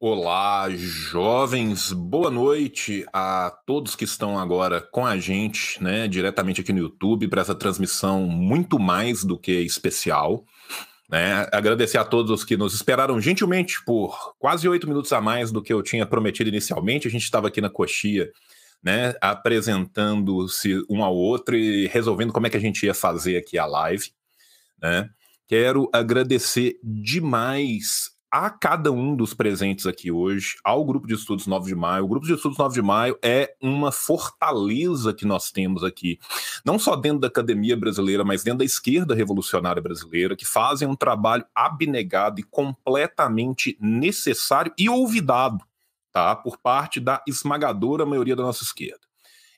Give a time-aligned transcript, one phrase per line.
[0.00, 6.72] Olá, jovens, boa noite a todos que estão agora com a gente, né, diretamente aqui
[6.72, 10.44] no YouTube, para essa transmissão muito mais do que especial.
[11.10, 11.48] Né?
[11.50, 15.72] Agradecer a todos que nos esperaram gentilmente por quase oito minutos a mais do que
[15.72, 17.08] eu tinha prometido inicialmente.
[17.08, 18.30] A gente estava aqui na coxia,
[18.80, 23.58] né, apresentando-se um ao outro e resolvendo como é que a gente ia fazer aqui
[23.58, 24.12] a live.
[24.80, 25.10] Né?
[25.48, 31.66] Quero agradecer demais a cada um dos presentes aqui hoje, ao Grupo de Estudos 9
[31.66, 32.04] de Maio.
[32.04, 36.18] O Grupo de Estudos 9 de Maio é uma fortaleza que nós temos aqui,
[36.64, 40.96] não só dentro da academia brasileira, mas dentro da esquerda revolucionária brasileira, que fazem um
[40.96, 45.64] trabalho abnegado e completamente necessário e olvidado,
[46.12, 46.36] tá?
[46.36, 49.07] Por parte da esmagadora maioria da nossa esquerda.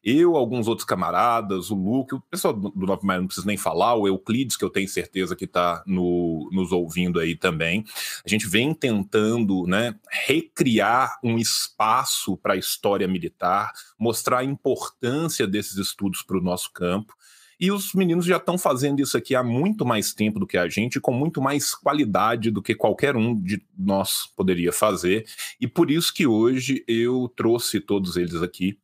[0.02, 3.94] Eu, alguns outros camaradas, o Luke, o pessoal do Nove Maio não precisa nem falar,
[3.94, 7.84] o Euclides, que eu tenho certeza que está no, nos ouvindo aí também.
[8.24, 9.94] A gente vem tentando né,
[10.26, 16.72] recriar um espaço para a história militar, mostrar a importância desses estudos para o nosso
[16.72, 17.14] campo.
[17.60, 20.66] E os meninos já estão fazendo isso aqui há muito mais tempo do que a
[20.66, 25.26] gente, com muito mais qualidade do que qualquer um de nós poderia fazer.
[25.60, 28.78] E por isso que hoje eu trouxe todos eles aqui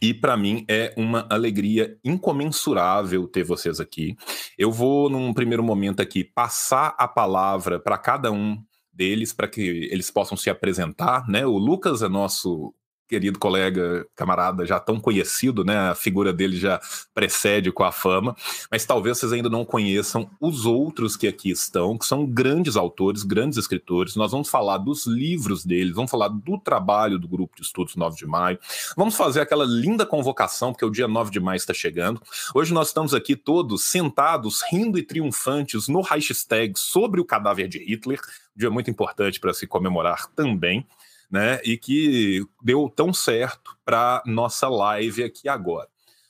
[0.00, 4.16] e para mim é uma alegria incomensurável ter vocês aqui.
[4.56, 8.62] Eu vou, num primeiro momento aqui, passar a palavra para cada um
[8.92, 11.26] deles, para que eles possam se apresentar.
[11.28, 11.46] Né?
[11.46, 12.74] O Lucas é nosso
[13.08, 15.90] querido colega, camarada, já tão conhecido, né?
[15.90, 16.80] A figura dele já
[17.14, 18.34] precede com a fama,
[18.70, 23.22] mas talvez vocês ainda não conheçam os outros que aqui estão, que são grandes autores,
[23.22, 24.16] grandes escritores.
[24.16, 28.16] Nós vamos falar dos livros deles, vamos falar do trabalho do grupo de estudos 9
[28.16, 28.58] de maio,
[28.96, 32.20] vamos fazer aquela linda convocação, porque o dia 9 de maio está chegando.
[32.54, 37.78] Hoje nós estamos aqui todos sentados, rindo e triunfantes no Reichstag sobre o cadáver de
[37.78, 38.20] Hitler,
[38.56, 40.86] dia muito importante para se comemorar também
[41.32, 41.58] né?
[41.64, 45.88] E que deu tão certo para nossa live aqui agora.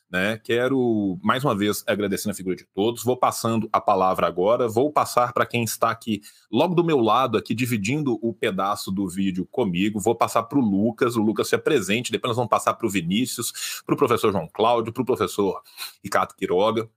[0.09, 0.39] Né?
[0.45, 3.03] Quero mais uma vez agradecer a figura de todos.
[3.03, 4.69] Vou passando a palavra agora.
[4.69, 6.21] Vou passar para quem está aqui
[6.53, 9.99] logo do meu lado, aqui dividindo o pedaço do vídeo comigo.
[9.99, 11.17] Vou passar para o Lucas.
[11.17, 12.13] O Lucas se apresente.
[12.13, 15.63] Depois nós vamos passar para o Vinícius, para o professor João Cláudio, para o professor
[16.05, 16.89] Ricardo Quiroga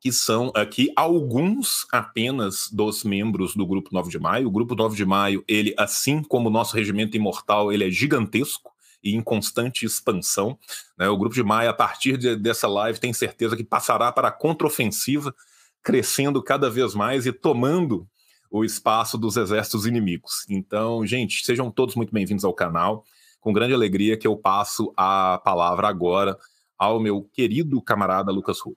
[0.00, 4.48] que são aqui alguns apenas dos membros do Grupo 9 de Maio.
[4.48, 8.72] O Grupo 9 de Maio, ele, assim como o nosso regimento imortal, ele é gigantesco
[9.02, 10.58] e em constante expansão.
[10.96, 11.08] Né?
[11.08, 14.32] O Grupo de Maio, a partir de, dessa live, tem certeza que passará para a
[14.32, 15.34] contraofensiva,
[15.82, 18.06] crescendo cada vez mais e tomando
[18.50, 20.44] o espaço dos exércitos inimigos.
[20.48, 23.04] Então, gente, sejam todos muito bem-vindos ao canal.
[23.40, 26.36] Com grande alegria que eu passo a palavra agora
[26.78, 28.74] ao meu querido camarada Lucas Rui.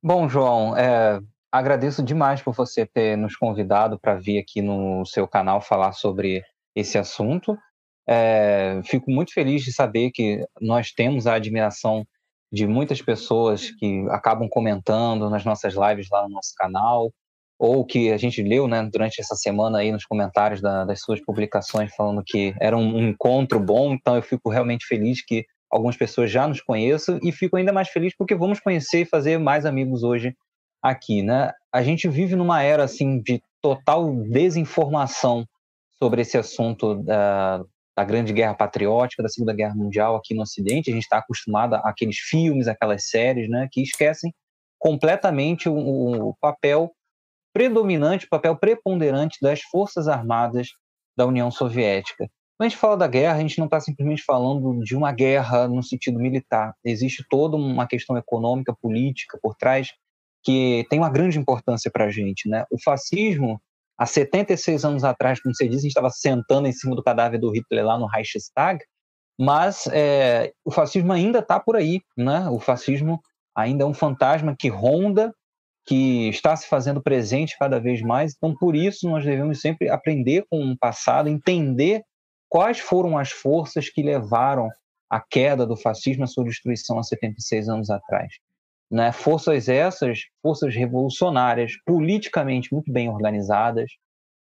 [0.00, 1.20] Bom, João, é,
[1.50, 6.42] agradeço demais por você ter nos convidado para vir aqui no seu canal falar sobre
[6.74, 7.58] esse assunto.
[8.08, 12.06] É, fico muito feliz de saber que nós temos a admiração
[12.50, 17.12] de muitas pessoas que acabam comentando nas nossas lives lá no nosso canal,
[17.58, 21.20] ou que a gente leu né, durante essa semana aí nos comentários da, das suas
[21.20, 23.92] publicações falando que era um encontro bom.
[23.92, 27.88] Então eu fico realmente feliz que algumas pessoas já nos conheçam e fico ainda mais
[27.88, 30.34] feliz porque vamos conhecer e fazer mais amigos hoje
[30.82, 31.52] aqui, né?
[31.72, 35.44] A gente vive numa era assim de total desinformação
[35.98, 37.62] sobre esse assunto da,
[37.96, 40.90] da Grande Guerra Patriótica, da Segunda Guerra Mundial aqui no Ocidente.
[40.90, 44.32] A gente está acostumado àqueles filmes, aquelas séries, né, que esquecem
[44.78, 46.92] completamente o, o papel
[47.52, 50.68] predominante, o papel preponderante das Forças Armadas
[51.16, 52.30] da União Soviética.
[52.58, 55.68] Quando a gente fala da guerra, a gente não está simplesmente falando de uma guerra
[55.68, 56.74] no sentido militar.
[56.84, 59.92] Existe toda uma questão econômica, política por trás,
[60.42, 62.48] que tem uma grande importância para a gente.
[62.48, 62.64] Né?
[62.68, 63.62] O fascismo,
[63.96, 67.38] há 76 anos atrás, como você disse, a gente estava sentando em cima do cadáver
[67.38, 68.84] do Hitler lá no Reichstag,
[69.38, 72.00] mas é, o fascismo ainda está por aí.
[72.16, 72.48] Né?
[72.48, 73.20] O fascismo
[73.56, 75.32] ainda é um fantasma que ronda,
[75.86, 78.34] que está se fazendo presente cada vez mais.
[78.36, 82.02] Então, por isso, nós devemos sempre aprender com o passado, entender
[82.48, 84.70] quais foram as forças que levaram
[85.10, 88.34] à queda do fascismo, à sua destruição há 76 anos atrás.
[88.90, 89.12] Né?
[89.12, 93.90] Forças essas, forças revolucionárias, politicamente muito bem organizadas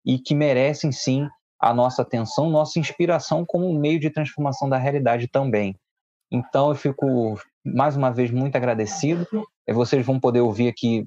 [0.05, 1.29] e que merecem sim
[1.61, 5.77] a nossa atenção, nossa inspiração como meio de transformação da realidade também.
[6.31, 9.27] Então eu fico mais uma vez muito agradecido.
[9.69, 11.07] Vocês vão poder ouvir aqui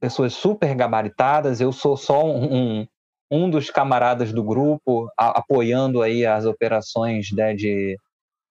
[0.00, 1.60] pessoas super gabaritadas.
[1.60, 2.86] Eu sou só um,
[3.30, 7.96] um dos camaradas do grupo a, apoiando aí as operações né, de,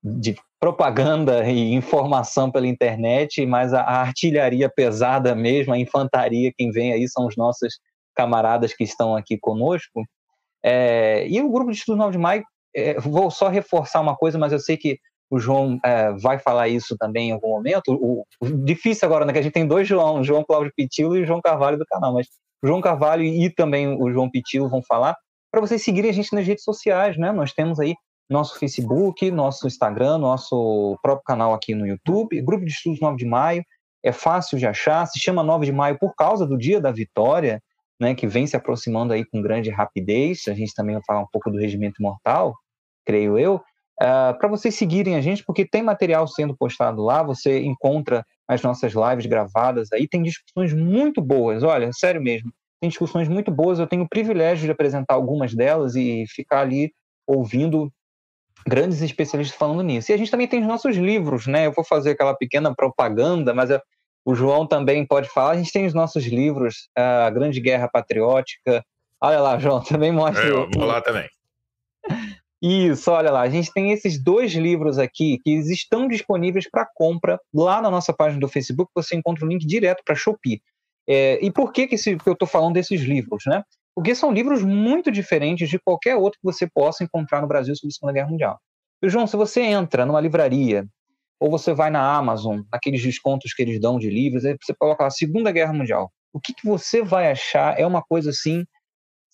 [0.03, 6.71] de propaganda e informação pela internet, mas a, a, artilharia pesada mesmo, a infantaria, quem
[6.71, 7.79] vem aí são os nossos
[8.15, 10.03] camaradas que estão aqui conosco.
[10.63, 12.43] É, e o grupo de estudos 9 de maio
[12.75, 14.97] é, vou só reforçar uma coisa, mas eu sei que
[15.29, 17.93] o João é, vai falar isso também em algum momento.
[17.93, 19.31] O, o, difícil agora, né?
[19.31, 22.27] Que a gente tem dois João, João Cláudio Pitilo e João Carvalho do canal, mas
[22.63, 25.15] João Carvalho e também o João Pitilo vão falar
[25.51, 27.31] para vocês seguirem a gente nas redes sociais, né?
[27.31, 27.95] Nós temos aí
[28.29, 33.25] nosso Facebook, nosso Instagram, nosso próprio canal aqui no YouTube, Grupo de Estudos 9 de
[33.25, 33.63] Maio,
[34.03, 37.59] é fácil de achar, se chama 9 de Maio por causa do Dia da Vitória,
[37.99, 41.27] né, que vem se aproximando aí com grande rapidez, a gente também vai falar um
[41.31, 42.53] pouco do Regimento Mortal,
[43.05, 43.59] creio eu,
[44.01, 48.25] uh, ah, para vocês seguirem a gente, porque tem material sendo postado lá, você encontra
[48.47, 52.51] as nossas lives gravadas aí, tem discussões muito boas, olha, sério mesmo,
[52.81, 56.91] tem discussões muito boas, eu tenho o privilégio de apresentar algumas delas e ficar ali
[57.27, 57.91] ouvindo
[58.67, 60.11] grandes especialistas falando nisso.
[60.11, 61.67] E a gente também tem os nossos livros, né?
[61.67, 63.79] Eu vou fazer aquela pequena propaganda, mas eu,
[64.25, 65.51] o João também pode falar.
[65.51, 68.83] A gente tem os nossos livros, A Grande Guerra Patriótica.
[69.21, 70.43] Olha lá, João, também mostra.
[70.43, 71.27] É, eu vou lá também.
[72.61, 77.39] Isso, olha lá, a gente tem esses dois livros aqui que estão disponíveis para compra
[77.53, 78.91] lá na nossa página do Facebook.
[78.93, 80.61] Você encontra o link direto para Shopee.
[81.07, 83.63] É, e por que, que, esse, que eu estou falando desses livros, né?
[83.95, 87.91] Porque são livros muito diferentes de qualquer outro que você possa encontrar no Brasil sobre
[87.91, 88.59] a Segunda Guerra Mundial.
[89.01, 90.85] E, João, se você entra numa livraria
[91.39, 95.03] ou você vai na Amazon, naqueles descontos que eles dão de livros, aí você coloca
[95.03, 96.11] lá Segunda Guerra Mundial.
[96.33, 98.65] O que, que você vai achar é uma coisa assim,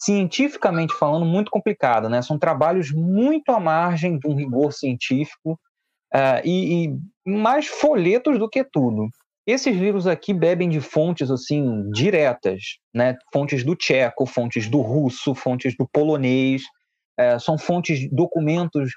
[0.06, 2.22] cientificamente falando, muito complicada, né?
[2.22, 5.60] São trabalhos muito à margem de um rigor científico
[6.13, 9.10] uh, e, e mais folhetos do que tudo.
[9.48, 12.62] Esses livros aqui bebem de fontes assim diretas,
[12.94, 13.16] né?
[13.34, 16.62] Fontes do tcheco, fontes do russo, fontes do polonês,
[17.19, 18.92] uh, são fontes, documentos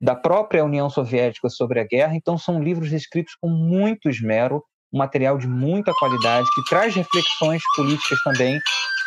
[0.00, 2.16] da própria União Soviética sobre a guerra.
[2.16, 4.62] Então, são livros escritos com muito esmero,
[4.92, 8.58] um material de muita qualidade, que traz reflexões políticas também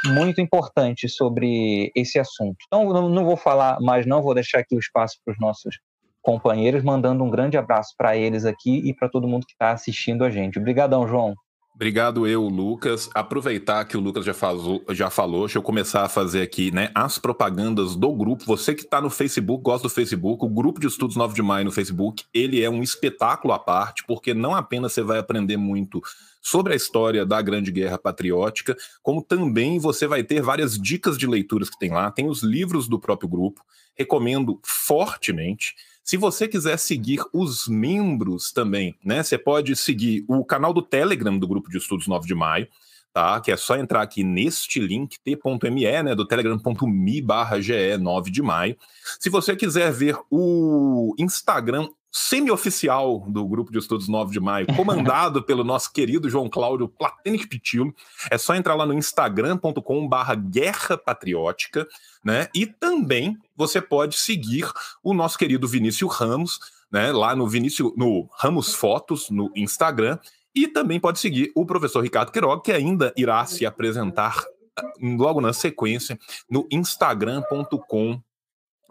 [0.06, 2.58] muito importantes sobre esse assunto.
[2.68, 5.80] Então, não vou falar mais, não, vou deixar aqui o espaço para os nossos
[6.22, 10.26] companheiros, mandando um grande abraço para eles aqui e para todo mundo que está assistindo
[10.26, 10.60] a gente.
[10.60, 11.34] Obrigadão, João.
[11.78, 13.08] Obrigado eu, Lucas.
[13.14, 14.60] Aproveitar que o Lucas já, faz,
[14.90, 18.44] já falou, deixa eu começar a fazer aqui né, as propagandas do grupo.
[18.46, 21.66] Você que está no Facebook, gosta do Facebook, o grupo de estudos 9 de maio
[21.66, 26.02] no Facebook, ele é um espetáculo à parte, porque não apenas você vai aprender muito
[26.48, 28.74] sobre a história da Grande Guerra Patriótica,
[29.04, 32.88] como também você vai ter várias dicas de leituras que tem lá, tem os livros
[32.88, 33.62] do próprio grupo,
[33.94, 35.76] recomendo fortemente.
[36.02, 39.24] Se você quiser seguir os membros também, né?
[39.24, 42.70] Você pode seguir o canal do Telegram do Grupo de Estudos 9 de Maio,
[43.12, 43.42] tá?
[43.42, 46.16] Que é só entrar aqui neste link, t.me, né?
[46.16, 48.78] Do telegram.me barra GE 9 de maio.
[49.20, 55.44] Se você quiser ver o Instagram semi-oficial do Grupo de Estudos 9 de Maio, comandado
[55.44, 57.94] pelo nosso querido João Cláudio Platenic Pitilo.
[58.32, 61.88] É só entrar lá no instagram.com barra Guerra Patriótica,
[62.26, 62.48] né?
[62.56, 64.68] E também você pode seguir
[65.04, 66.60] o nosso querido Vinícius Ramos,
[66.92, 67.12] né?
[67.12, 70.18] Lá no Vinícius, no Ramos Fotos, no Instagram.
[70.56, 74.44] E também pode seguir o professor Ricardo Queiroga, que ainda irá se apresentar
[74.76, 76.18] ah, logo na sequência
[76.50, 78.20] no instagram.com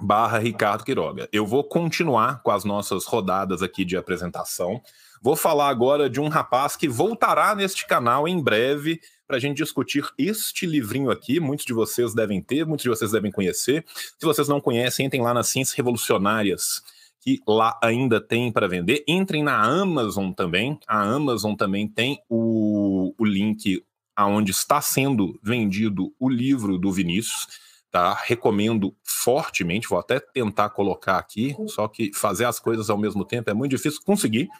[0.01, 1.29] barra Ricardo Quiroga.
[1.33, 4.81] Eu vou continuar com as nossas rodadas aqui de apresentação.
[5.23, 9.57] Vou falar agora de um rapaz que voltará neste canal em breve para a gente
[9.57, 11.41] discutir este livrinho aqui.
[11.41, 13.85] Muitos de vocês devem ter, muitos de vocês devem conhecer.
[13.89, 16.83] Se vocês não conhecem, entrem lá nas Ciências Revolucionárias,
[17.21, 19.03] que lá ainda tem para vender.
[19.09, 20.79] Entrem na Amazon também.
[20.87, 23.83] A Amazon também tem o, o link
[24.15, 27.66] aonde está sendo vendido o livro do Vinícius
[27.97, 28.13] tá?
[28.27, 33.49] Recomendo fortemente, vou até tentar colocar aqui, só que fazer as coisas ao mesmo tempo
[33.49, 34.51] é muito difícil conseguir,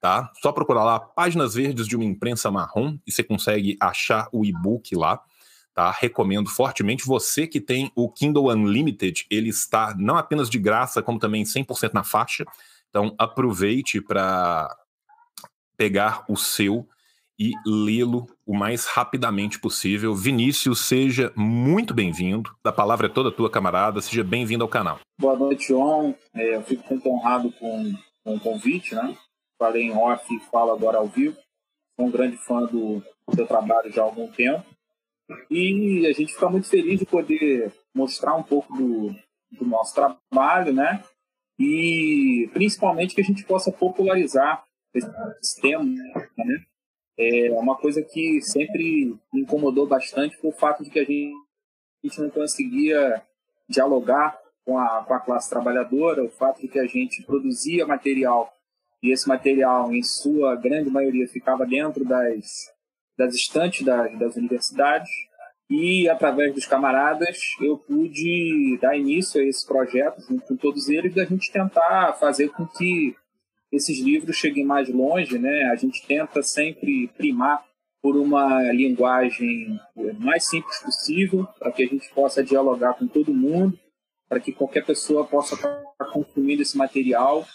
[0.00, 0.28] tá?
[0.42, 4.96] Só procurar lá Páginas Verdes de uma Imprensa Marrom e você consegue achar o e-book
[4.96, 5.22] lá,
[5.72, 5.88] tá?
[5.92, 7.06] Recomendo fortemente.
[7.06, 11.94] Você que tem o Kindle Unlimited, ele está não apenas de graça, como também 100%
[11.94, 12.44] na faixa.
[12.88, 14.76] Então aproveite para
[15.76, 16.88] pegar o seu
[17.40, 20.14] e lê-lo o mais rapidamente possível.
[20.14, 22.54] Vinícius, seja muito bem-vindo.
[22.62, 24.02] A palavra é toda tua, camarada.
[24.02, 25.00] Seja bem-vindo ao canal.
[25.18, 26.14] Boa noite, João.
[26.34, 29.16] É, eu fico muito honrado com, com o convite, né?
[29.58, 31.34] Falei em off e falo agora ao vivo.
[31.98, 33.02] Sou um grande fã do
[33.34, 34.66] seu trabalho já há algum tempo.
[35.50, 39.14] E a gente fica muito feliz de poder mostrar um pouco do,
[39.52, 41.02] do nosso trabalho, né?
[41.58, 44.62] E principalmente que a gente possa popularizar
[44.94, 46.64] esse tema, né?
[47.22, 52.20] É uma coisa que sempre me incomodou bastante foi o fato de que a gente
[52.20, 53.22] não conseguia
[53.68, 58.50] dialogar com a, com a classe trabalhadora, o fato de que a gente produzia material
[59.02, 62.70] e esse material, em sua grande maioria, ficava dentro das,
[63.16, 65.08] das estantes das, das universidades.
[65.70, 71.14] E, através dos camaradas, eu pude dar início a esse projeto, junto com todos eles,
[71.14, 73.14] da gente tentar fazer com que
[73.72, 75.38] esses livros cheguem mais longe.
[75.38, 75.64] Né?
[75.64, 77.64] A gente tenta sempre primar
[78.02, 79.78] por uma linguagem
[80.18, 83.78] mais simples possível, para que a gente possa dialogar com todo mundo,
[84.28, 87.46] para que qualquer pessoa possa estar consumindo esse material,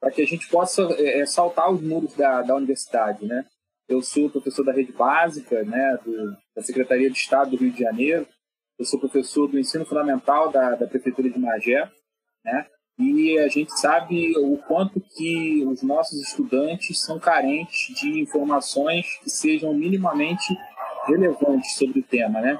[0.00, 3.24] para que a gente possa é, saltar os muros da, da universidade.
[3.24, 3.44] Né?
[3.88, 7.80] Eu sou professor da rede básica, né, do, da Secretaria de Estado do Rio de
[7.80, 8.26] Janeiro.
[8.78, 11.88] Eu sou professor do ensino fundamental da, da Prefeitura de Magé,
[12.44, 12.66] né?
[12.98, 19.30] E a gente sabe o quanto que os nossos estudantes são carentes de informações que
[19.30, 20.54] sejam minimamente
[21.06, 22.58] relevantes sobre o tema, né?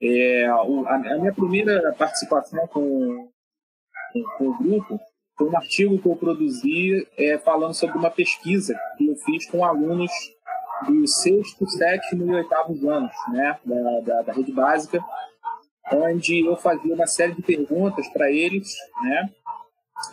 [0.00, 3.28] É, a, minha primeira participação com,
[4.36, 5.00] com, o grupo
[5.36, 9.64] foi um artigo que eu produzi é, falando sobre uma pesquisa que eu fiz com
[9.64, 10.10] alunos
[10.86, 15.00] dos sexto, sétimo e oitavo anos né, da, da, da, rede básica,
[15.92, 18.74] onde eu fazia uma série de perguntas para eles,
[19.04, 19.30] né,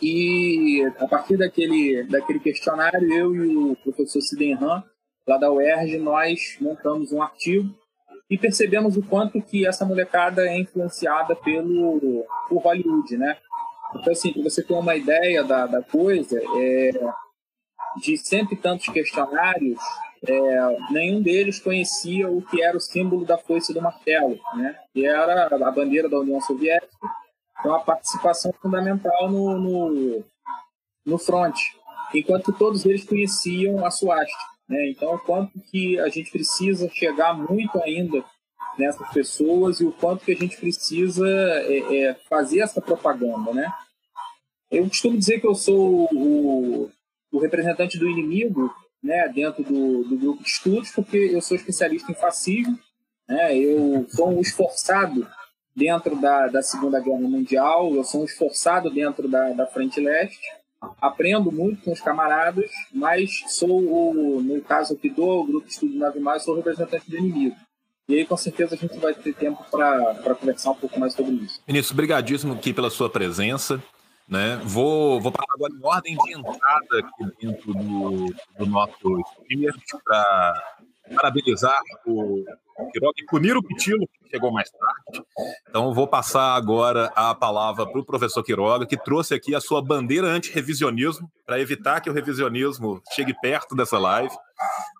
[0.00, 4.82] e a partir daquele, daquele questionário, eu e o professor Sidenhan,
[5.26, 7.74] lá da UERJ, nós montamos um artigo
[8.28, 13.36] e percebemos o quanto que essa molecada é influenciada pelo por Hollywood, né?
[13.94, 16.90] Então, assim, para você ter uma ideia da, da coisa, é,
[18.00, 19.80] de cento e tantos questionários,
[20.26, 24.76] é, nenhum deles conhecia o que era o símbolo da foice do martelo, né?
[24.92, 27.08] que era a bandeira da União Soviética,
[27.62, 30.24] com a participação fundamental no, no,
[31.04, 31.56] no front,
[32.14, 34.42] enquanto todos eles conheciam a suástica.
[34.68, 34.90] Né?
[34.90, 38.24] Então, o quanto que a gente precisa chegar muito ainda
[38.78, 43.72] nessas pessoas e o quanto que a gente precisa é, é, fazer essa propaganda, né?
[44.70, 46.90] Eu costumo dizer que eu sou o,
[47.32, 52.12] o representante do inimigo né, dentro do, do grupo de estudos, porque eu sou especialista
[52.12, 52.78] em fascismo,
[53.28, 55.26] né, eu sou um esforçado
[55.80, 60.38] dentro da, da Segunda Guerra Mundial, eu sou um esforçado dentro da, da Frente Leste,
[61.00, 65.96] aprendo muito com os camaradas, mas sou, o, no caso aqui do grupo de estudos
[65.96, 67.56] Nave Mais, sou o representante do inimigo.
[68.06, 71.32] E aí, com certeza, a gente vai ter tempo para conversar um pouco mais sobre
[71.32, 71.62] isso.
[71.66, 73.82] Ministro, brigadíssimo aqui pela sua presença.
[74.28, 74.60] Né?
[74.64, 78.26] Vou, vou passar agora em ordem de entrada aqui dentro do,
[78.58, 79.22] do nosso
[80.04, 80.62] para
[81.14, 82.44] parabenizar o
[82.92, 85.26] Quiroga e punir o Pitilo, que chegou mais tarde.
[85.68, 89.82] Então, vou passar agora a palavra para o professor Quiroga, que trouxe aqui a sua
[89.82, 94.34] bandeira anti-revisionismo, para evitar que o revisionismo chegue perto dessa live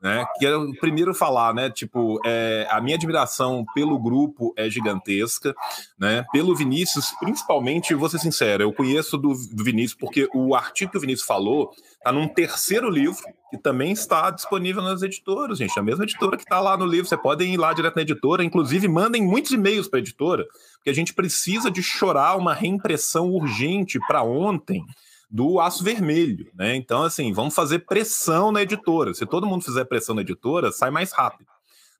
[0.03, 0.25] né?
[0.39, 1.71] Quero primeiro falar, né?
[1.71, 5.55] Tipo, é, a minha admiração pelo grupo é gigantesca,
[5.99, 6.25] né?
[6.33, 10.99] Pelo Vinícius, principalmente, vou ser sincero, eu conheço do, do Vinícius porque o artigo que
[10.99, 15.79] o Vinícius falou está num terceiro livro que também está disponível nas editoras, gente.
[15.79, 18.45] A mesma editora que está lá no livro, você podem ir lá direto na editora,
[18.45, 23.31] inclusive mandem muitos e-mails para a editora, porque a gente precisa de chorar uma reimpressão
[23.31, 24.85] urgente para ontem
[25.31, 26.75] do Aço Vermelho, né?
[26.75, 29.15] Então, assim, vamos fazer pressão na editora.
[29.15, 31.49] Se todo mundo fizer pressão na editora, sai mais rápido.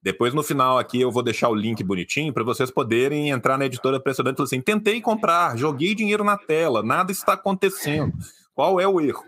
[0.03, 3.67] Depois, no final aqui, eu vou deixar o link bonitinho para vocês poderem entrar na
[3.67, 8.13] editora pressionando e falar assim: tentei comprar, joguei dinheiro na tela, nada está acontecendo.
[8.55, 9.23] Qual é o erro?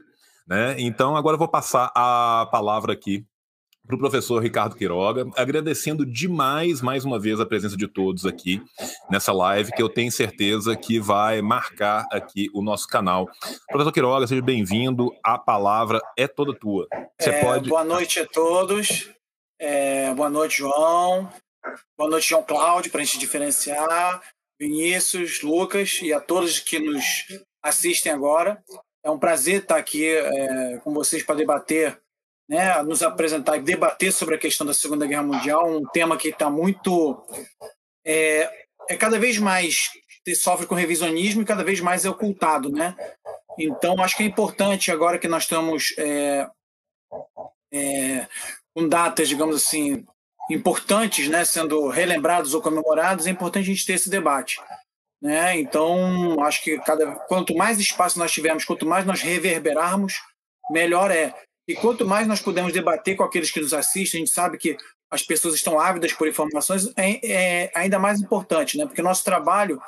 [0.47, 0.75] Né?
[0.79, 3.25] Então, agora eu vou passar a palavra aqui
[3.87, 8.63] para o professor Ricardo Quiroga, agradecendo demais, mais uma vez, a presença de todos aqui
[9.11, 13.29] nessa live, que eu tenho certeza que vai marcar aqui o nosso canal.
[13.69, 16.87] Professor Quiroga, seja bem-vindo, a palavra é toda tua.
[17.21, 17.69] Você é, pode...
[17.69, 19.11] Boa noite a todos,
[19.61, 21.29] é, boa noite, João,
[21.99, 24.23] boa noite, João Cláudio, para a gente diferenciar,
[24.61, 27.25] Vinícius, Lucas e a todos que nos
[27.63, 28.63] assistem agora.
[29.05, 32.01] É um prazer estar aqui é, com vocês para debater
[32.53, 36.29] né, nos apresentar e debater sobre a questão da Segunda Guerra Mundial, um tema que
[36.29, 37.27] está muito.
[38.05, 39.91] É, é cada vez mais
[40.37, 42.71] sofre com revisionismo e cada vez mais é ocultado.
[42.71, 42.95] Né?
[43.59, 46.47] Então, acho que é importante, agora que nós estamos é,
[47.73, 48.27] é,
[48.75, 50.05] com datas, digamos assim,
[50.51, 54.61] importantes, né, sendo relembrados ou comemorados, é importante a gente ter esse debate.
[55.23, 55.59] Né?
[55.59, 60.21] Então, acho que cada, quanto mais espaço nós tivermos, quanto mais nós reverberarmos,
[60.71, 61.35] melhor é.
[61.67, 64.77] E quanto mais nós pudermos debater com aqueles que nos assistem, a gente sabe que
[65.11, 68.87] as pessoas estão ávidas por informações, é, é ainda mais importante, né?
[68.87, 69.81] Porque nosso trabalho,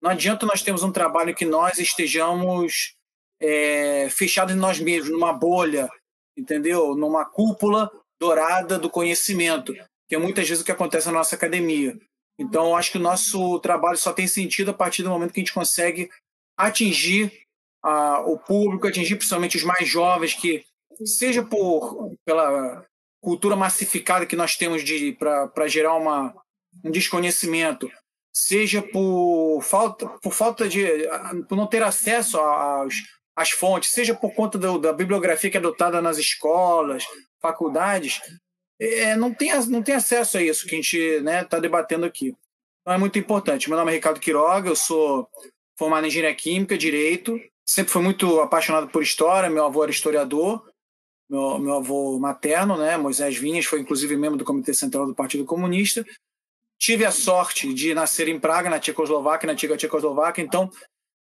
[0.00, 2.94] não adianta nós termos um trabalho que nós estejamos
[3.40, 5.88] é, fechados em nós mesmos, numa bolha,
[6.36, 6.94] entendeu?
[6.94, 9.72] Numa cúpula dourada do conhecimento,
[10.08, 11.98] que é muitas vezes o que acontece na nossa academia.
[12.38, 15.42] Então, acho que o nosso trabalho só tem sentido a partir do momento que a
[15.42, 16.08] gente consegue
[16.56, 17.32] atingir
[17.82, 20.64] a, o público, atingir principalmente os mais jovens que
[21.04, 22.84] seja por pela
[23.20, 26.34] cultura massificada que nós temos de para gerar uma
[26.84, 27.90] um desconhecimento,
[28.32, 30.86] seja por falta, por falta de,
[31.48, 32.94] por não ter acesso às,
[33.34, 37.04] às fontes, seja por conta do, da bibliografia que é adotada nas escolas,
[37.40, 38.20] faculdades,
[38.80, 42.34] é, não, tem, não tem acesso a isso que a gente está né, debatendo aqui.
[42.80, 43.68] Então é muito importante.
[43.68, 45.28] Meu nome é Ricardo Quiroga, eu sou
[45.76, 50.64] formado em engenharia química, direito, sempre fui muito apaixonado por história, meu avô era historiador,
[51.28, 55.44] meu, meu avô materno, né, Moisés Vinhas, foi inclusive membro do Comitê Central do Partido
[55.44, 56.04] Comunista.
[56.80, 60.70] Tive a sorte de nascer em Praga, na Tchecoslováquia, na antiga Tchecoslováquia, então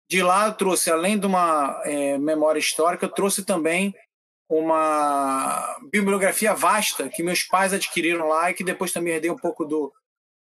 [0.08, 3.94] de lá eu trouxe, além de uma é, memória histórica, eu trouxe também
[4.48, 9.64] uma bibliografia vasta que meus pais adquiriram lá e que depois também herdei um pouco
[9.64, 9.92] do,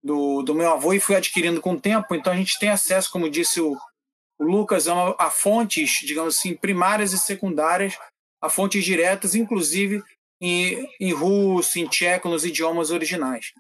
[0.03, 2.15] do, do meu avô e fui adquirindo com o tempo.
[2.15, 3.75] Então a gente tem acesso, como disse o,
[4.39, 7.99] o Lucas, a, a fontes, digamos assim, primárias e secundárias,
[8.41, 10.03] a fontes diretas, inclusive
[10.41, 13.53] em, em russo, em tcheco, nos idiomas originais.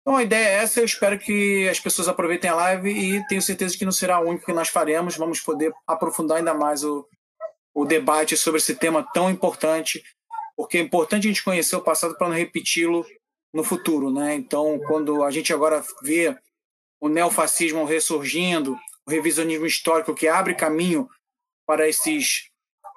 [0.00, 3.42] Então a ideia é essa, eu espero que as pessoas aproveitem a live e tenho
[3.42, 7.04] certeza que não será a única que nós faremos, vamos poder aprofundar ainda mais o,
[7.74, 10.02] o debate sobre esse tema tão importante,
[10.56, 13.04] porque é importante a gente conhecer o passado para não repeti-lo
[13.52, 14.34] no futuro, né?
[14.34, 16.36] Então, quando a gente agora vê
[17.00, 21.08] o neofascismo ressurgindo, o revisionismo histórico que abre caminho
[21.66, 22.48] para esses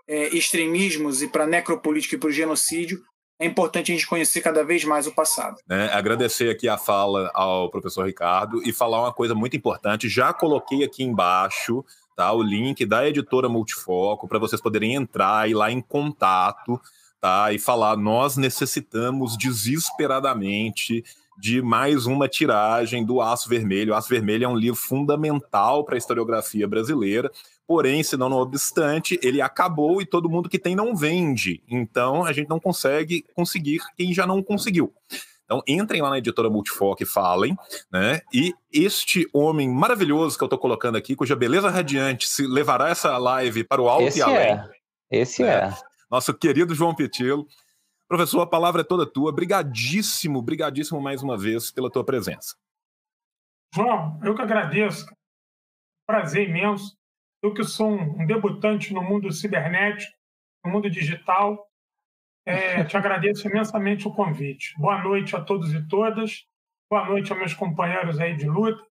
[0.10, 3.02] é, extremismos e para necropolítica e para o genocídio,
[3.40, 5.56] é importante a gente conhecer cada vez mais o passado.
[5.70, 10.10] É, agradecer aqui a fala ao professor Ricardo e falar uma coisa muito importante.
[10.10, 11.86] Já coloquei aqui embaixo
[12.20, 12.34] tá?
[12.34, 16.78] O link da editora Multifoco para vocês poderem entrar e lá em contato,
[17.22, 17.54] tá?
[17.54, 21.02] E falar, nós necessitamos desesperadamente
[21.38, 23.94] de mais uma tiragem do Aço Vermelho.
[23.94, 27.32] O Aço Vermelho é um livro fundamental para a historiografia brasileira,
[27.70, 31.62] porém, se não, não obstante, ele acabou e todo mundo que tem não vende.
[31.68, 34.92] Então, a gente não consegue conseguir quem já não conseguiu.
[35.46, 37.56] Então, entrem lá na editora Multifoc e falem,
[37.92, 38.22] né?
[38.34, 43.16] E este homem maravilhoso que eu estou colocando aqui, cuja beleza radiante se levará essa
[43.20, 44.52] live para o alto Esse e além.
[44.52, 44.70] É.
[45.12, 45.50] Esse né?
[45.50, 45.78] é.
[46.10, 47.48] Nosso querido João Petilo.
[48.08, 49.32] Professor, a palavra é toda tua.
[49.32, 52.56] Brigadíssimo, brigadíssimo mais uma vez pela tua presença.
[53.76, 55.06] João, eu que agradeço.
[56.08, 56.99] Prazer imenso.
[57.42, 60.12] Eu que sou um debutante no mundo cibernético,
[60.66, 61.70] no mundo digital,
[62.46, 64.74] é, te agradeço imensamente o convite.
[64.78, 66.46] Boa noite a todos e todas.
[66.90, 68.84] Boa noite a meus companheiros aí de luta.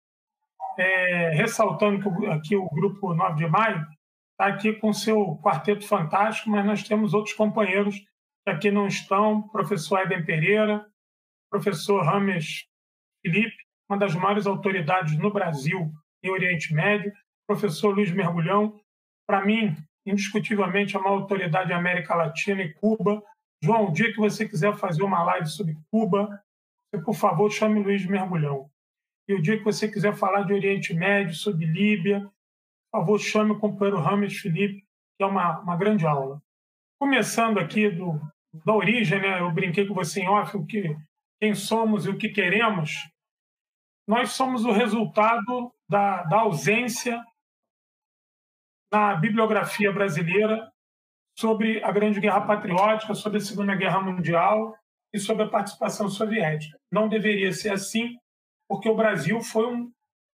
[0.78, 3.84] É, ressaltando que aqui o grupo 9 de maio
[4.30, 9.42] está aqui com seu quarteto fantástico, mas nós temos outros companheiros que aqui não estão,
[9.48, 10.86] professor Eden Pereira,
[11.50, 12.64] professor Rames
[13.20, 13.56] Felipe,
[13.90, 17.12] uma das maiores autoridades no Brasil e Oriente Médio,
[17.48, 18.78] professor Luiz Mergulhão,
[19.26, 19.74] para mim,
[20.06, 23.22] indiscutivelmente a maior autoridade América Latina e Cuba,
[23.62, 26.40] João, o dia que você quiser fazer uma live sobre Cuba,
[26.92, 28.70] você, por favor, chame Luiz Mergulhão.
[29.26, 33.52] E o dia que você quiser falar de Oriente Médio, sobre Líbia, por favor, chame
[33.52, 34.84] o companheiro Rames Felipe,
[35.16, 36.40] que é uma, uma grande aula.
[37.00, 38.20] Começando aqui do,
[38.64, 39.40] da origem, né?
[39.40, 40.96] eu brinquei com você em off, o que,
[41.40, 43.08] quem somos e o que queremos.
[44.06, 47.22] Nós somos o resultado da, da ausência
[48.92, 50.70] na bibliografia brasileira
[51.38, 54.74] sobre a Grande Guerra Patriótica, sobre a Segunda Guerra Mundial
[55.12, 56.78] e sobre a participação soviética.
[56.90, 58.16] Não deveria ser assim,
[58.68, 59.92] porque o Brasil foi um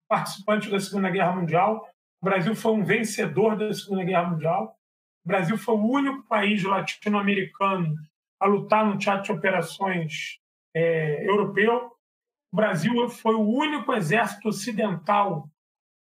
[0.07, 1.87] participante da Segunda Guerra Mundial,
[2.21, 4.77] o Brasil foi um vencedor da Segunda Guerra Mundial,
[5.25, 7.95] o Brasil foi o único país latino-americano
[8.39, 10.39] a lutar no teatro de operações
[10.73, 11.91] é, europeu.
[12.51, 15.49] O Brasil foi o único exército ocidental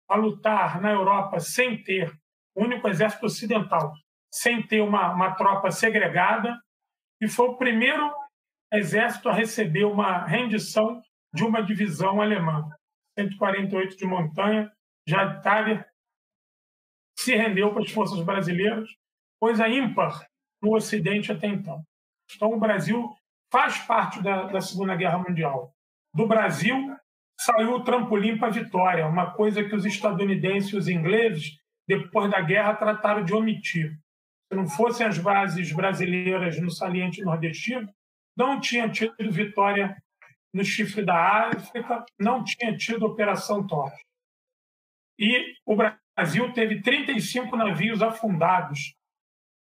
[0.08, 2.12] a lutar na Europa sem ter,
[2.56, 3.92] único exército ocidental
[4.34, 6.58] sem ter uma, uma tropa segregada,
[7.20, 8.12] e foi o primeiro
[8.72, 11.00] exército a receber uma rendição
[11.32, 12.68] de uma divisão alemã.
[13.16, 14.72] 148 de montanha,
[15.06, 15.86] já Itália,
[17.16, 18.88] se rendeu para as forças brasileiras,
[19.40, 20.26] coisa ímpar
[20.60, 21.84] no Ocidente até então.
[22.34, 23.14] Então, o Brasil
[23.52, 25.72] faz parte da, da Segunda Guerra Mundial.
[26.12, 26.96] Do Brasil
[27.38, 32.30] saiu o trampolim para a vitória, uma coisa que os estadunidenses e os ingleses, depois
[32.30, 33.98] da guerra, trataram de omitir
[34.48, 37.92] se não fossem as bases brasileiras no saliente nordestino,
[38.36, 40.00] não tinha tido vitória
[40.52, 43.98] no chifre da África, não tinha tido Operação Torres.
[45.18, 48.94] E o Brasil teve 35 navios afundados,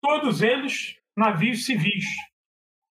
[0.01, 2.05] todos eles navios civis.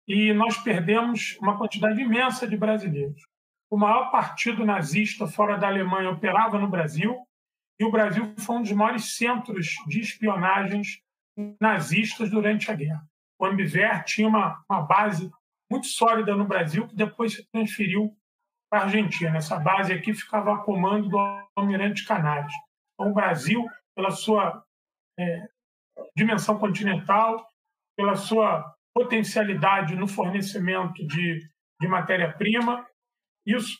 [0.08, 3.22] E nós perdemos uma quantidade imensa de brasileiros.
[3.70, 7.18] O maior partido nazista fora da Alemanha operava no Brasil,
[7.82, 11.02] e o Brasil foi um dos maiores centros de espionagens
[11.60, 13.04] nazistas durante a guerra.
[13.40, 15.32] O Ambiver tinha uma, uma base
[15.68, 18.16] muito sólida no Brasil, que depois se transferiu
[18.70, 19.36] para a Argentina.
[19.36, 21.18] Essa base aqui ficava a comando do
[21.56, 22.54] Almirante Canários.
[22.94, 23.66] Então, o Brasil,
[23.96, 24.64] pela sua
[25.20, 25.48] é,
[26.16, 27.44] dimensão continental,
[27.98, 32.86] pela sua potencialidade no fornecimento de, de matéria-prima,
[33.44, 33.80] isso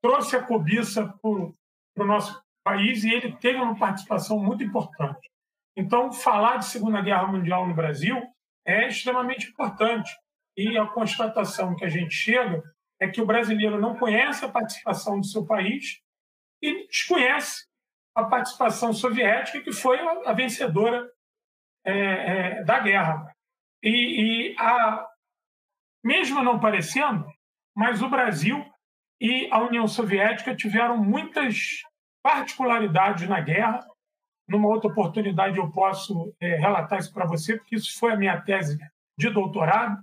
[0.00, 5.30] trouxe a cobiça para o nosso país e ele teve uma participação muito importante.
[5.76, 8.22] Então, falar de Segunda Guerra Mundial no Brasil
[8.66, 10.10] é extremamente importante.
[10.56, 12.62] E a constatação que a gente chega
[13.00, 16.00] é que o brasileiro não conhece a participação do seu país
[16.60, 17.66] e desconhece
[18.14, 21.10] a participação soviética, que foi a vencedora
[21.84, 23.34] é, é, da guerra.
[23.82, 25.06] E, e a,
[26.04, 27.26] mesmo não parecendo,
[27.74, 28.64] mas o Brasil
[29.20, 31.82] e a União Soviética tiveram muitas
[32.22, 33.86] particularidades na guerra.
[34.48, 38.40] Numa outra oportunidade eu posso é, relatar isso para você, porque isso foi a minha
[38.40, 38.78] tese
[39.18, 40.02] de doutorado.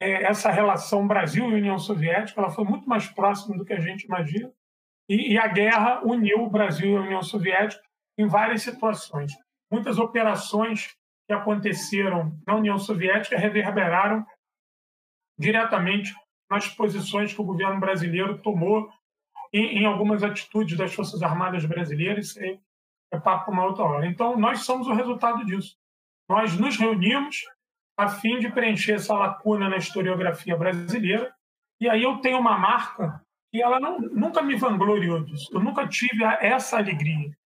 [0.00, 3.80] É, essa relação Brasil e União Soviética ela foi muito mais próxima do que a
[3.80, 4.52] gente imagina.
[5.08, 7.82] E, e a guerra uniu o Brasil e a União Soviética
[8.18, 9.32] em várias situações.
[9.70, 10.94] Muitas operações
[11.26, 14.26] que aconteceram na União Soviética reverberaram
[15.38, 16.14] diretamente
[16.50, 18.90] nas posições que o governo brasileiro tomou
[19.52, 22.36] em, em algumas atitudes das Forças Armadas brasileiras.
[22.36, 22.60] Aí
[23.10, 24.06] é papo uma outra hora.
[24.06, 25.76] Então, nós somos o resultado disso.
[26.28, 27.44] Nós nos reunimos
[27.96, 31.34] a fim de preencher essa lacuna na historiografia brasileira.
[31.80, 35.50] E aí eu tenho uma marca que ela não, nunca me vangloriou disso.
[35.52, 37.36] Eu nunca tive essa alegria.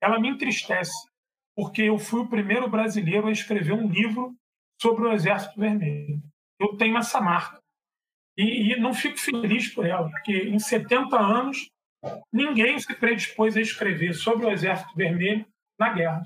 [0.00, 1.08] Ela me entristece,
[1.56, 4.34] porque eu fui o primeiro brasileiro a escrever um livro
[4.80, 6.22] sobre o Exército Vermelho.
[6.60, 7.60] Eu tenho essa marca.
[8.36, 11.70] E, e não fico feliz por ela, porque em 70 anos
[12.32, 15.46] ninguém se predispôs a escrever sobre o Exército Vermelho
[15.78, 16.22] na guerra.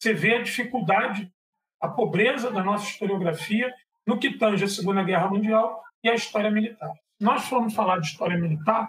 [0.00, 1.30] Você vê a dificuldade,
[1.80, 3.72] a pobreza da nossa historiografia
[4.06, 6.92] no que tange a Segunda Guerra Mundial e a história militar.
[7.20, 8.88] Nós formos falar de história militar,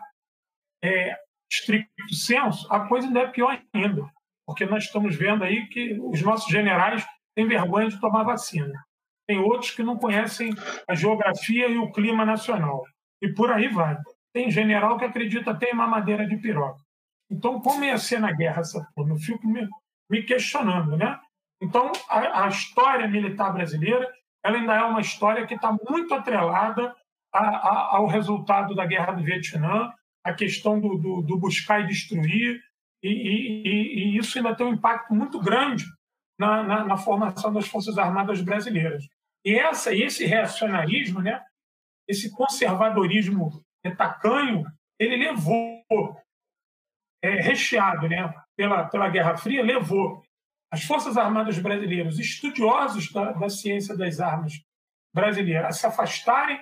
[0.84, 1.16] é,
[1.52, 4.10] estricto senso, a coisa ainda é pior ainda,
[4.46, 7.06] porque nós estamos vendo aí que os nossos generais
[7.36, 8.84] têm vergonha de tomar vacina
[9.28, 10.54] tem outros que não conhecem
[10.88, 12.84] a geografia e o clima nacional.
[13.22, 13.98] E por aí vai.
[14.34, 16.82] Tem general que acredita até em mamadeira de piroca.
[17.30, 19.12] Então, como ia ser na guerra essa porra?
[19.12, 19.68] Eu fico me,
[20.10, 21.20] me questionando, né?
[21.62, 24.12] Então, a, a, história militar brasileira
[24.44, 26.94] ela ainda é uma história que está muito atrelada
[27.34, 29.92] a, a, ao resultado da guerra do Vietnã,
[30.24, 32.62] a questão do, do, do buscar e destruir,
[33.02, 35.86] e, e, e, isso ainda tem um impacto muito grande
[36.38, 39.08] na, na, na, formação das Forças Armadas brasileiras.
[39.46, 41.42] E essa, esse reacionarismo, né,
[42.08, 43.64] esse conservadorismo
[43.98, 44.66] tacanho,
[45.00, 45.84] ele levou,
[47.22, 50.24] é, recheado né, pela, pela Guerra Fria, levou
[50.72, 54.54] as Forças Armadas brasileiras, estudiosos da, da ciência das armas
[55.14, 56.60] brasileiras, a se afastarem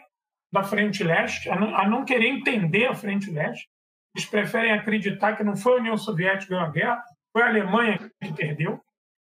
[0.51, 3.69] da Frente Leste, a não, a não querer entender a Frente Leste.
[4.13, 7.47] Eles preferem acreditar que não foi a União Soviética que ganhou a guerra, foi a
[7.47, 8.83] Alemanha que perdeu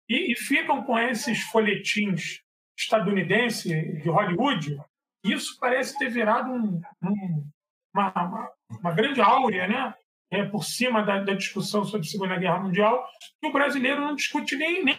[0.09, 2.40] e, e ficam com esses folhetins
[2.79, 4.79] estadunidenses de Hollywood.
[5.25, 7.51] Isso parece ter virado um, um,
[7.95, 9.95] uma, uma, uma, grande áurea, né?
[10.31, 13.07] É, por cima da, da, discussão sobre a Segunda Guerra Mundial,
[13.40, 14.99] que o brasileiro não discute nem, nem,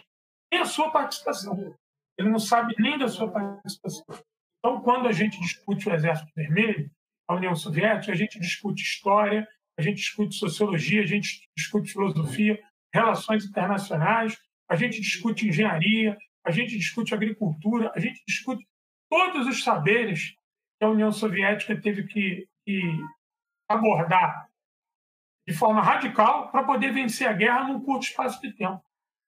[0.52, 1.76] nem a sua participação.
[2.18, 4.06] Ele não sabe nem da sua participação.
[4.60, 6.90] Então, quando a gente discute o Exército Vermelho,
[7.28, 12.60] a União Soviética, a gente discute história, a gente discute sociologia, a gente discute filosofia,
[12.94, 14.38] relações internacionais,
[14.70, 18.66] a gente discute engenharia, a gente discute agricultura, a gente discute
[19.10, 20.36] todos os saberes
[20.78, 22.82] que a União Soviética teve que, que
[23.70, 24.48] abordar
[25.48, 28.84] de forma radical para poder vencer a guerra num curto espaço de tempo.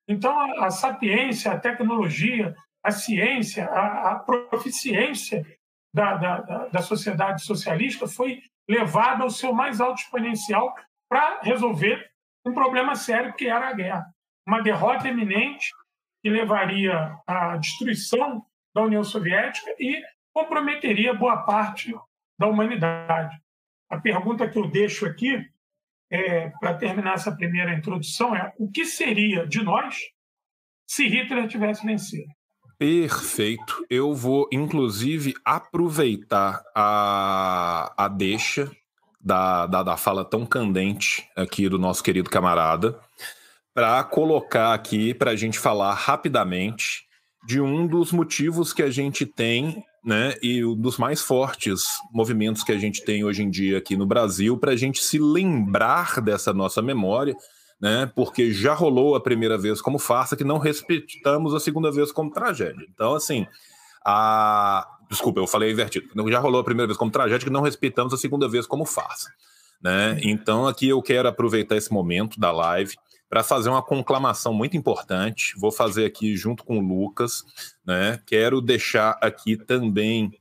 [0.07, 5.45] Então, a, a sapiência, a tecnologia, a ciência, a, a proficiência
[5.93, 10.73] da, da, da, sociedade socialista foi levada ao seu mais alto exponencial
[11.09, 12.09] para resolver
[12.45, 14.05] um problema sério que era a guerra
[14.47, 15.71] uma derrota eminente
[16.23, 20.01] que levaria à destruição da União Soviética e
[20.33, 21.93] comprometeria boa parte
[22.39, 23.37] da humanidade.
[23.89, 25.45] A pergunta que eu deixo aqui,
[26.09, 29.97] é, para terminar essa primeira introdução, é o que seria de nós
[30.87, 32.31] se Hitler tivesse vencido?
[32.77, 33.85] Perfeito.
[33.89, 38.71] Eu vou, inclusive, aproveitar a, a deixa
[39.19, 42.97] da, da, da fala tão candente aqui do nosso querido camarada
[43.77, 47.03] para colocar aqui para a gente falar rapidamente
[47.45, 52.63] de um dos motivos que a gente tem, né, e um dos mais fortes movimentos
[52.63, 56.19] que a gente tem hoje em dia aqui no Brasil, para a gente se lembrar
[56.21, 57.35] dessa nossa memória,
[57.79, 62.11] né, porque já rolou a primeira vez como farsa, que não respeitamos a segunda vez
[62.11, 62.83] como tragédia.
[62.91, 63.45] Então, assim,
[64.03, 66.07] a, desculpa, eu falei invertido.
[66.31, 69.29] Já rolou a primeira vez como tragédia, que não respeitamos a segunda vez como farsa.
[69.79, 70.19] Né?
[70.23, 72.95] Então, aqui eu quero aproveitar esse momento da live
[73.29, 75.53] para fazer uma conclamação muito importante.
[75.57, 77.43] Vou fazer aqui junto com o Lucas.
[77.85, 78.19] Né?
[78.25, 80.31] Quero deixar aqui também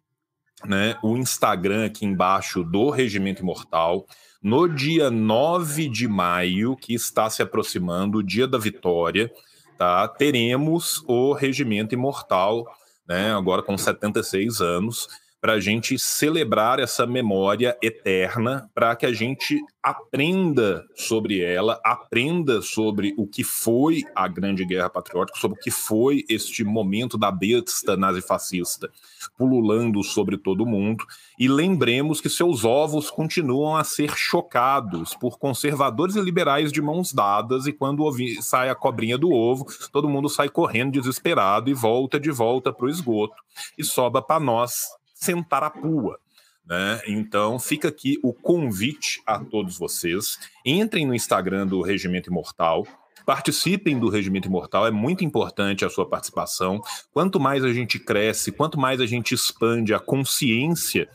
[0.64, 4.06] né, o Instagram aqui embaixo do Regimento Imortal.
[4.42, 9.30] No dia 9 de maio, que está se aproximando, o dia da vitória,
[9.76, 10.06] tá?
[10.06, 12.64] teremos o Regimento Imortal,
[13.08, 15.08] né, agora com 76 anos
[15.46, 22.60] para a gente celebrar essa memória eterna, para que a gente aprenda sobre ela, aprenda
[22.60, 27.30] sobre o que foi a Grande Guerra Patriótica, sobre o que foi este momento da
[27.30, 28.90] besta nazifascista
[29.38, 31.04] pululando sobre todo mundo,
[31.38, 37.12] e lembremos que seus ovos continuam a ser chocados por conservadores e liberais de mãos
[37.12, 38.02] dadas, e quando
[38.40, 42.86] sai a cobrinha do ovo, todo mundo sai correndo desesperado e volta de volta para
[42.86, 43.36] o esgoto,
[43.78, 46.18] e sobra para nós sentar a pua.
[46.64, 47.00] Né?
[47.06, 50.38] Então fica aqui o convite a todos vocês.
[50.64, 52.86] Entrem no Instagram do Regimento Imortal,
[53.24, 56.80] participem do Regimento Imortal, é muito importante a sua participação.
[57.12, 61.08] Quanto mais a gente cresce, quanto mais a gente expande a consciência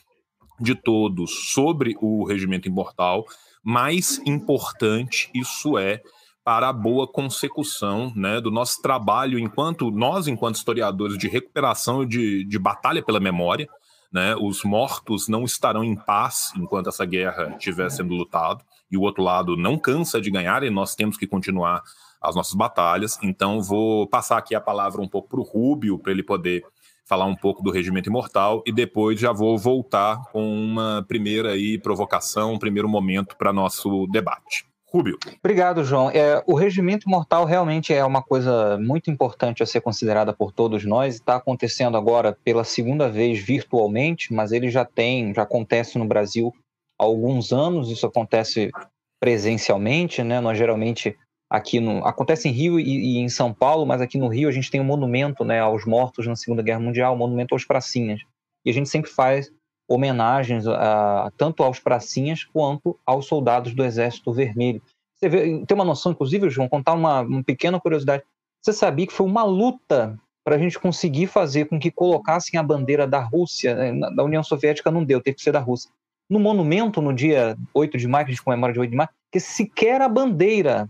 [0.60, 3.26] de todos sobre o Regimento Imortal,
[3.64, 6.02] mais importante isso é
[6.44, 12.44] para a boa consecução né, do nosso trabalho enquanto nós, enquanto historiadores de recuperação de,
[12.46, 13.70] de batalha pela memória,
[14.12, 14.36] né?
[14.36, 19.24] Os mortos não estarão em paz enquanto essa guerra estiver sendo lutado, e o outro
[19.24, 21.82] lado não cansa de ganhar, e nós temos que continuar
[22.22, 23.18] as nossas batalhas.
[23.24, 26.64] Então, vou passar aqui a palavra um pouco para o Rúbio, para ele poder
[27.06, 31.78] falar um pouco do Regimento Imortal, e depois já vou voltar com uma primeira aí,
[31.78, 34.71] provocação, um primeiro momento para nosso debate.
[34.92, 35.18] Rubio.
[35.40, 36.10] Obrigado, João.
[36.10, 40.84] É, o regimento mortal realmente é uma coisa muito importante a ser considerada por todos
[40.84, 41.16] nós.
[41.16, 46.54] Está acontecendo agora pela segunda vez virtualmente, mas ele já tem, já acontece no Brasil
[47.00, 47.90] há alguns anos.
[47.90, 48.70] Isso acontece
[49.18, 50.42] presencialmente, né?
[50.42, 51.16] Nós geralmente
[51.50, 54.52] aqui no acontece em Rio e, e, em São Paulo, mas aqui no Rio a
[54.52, 58.22] gente tem um monumento, né, aos mortos na Segunda Guerra Mundial, um monumento aos pracinhas.
[58.66, 59.50] E a gente sempre faz
[59.94, 64.82] homenagens a, tanto aos pracinhas quanto aos soldados do Exército Vermelho.
[65.16, 68.24] Você vê, tem uma noção, inclusive, João, contar uma, uma pequena curiosidade.
[68.62, 72.64] Você sabia que foi uma luta para a gente conseguir fazer com que colocassem a
[72.64, 75.92] bandeira da Rússia, né, da União Soviética não deu, teve que ser da Rússia.
[76.30, 79.10] No monumento, no dia 8 de maio, que a gente comemora de 8 de maio,
[79.32, 80.90] que sequer a bandeira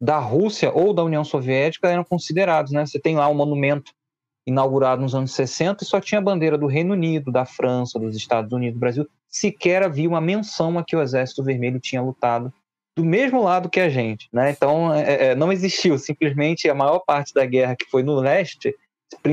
[0.00, 2.84] da Rússia ou da União Soviética eram considerados, né?
[2.84, 3.92] Você tem lá um monumento
[4.46, 8.16] inaugurado nos anos 60 e só tinha a bandeira do Reino Unido, da França, dos
[8.16, 9.08] Estados Unidos, do Brasil.
[9.28, 12.52] Sequer havia uma menção a que o Exército Vermelho tinha lutado
[12.96, 14.50] do mesmo lado que a gente, né?
[14.50, 18.74] Então é, é, não existiu, simplesmente a maior parte da guerra que foi no leste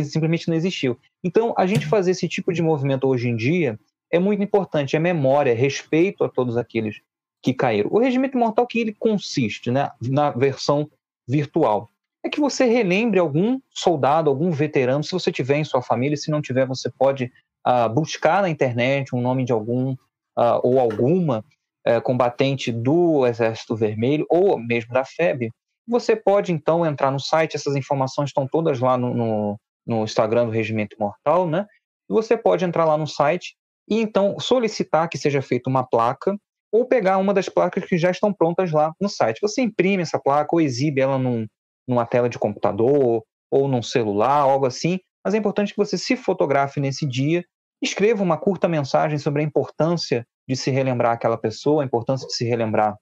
[0.03, 0.97] simplesmente não existiu.
[1.23, 3.77] Então a gente fazer esse tipo de movimento hoje em dia
[4.11, 7.01] é muito importante, é memória, é respeito a todos aqueles
[7.41, 7.89] que caíram.
[7.91, 10.89] O regimento mortal que ele consiste, né, na versão
[11.27, 11.89] virtual
[12.29, 16.41] que você relembre algum soldado, algum veterano, se você tiver em sua família, se não
[16.41, 17.31] tiver, você pode
[17.67, 21.43] uh, buscar na internet um nome de algum uh, ou alguma
[21.87, 25.49] uh, combatente do Exército Vermelho ou mesmo da FEB.
[25.87, 30.45] Você pode então entrar no site, essas informações estão todas lá no, no, no Instagram
[30.45, 31.65] do Regimento Mortal, né?
[32.07, 33.55] Você pode entrar lá no site
[33.89, 36.37] e então solicitar que seja feita uma placa
[36.71, 39.39] ou pegar uma das placas que já estão prontas lá no site.
[39.41, 41.47] Você imprime essa placa ou exibe ela num,
[41.89, 46.15] numa tela de computador ou num celular, algo assim, mas é importante que você se
[46.15, 47.43] fotografe nesse dia,
[47.81, 52.33] escreva uma curta mensagem sobre a importância de se relembrar aquela pessoa, a importância de
[52.33, 52.95] se relembrar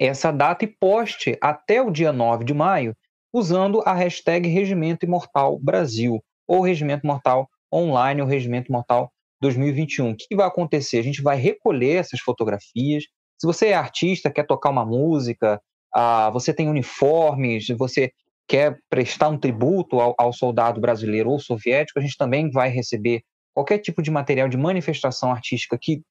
[0.00, 2.94] essa data e poste até o dia 9 de maio
[3.32, 10.10] usando a hashtag Regimento Imortal Brasil ou Regimento Mortal Online ou Regimento Mortal 2021.
[10.10, 10.98] O que vai acontecer?
[10.98, 13.04] A gente vai recolher essas fotografias.
[13.38, 15.60] Se você é artista, quer tocar uma música,
[15.98, 18.12] ah, você tem uniformes, você
[18.46, 23.22] quer prestar um tributo ao, ao, soldado brasileiro ou soviético, a gente também vai receber
[23.54, 26.02] qualquer tipo de material de manifestação artística que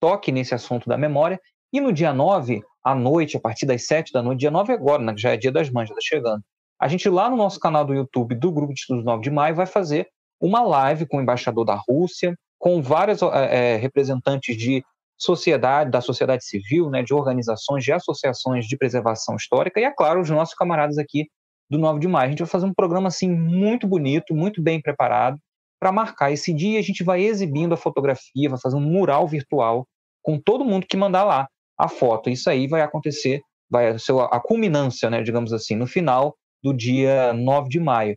[0.00, 1.38] toque nesse assunto da memória.
[1.70, 4.76] E no dia 9, à noite, a partir das 7 da noite, dia 9 é
[4.76, 6.42] agora, né, já é dia das mães, já está chegando.
[6.80, 9.54] A gente lá no nosso canal do YouTube do Grupo de Estudos 9 de Maio
[9.54, 10.08] vai fazer
[10.40, 14.82] uma live com o embaixador da Rússia, com vários é, representantes de
[15.18, 20.20] sociedade, da sociedade civil, né, de organizações, de associações de preservação histórica e, é claro,
[20.20, 21.26] os nossos camaradas aqui
[21.68, 22.26] do 9 de maio.
[22.26, 25.38] A gente vai fazer um programa assim muito bonito, muito bem preparado
[25.80, 26.78] para marcar esse dia.
[26.78, 29.86] A gente vai exibindo a fotografia, vai fazer um mural virtual
[30.22, 32.30] com todo mundo que mandar lá a foto.
[32.30, 37.32] Isso aí vai acontecer, vai ser a culminância, né, digamos assim, no final do dia
[37.32, 38.16] 9 de maio.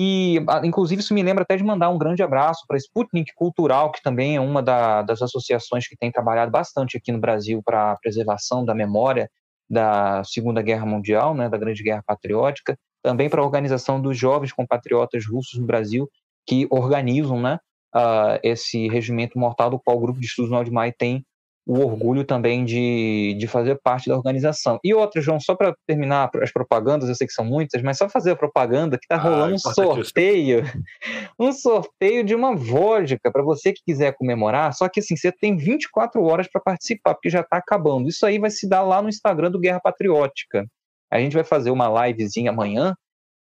[0.00, 3.90] E, inclusive, isso me lembra até de mandar um grande abraço para a Sputnik Cultural,
[3.90, 7.92] que também é uma da, das associações que tem trabalhado bastante aqui no Brasil para
[7.92, 9.28] a preservação da memória
[9.68, 14.52] da Segunda Guerra Mundial, né, da Grande Guerra Patriótica, também para a organização dos jovens
[14.52, 16.08] compatriotas russos no Brasil,
[16.46, 17.58] que organizam né,
[17.94, 21.24] uh, esse regimento mortal do qual o Grupo de Estudos Mai tem
[21.68, 24.80] o orgulho também de, de fazer parte da organização.
[24.82, 28.08] E outra, João, só para terminar as propagandas, eu sei que são muitas, mas só
[28.08, 30.62] fazer a propaganda que está ah, rolando um sorteio,
[31.38, 35.58] um sorteio de uma vodka para você que quiser comemorar, só que assim, você tem
[35.58, 38.08] 24 horas para participar, porque já está acabando.
[38.08, 40.66] Isso aí vai se dar lá no Instagram do Guerra Patriótica.
[41.10, 42.94] A gente vai fazer uma livezinha amanhã,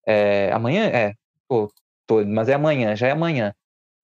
[0.07, 1.13] é, amanhã, é,
[1.47, 1.71] pô,
[2.07, 3.53] tô, mas é amanhã, já é amanhã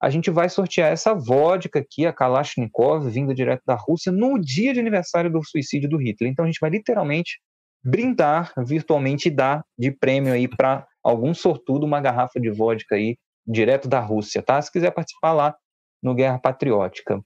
[0.00, 4.72] a gente vai sortear essa vodka aqui, a Kalashnikov, vinda direto da Rússia, no dia
[4.72, 6.32] de aniversário do suicídio do Hitler.
[6.32, 7.38] Então a gente vai literalmente
[7.84, 13.16] brindar virtualmente e dar de prêmio aí para algum sortudo uma garrafa de vodka aí
[13.46, 14.60] direto da Rússia, tá?
[14.60, 15.54] Se quiser participar lá
[16.02, 17.20] no Guerra Patriótica.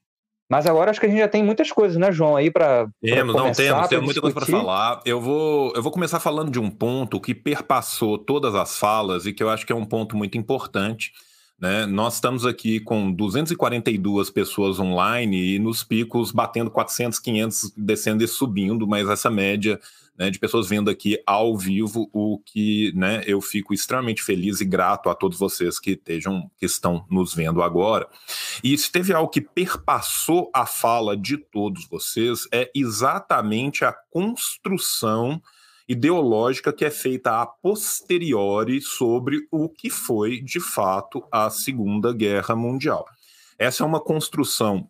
[0.50, 3.34] Mas agora acho que a gente já tem muitas coisas, né, João, aí para Temos,
[3.34, 5.00] não temos, temos muita coisa para falar.
[5.04, 9.32] Eu vou, eu vou começar falando de um ponto que perpassou todas as falas e
[9.32, 11.12] que eu acho que é um ponto muito importante
[11.64, 11.86] né?
[11.86, 18.28] Nós estamos aqui com 242 pessoas online e nos picos batendo 400, 500, descendo e
[18.28, 19.80] subindo, mas essa média
[20.14, 24.64] né, de pessoas vendo aqui ao vivo, o que né, eu fico extremamente feliz e
[24.66, 28.10] grato a todos vocês que estejam, que estão nos vendo agora.
[28.62, 35.40] E se teve algo que perpassou a fala de todos vocês, é exatamente a construção
[35.88, 42.56] ideológica que é feita a posteriori sobre o que foi, de fato, a Segunda Guerra
[42.56, 43.04] Mundial.
[43.58, 44.88] Essa é uma construção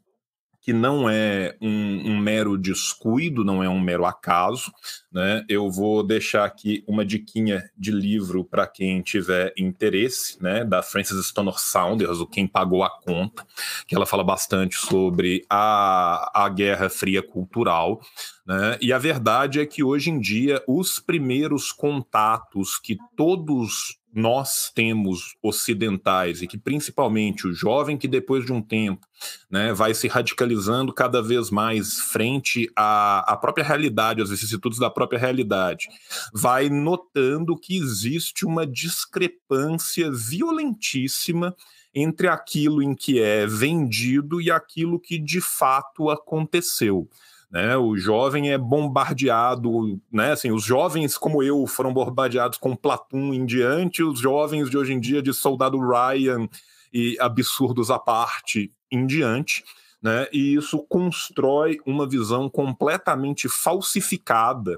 [0.65, 4.73] que não é um, um, mero descuido, não é um mero acaso.
[5.13, 5.45] Né?
[5.47, 10.65] Eu vou deixar aqui uma diquinha de livro para quem tiver interesse, né?
[10.65, 13.47] da Frances Stonor Saunders, o Quem Pagou a Conta,
[13.87, 18.01] que ela fala bastante sobre a, a Guerra Fria Cultural.
[18.47, 18.79] Né?
[18.81, 25.35] E a verdade é que hoje em dia os primeiros contatos que todos nós temos
[25.43, 29.07] ocidentais e que principalmente o jovem que depois de um tempo
[29.51, 34.89] né, vai se radicalizando cada vez mais frente à, à própria realidade, às vicissitudes da
[34.89, 35.89] própria realidade,
[36.33, 41.55] vai notando que existe uma discrepância violentíssima
[41.95, 47.09] entre aquilo em que é vendido e aquilo que de fato aconteceu.
[47.55, 53.33] Né, o jovem é bombardeado, né, assim, os jovens como eu foram bombardeados com Platum
[53.33, 56.49] em diante, os jovens de hoje em dia de Soldado Ryan
[56.93, 59.63] e absurdos à parte em diante,
[60.03, 64.77] né, e isso constrói uma visão completamente falsificada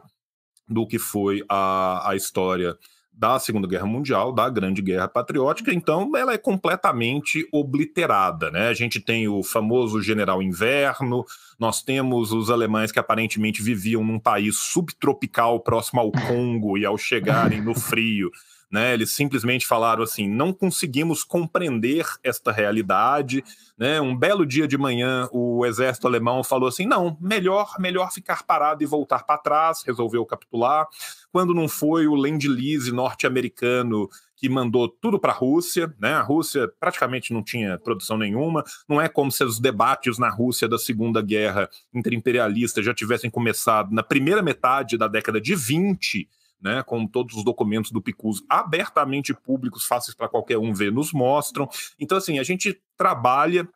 [0.69, 2.77] do que foi a, a história
[3.17, 8.51] da Segunda Guerra Mundial, da Grande Guerra Patriótica, então ela é completamente obliterada.
[8.51, 8.69] Né?
[8.69, 11.25] A gente tem o famoso General Inverno,
[11.59, 16.99] nós temos os alemães que aparentemente viviam num país subtropical próximo ao Congo e ao
[16.99, 18.31] chegarem no frio
[18.77, 18.93] né?
[18.93, 23.43] Eles simplesmente falaram assim: não conseguimos compreender esta realidade.
[23.79, 23.99] Né?
[24.03, 28.83] Um belo dia de manhã, o exército alemão falou assim: não, melhor, melhor ficar parado
[28.83, 30.87] e voltar para trás, resolveu capitular.
[31.33, 36.13] Quando não foi o Lend-Lease norte-americano que mandou tudo para a Rússia, né?
[36.13, 38.63] A Rússia praticamente não tinha produção nenhuma.
[38.87, 43.91] Não é como se os debates na Rússia da Segunda Guerra Interimperialista já tivessem começado
[43.91, 46.29] na primeira metade da década de 20
[46.61, 51.13] né, com todos os documentos do PICUS abertamente públicos, fáceis para qualquer um ver, nos
[51.13, 51.69] mostram.
[51.99, 53.69] Então, assim, a gente trabalha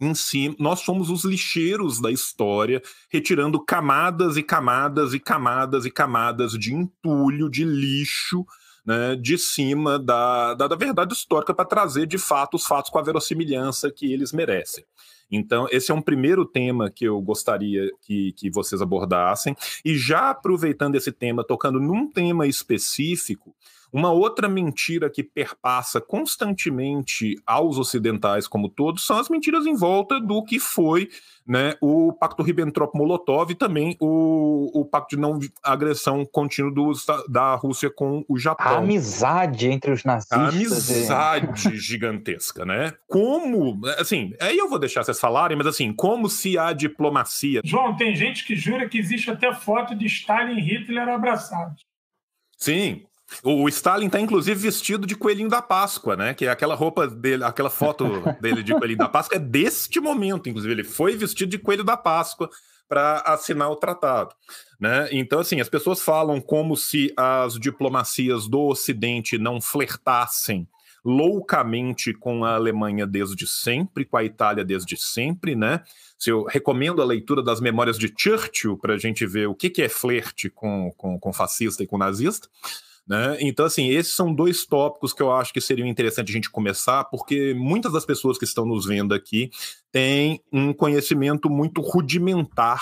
[0.00, 5.90] em si, nós somos os lixeiros da história, retirando camadas e camadas e camadas e
[5.90, 8.44] camadas de entulho, de lixo,
[8.84, 12.98] né, de cima da, da, da verdade histórica para trazer de fato os fatos com
[12.98, 14.84] a verossimilhança que eles merecem.
[15.30, 19.56] Então, esse é um primeiro tema que eu gostaria que, que vocês abordassem.
[19.82, 23.56] E já aproveitando esse tema, tocando num tema específico,
[23.92, 30.18] uma outra mentira que perpassa constantemente aos ocidentais como todos são as mentiras em volta
[30.18, 31.10] do que foi
[31.46, 36.92] né, o Pacto Ribbentrop-Molotov e também o, o Pacto de Não Agressão Contínuo do,
[37.28, 38.66] da Rússia com o Japão.
[38.66, 40.38] A amizade entre os nazistas.
[40.38, 41.76] A amizade e...
[41.82, 42.92] gigantesca, né?
[43.08, 47.60] Como, assim, aí eu vou deixar vocês falarem, mas assim, como se a diplomacia...
[47.64, 51.84] João, tem gente que jura que existe até foto de Stalin e Hitler abraçados.
[52.56, 53.04] Sim,
[53.42, 56.34] o Stalin está inclusive vestido de coelhinho da Páscoa, né?
[56.34, 58.04] Que é aquela roupa dele, aquela foto
[58.40, 61.96] dele de coelhinho da Páscoa é deste momento, inclusive ele foi vestido de coelho da
[61.96, 62.50] Páscoa
[62.88, 64.34] para assinar o tratado,
[64.78, 65.08] né?
[65.10, 70.68] Então assim, as pessoas falam como se as diplomacias do Ocidente não flertassem
[71.04, 75.82] loucamente com a Alemanha desde sempre, com a Itália desde sempre, né?
[76.18, 79.68] Se eu recomendo a leitura das memórias de Churchill para a gente ver o que,
[79.68, 82.48] que é flerte com, com, com fascista e com nazista.
[83.06, 83.36] Né?
[83.40, 87.04] Então, assim, esses são dois tópicos que eu acho que seriam interessante a gente começar,
[87.04, 89.50] porque muitas das pessoas que estão nos vendo aqui
[89.90, 92.80] têm um conhecimento muito rudimentar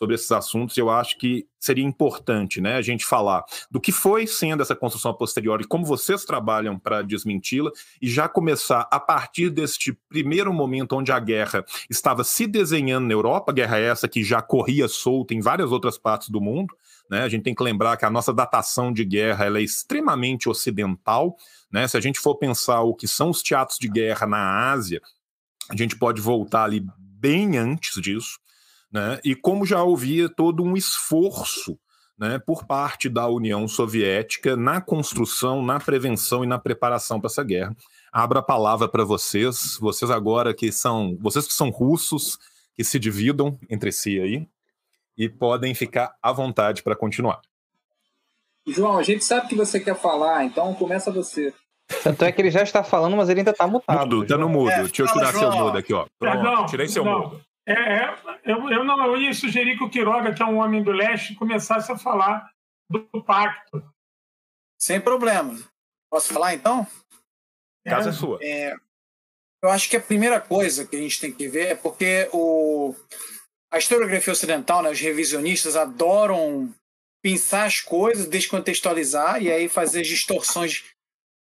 [0.00, 4.26] sobre esses assuntos, eu acho que seria importante né, a gente falar do que foi
[4.26, 9.50] sendo essa construção posterior e como vocês trabalham para desmenti-la, e já começar a partir
[9.50, 14.40] deste primeiro momento onde a guerra estava se desenhando na Europa, guerra essa que já
[14.40, 16.74] corria solta em várias outras partes do mundo.
[17.10, 17.22] Né?
[17.22, 21.36] A gente tem que lembrar que a nossa datação de guerra ela é extremamente ocidental.
[21.70, 21.88] Né?
[21.88, 25.02] Se a gente for pensar o que são os teatros de guerra na Ásia,
[25.68, 28.38] a gente pode voltar ali bem antes disso
[28.92, 29.18] né?
[29.24, 31.76] e como já havia todo um esforço
[32.16, 37.42] né, por parte da União Soviética na construção, na prevenção e na preparação para essa
[37.42, 37.74] guerra.
[38.12, 42.38] Abra a palavra para vocês, vocês agora que são, vocês que são russos,
[42.74, 44.46] que se dividam entre si aí
[45.20, 47.42] e podem ficar à vontade para continuar.
[48.66, 51.52] João, a gente sabe que você quer falar, então começa você.
[52.02, 54.16] Tanto é que ele já está falando, mas ele ainda está mutado.
[54.16, 54.70] Mudo, tá no mudo.
[54.70, 56.06] É, Deixa eu tirar seu mudo aqui, ó.
[56.18, 57.20] Pronto, não, tirei seu não.
[57.20, 57.44] mudo.
[57.66, 60.82] É, é, eu, eu, não, eu ia sugerir que o Quiroga, que é um homem
[60.82, 62.50] do leste, começasse a falar
[62.88, 63.84] do pacto.
[64.78, 65.54] Sem problema.
[66.10, 66.86] Posso falar então?
[67.84, 67.90] É.
[67.90, 68.38] Casa é sua.
[68.40, 68.74] É,
[69.62, 72.94] eu acho que a primeira coisa que a gente tem que ver é porque o,
[73.72, 76.74] a historiografia ocidental, né, os revisionistas adoram
[77.22, 80.84] pensar as coisas, descontextualizar e aí fazer distorções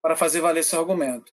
[0.02, 1.32] para fazer valer seu argumento.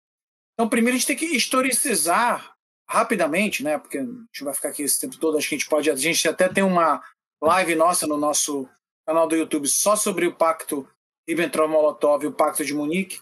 [0.54, 2.54] Então, primeiro a gente tem que historicizar
[2.88, 3.78] rapidamente, né?
[3.78, 5.90] Porque a gente vai ficar aqui esse tempo todo, acho que a gente pode.
[5.90, 7.02] A gente até tem uma
[7.42, 8.68] live nossa no nosso
[9.06, 10.88] canal do YouTube só sobre o pacto
[11.28, 13.20] Ribbentrop-Molotov e o pacto de Munique.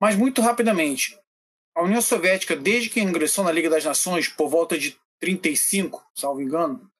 [0.00, 1.18] Mas muito rapidamente,
[1.76, 6.40] a União Soviética, desde que ingressou na Liga das Nações, por volta de 35, salvo
[6.40, 6.90] engano,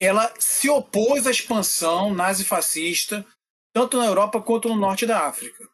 [0.00, 3.24] ela se opôs à expansão nazifascista,
[3.72, 5.68] tanto na Europa quanto no norte da África.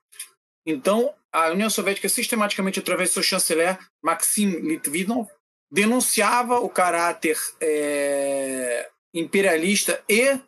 [0.66, 5.28] Então, a União Soviética, sistematicamente, através do seu chanceler, Maxim Litvinov,
[5.70, 10.38] denunciava o caráter é, imperialista e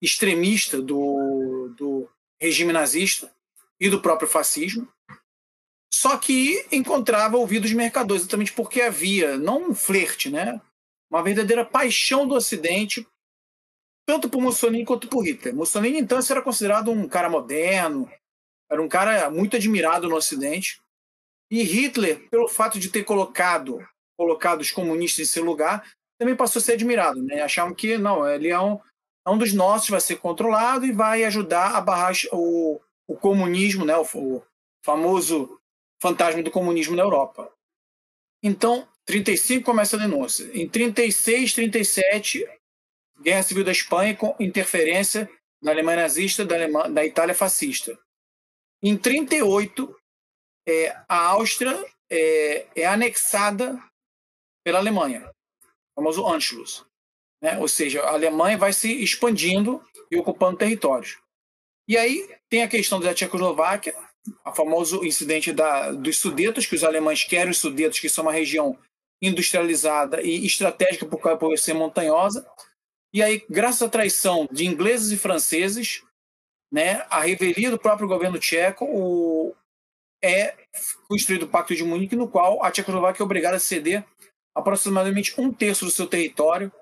[0.00, 2.08] extremista do, do
[2.40, 3.32] regime nazista
[3.80, 4.88] e do próprio fascismo,
[5.92, 10.60] só que encontrava ouvidos mercadores, exatamente porque havia, não um flerte, né?
[11.10, 13.06] uma verdadeira paixão do Ocidente,
[14.08, 15.54] tanto por Mussolini quanto por Hitler.
[15.54, 18.10] Mussolini, então, era considerado um cara moderno,
[18.70, 20.80] era um cara muito admirado no Ocidente,
[21.50, 23.86] e Hitler, pelo fato de ter colocado
[24.16, 25.86] colocado os comunistas em seu lugar,
[26.18, 27.22] também passou a ser admirado.
[27.22, 27.42] Né?
[27.42, 28.80] Achavam que, não, ele é um,
[29.26, 33.84] é um dos nossos, vai ser controlado e vai ajudar a barrar o, o comunismo,
[33.84, 33.94] né?
[33.96, 34.42] o, o
[34.82, 35.60] famoso
[36.02, 37.52] fantasma do comunismo na Europa.
[38.42, 40.50] Então, 35 começa a denúncia.
[40.54, 42.57] Em 36, 37,
[43.20, 45.28] Guerra Civil da Espanha com interferência
[45.62, 46.56] da Alemanha nazista, da,
[46.88, 47.98] da Itália fascista.
[48.82, 49.96] Em 38,
[50.66, 53.82] é, a Áustria é, é anexada
[54.64, 55.28] pela Alemanha,
[55.96, 56.84] o famoso Anschluss.
[57.42, 57.58] Né?
[57.58, 61.18] Ou seja, a Alemanha vai se expandindo e ocupando territórios.
[61.88, 63.94] E aí tem a questão da Tchecoslováquia,
[64.44, 68.32] o famoso incidente da, dos Sudetos, que os alemães querem os Sudetos, que são uma
[68.32, 68.78] região
[69.22, 72.46] industrializada e estratégica por, por ser montanhosa.
[73.12, 76.02] E aí, graças à traição de ingleses e franceses,
[76.70, 79.54] né, a revelia do próprio governo tcheco, o,
[80.22, 80.56] é
[81.08, 84.04] construído o Pacto de Munique, no qual a Tchecoslováquia é obrigada a ceder
[84.54, 86.72] aproximadamente um terço do seu território,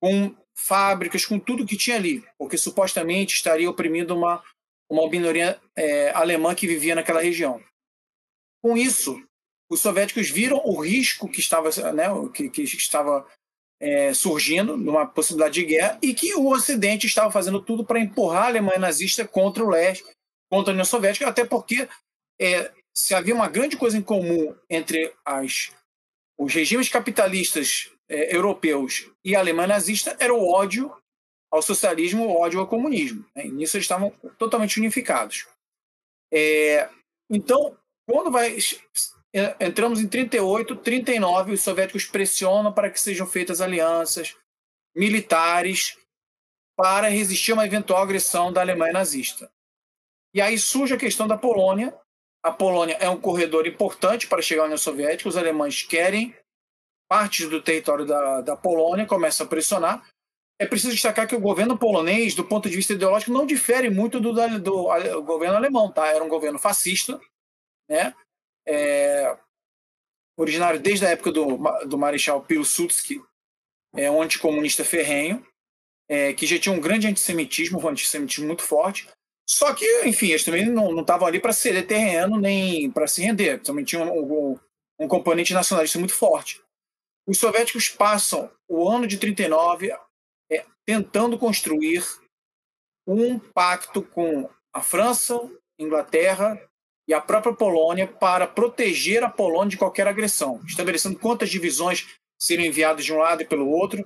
[0.00, 4.42] com fábricas, com tudo que tinha ali, porque supostamente estaria oprimindo uma,
[4.90, 7.62] uma minoria é, alemã que vivia naquela região.
[8.60, 9.22] Com isso,
[9.70, 13.26] os soviéticos viram o risco que estava, né, que, que estava
[13.82, 18.44] é, surgindo, numa possibilidade de guerra, e que o Ocidente estava fazendo tudo para empurrar
[18.44, 20.04] a Alemanha nazista contra o leste,
[20.48, 21.88] contra a União Soviética, até porque
[22.40, 25.72] é, se havia uma grande coisa em comum entre as
[26.38, 30.92] os regimes capitalistas é, europeus e a Alemanha nazista era o ódio
[31.50, 33.24] ao socialismo, o ódio ao comunismo.
[33.34, 33.44] Né?
[33.44, 35.46] Nisso eles estavam totalmente unificados.
[36.32, 36.88] É,
[37.30, 37.76] então,
[38.08, 38.56] quando vai
[39.60, 44.36] entramos em 38, 39, os soviéticos pressionam para que sejam feitas alianças
[44.94, 45.96] militares
[46.76, 49.50] para resistir a uma eventual agressão da Alemanha nazista.
[50.34, 51.94] E aí surge a questão da Polônia,
[52.42, 55.28] a Polônia é um corredor importante para chegar à União Soviética.
[55.28, 56.34] Os alemães querem
[57.08, 60.04] partes do território da, da Polônia, começam a pressionar.
[60.58, 64.18] É preciso destacar que o governo polonês, do ponto de vista ideológico, não difere muito
[64.18, 65.92] do, do, do governo alemão.
[65.92, 66.08] Tá?
[66.08, 67.20] Era um governo fascista,
[67.88, 68.12] né?
[68.66, 69.36] É,
[70.36, 73.22] originário desde a época do, do Marechal Pilsudski,
[73.94, 75.46] é um anticomunista ferrenho,
[76.08, 79.08] é, que já tinha um grande antissemitismo, um antissemitismo muito forte.
[79.48, 83.60] Só que, enfim, eles também não estavam ali para ceder terreno nem para se render.
[83.60, 84.58] Também tinha um, um,
[85.00, 86.62] um, componente nacionalista muito forte.
[87.26, 89.92] Os soviéticos passam o ano de 39
[90.50, 92.02] é, tentando construir
[93.06, 95.38] um pacto com a França,
[95.78, 96.58] Inglaterra
[97.12, 102.08] e a própria Polônia para proteger a Polônia de qualquer agressão, estabelecendo quantas divisões
[102.40, 104.02] seriam enviadas de um lado e pelo outro.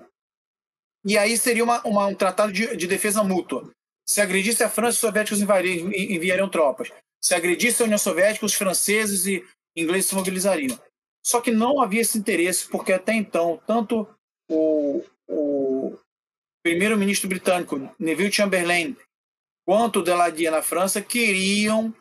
[1.04, 3.70] E aí seria uma, uma, um tratado de, de, defesa mútua.
[4.04, 6.90] Se agredisse a França, os soviéticos enviariam, tropas.
[7.22, 9.44] Se agredisse a União Soviética, os franceses e
[9.76, 10.76] ingleses se mobilizariam.
[11.24, 14.08] Só que não havia esse interesse, porque até então, tanto
[14.50, 15.96] o, o
[16.64, 18.96] primeiro-ministro britânico, Neville Chamberlain,
[19.64, 21.94] quanto Deladier na França, queriam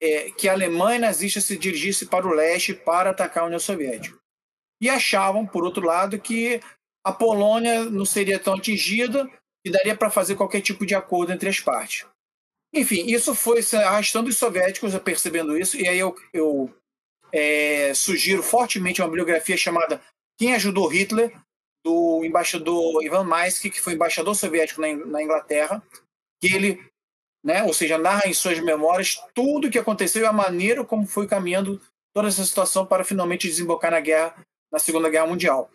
[0.00, 4.18] é, que a Alemanha nazista se dirigisse para o leste para atacar a União Soviética.
[4.80, 6.60] E achavam, por outro lado, que
[7.04, 9.28] a Polônia não seria tão atingida
[9.64, 12.06] e daria para fazer qualquer tipo de acordo entre as partes.
[12.72, 16.74] Enfim, isso foi se arrastando os soviéticos percebendo isso, e aí eu, eu
[17.32, 20.02] é, sugiro fortemente uma bibliografia chamada
[20.36, 21.32] Quem Ajudou Hitler,
[21.84, 25.82] do embaixador Ivan Maisky, que foi embaixador soviético na, na Inglaterra,
[26.40, 26.82] que ele
[27.44, 27.62] né?
[27.62, 31.26] ou seja, narra em suas memórias tudo o que aconteceu e a maneira como foi
[31.26, 31.78] caminhando
[32.14, 34.34] toda essa situação para finalmente desembocar na guerra,
[34.72, 35.70] na Segunda Guerra Mundial.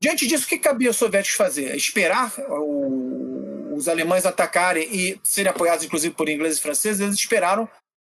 [0.00, 1.74] Diante disso, o que cabia aos soviéticos fazer?
[1.74, 7.00] Esperar o, os alemães atacarem e serem apoiados, inclusive, por ingleses e franceses?
[7.00, 7.68] Eles esperaram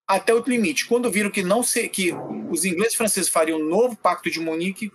[0.08, 0.88] até o limite.
[0.88, 2.14] Quando viram que não se, que
[2.50, 4.92] os ingleses e franceses fariam um novo pacto de Munique,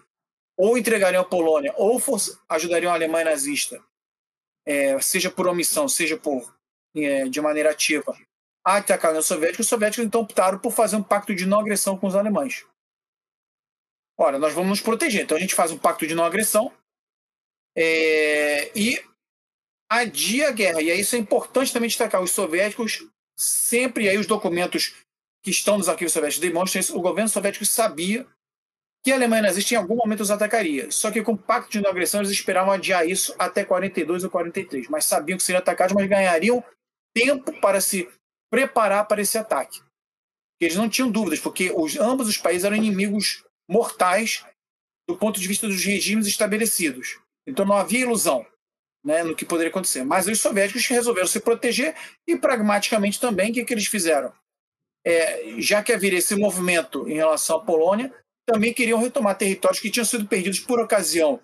[0.57, 2.03] ou entregariam a Polônia, ou
[2.49, 3.79] ajudariam a Alemanha nazista,
[4.65, 6.56] é, seja por omissão, seja por
[7.29, 8.17] de maneira ativa
[8.65, 11.61] a atacar a União Soviética, os soviéticos então optaram por fazer um pacto de não
[11.61, 12.67] agressão com os alemães.
[14.19, 15.23] Ora, nós vamos nos proteger.
[15.23, 16.73] Então a gente faz um pacto de não agressão
[17.77, 19.01] é, e
[19.89, 20.83] adia a guerra.
[20.83, 22.23] E aí isso é importante também destacar.
[22.23, 23.07] Os soviéticos
[23.39, 24.95] sempre, e aí os documentos
[25.45, 28.27] que estão nos arquivos soviéticos demonstram isso, o governo soviético sabia
[29.05, 30.91] que a Alemanha nazista em algum momento os atacaria.
[30.91, 34.31] Só que com o pacto de não agressão eles esperavam adiar isso até 42 ou
[34.31, 34.89] 43.
[34.89, 36.65] Mas sabiam que seriam atacados, mas ganhariam
[37.17, 38.07] tempo para se
[38.53, 39.81] preparar para esse ataque.
[40.61, 44.45] Eles não tinham dúvidas, porque os, ambos os países eram inimigos mortais
[45.09, 47.19] do ponto de vista dos regimes estabelecidos.
[47.49, 48.47] Então não havia ilusão
[49.03, 50.05] né, no que poderia acontecer.
[50.05, 51.97] Mas os soviéticos resolveram se proteger
[52.27, 54.33] e, pragmaticamente também, o que, que eles fizeram?
[55.07, 58.13] É, já que havia esse movimento em relação à Polônia,
[58.47, 61.41] também queriam retomar territórios que tinham sido perdidos por ocasião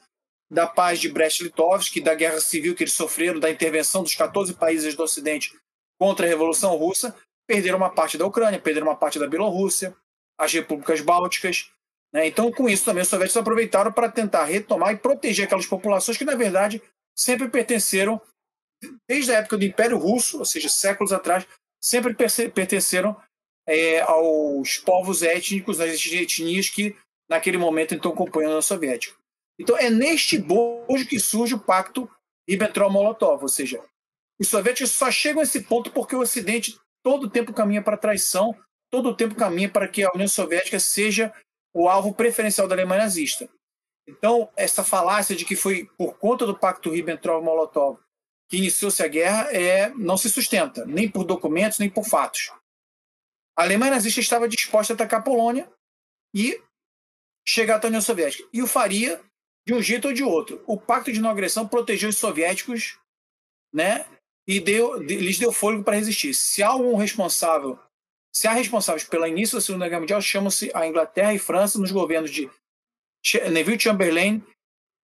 [0.51, 4.95] da paz de Brest-Litovsk, da guerra civil que eles sofreram, da intervenção dos 14 países
[4.95, 5.57] do Ocidente
[6.03, 7.15] contra a Revolução Russa,
[7.47, 9.97] perderam uma parte da Ucrânia, perderam uma parte da Bielorrússia,
[10.37, 11.71] as repúblicas bálticas.
[12.13, 12.27] Né?
[12.27, 16.25] Então, com isso, também os soviéticos aproveitaram para tentar retomar e proteger aquelas populações que,
[16.25, 16.83] na verdade,
[17.17, 18.21] sempre pertenceram,
[19.09, 21.47] desde a época do Império Russo, ou seja, séculos atrás,
[21.81, 22.13] sempre
[22.53, 23.17] pertenceram
[23.65, 26.97] é, aos povos étnicos, às etnias que,
[27.31, 29.17] naquele momento, então, acompanham a União Soviética.
[29.57, 32.11] Então, é neste bojo que surge o pacto
[32.49, 33.81] Ribbentrop-Molotov, ou seja,
[34.43, 37.99] os soviéticos só chegam a esse ponto porque o Ocidente todo tempo caminha para a
[37.99, 38.53] traição,
[38.91, 41.33] todo tempo caminha para que a União Soviética seja
[41.73, 43.49] o alvo preferencial da Alemanha nazista.
[44.05, 48.01] Então, essa falácia de que foi por conta do pacto Ribbentrop-Molotov
[48.51, 52.53] que iniciou-se a guerra é, não se sustenta, nem por documentos, nem por fatos.
[53.57, 55.71] A Alemanha nazista estava disposta a atacar a Polônia
[56.35, 56.61] e
[57.47, 58.49] chegar até a União Soviética.
[58.53, 59.23] E o faria
[59.65, 60.65] de um jeito ou de outro.
[60.67, 62.99] O pacto de não agressão protegeu os soviéticos
[63.73, 64.05] né,
[64.47, 66.35] e deu, lhes deu fôlego para resistir.
[66.35, 67.79] Se há algum responsável,
[68.35, 71.91] se há responsáveis pelo início da Segunda Guerra Mundial, chamam-se a Inglaterra e França nos
[71.91, 72.51] governos de
[73.51, 74.43] Neville Chamberlain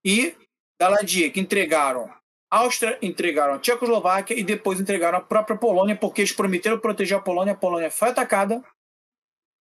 [0.05, 0.35] e
[0.81, 2.13] Daladier, que entregaram
[2.51, 7.19] a Áustria, entregaram a Tchecoslováquia e depois entregaram a própria Polônia, porque eles prometeram proteger
[7.19, 7.53] a Polônia.
[7.53, 8.65] A Polônia foi atacada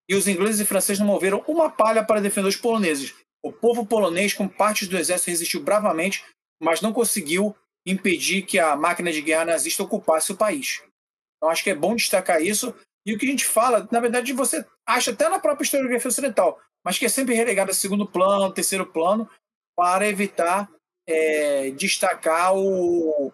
[0.09, 3.13] e os ingleses e franceses não moveram uma palha para defender os poloneses.
[3.43, 6.25] O povo polonês, com partes do exército, resistiu bravamente,
[6.61, 7.55] mas não conseguiu
[7.87, 10.83] impedir que a máquina de guerra nazista ocupasse o país.
[11.37, 12.75] Então acho que é bom destacar isso.
[13.05, 16.59] E o que a gente fala, na verdade, você acha até na própria historiografia ocidental,
[16.83, 19.29] mas que é sempre relegado a segundo plano, terceiro plano,
[19.75, 20.69] para evitar
[21.07, 23.31] é, destacar o,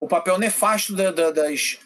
[0.00, 1.78] o papel nefasto da, da, das,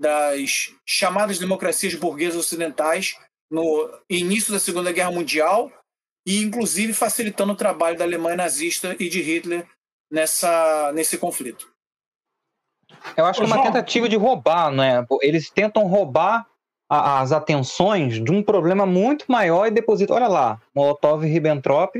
[0.00, 3.18] das chamadas democracias burguesas ocidentais
[3.50, 5.70] no início da Segunda Guerra Mundial
[6.26, 9.66] e, inclusive, facilitando o trabalho da Alemanha nazista e de Hitler
[10.10, 11.70] nessa, nesse conflito.
[13.16, 15.06] Eu acho que é uma tentativa de roubar, né?
[15.20, 16.46] Eles tentam roubar
[16.88, 20.14] a, as atenções de um problema muito maior e deposita.
[20.14, 21.96] Olha lá, Molotov e Ribbentrop,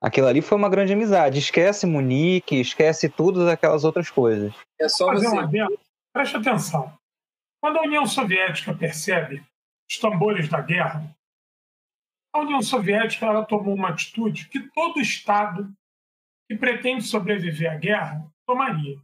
[0.00, 1.38] aquilo ali foi uma grande amizade.
[1.38, 4.52] Esquece Munique, esquece todas aquelas outras coisas.
[4.80, 5.36] É só Fazer você...
[5.36, 5.68] uma
[6.12, 6.92] Preste atenção.
[7.62, 9.42] Quando a União Soviética percebe
[9.88, 11.04] os tambores da guerra,
[12.34, 15.72] a União Soviética ela tomou uma atitude que todo Estado
[16.52, 19.00] que pretende sobreviver à guerra tomaria.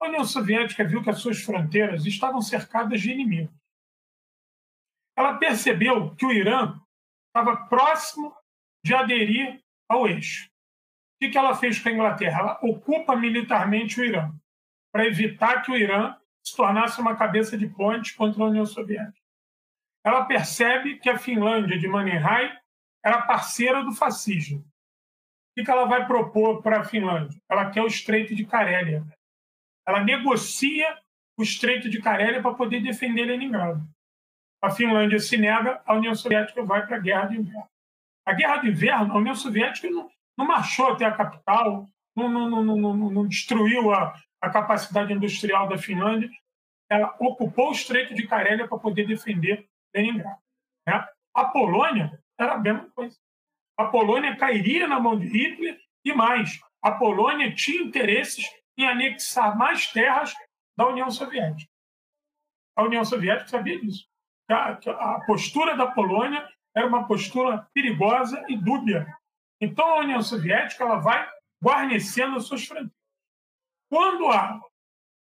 [0.00, 3.54] A União Soviética viu que as suas fronteiras estavam cercadas de inimigos.
[5.16, 6.78] Ela percebeu que o Irã
[7.28, 8.36] estava próximo
[8.84, 10.50] de aderir ao eixo.
[11.20, 12.40] O que ela fez com a Inglaterra?
[12.40, 14.30] Ela ocupa militarmente o Irã,
[14.92, 16.14] para evitar que o Irã
[16.44, 19.26] se tornasse uma cabeça de ponte contra a União Soviética.
[20.04, 22.54] Ela percebe que a Finlândia de Mannerheim
[23.02, 24.67] era parceira do fascismo.
[25.58, 27.36] O que ela vai propor para a Finlândia?
[27.50, 29.04] Ela quer o Estreito de Carélia.
[29.86, 30.96] Ela negocia
[31.36, 33.82] o Estreito de Carélia para poder defender Leningrado.
[34.62, 37.66] A Finlândia se nega, a União Soviética vai para a Guerra de Inverno.
[38.24, 43.10] A Guerra de Inverno, a União Soviética não, não marchou até a capital, não, não,
[43.10, 46.30] não, destruiu a, a capacidade industrial da Finlândia.
[46.88, 50.40] Ela ocupou o Estreito de Carélia para poder defender Leningrado.
[50.86, 51.04] Né?
[51.34, 53.16] A Polônia era a mesma coisa.
[53.78, 56.58] A Polônia cairia na mão de Hitler e mais.
[56.82, 58.44] A Polônia tinha interesses
[58.76, 60.34] em anexar mais terras
[60.76, 61.70] da União Soviética.
[62.76, 64.06] A União Soviética sabia disso.
[64.50, 69.06] A, a postura da Polônia era uma postura perigosa e dúbia.
[69.60, 71.28] Então a União Soviética ela vai
[71.62, 72.92] guarnecendo as suas fronteiras.
[73.90, 74.60] Quando há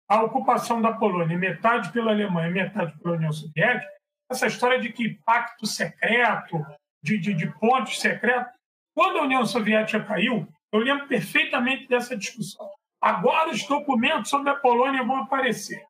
[0.08, 3.92] a ocupação da Polônia, metade pela Alemanha, metade pela União Soviética,
[4.30, 6.58] essa história de que pacto secreto,
[7.06, 8.52] de, de, de pontos secretos,
[8.96, 12.68] quando a União Soviética caiu, eu lembro perfeitamente dessa discussão.
[13.00, 15.86] Agora os documentos sobre a Polônia vão aparecer.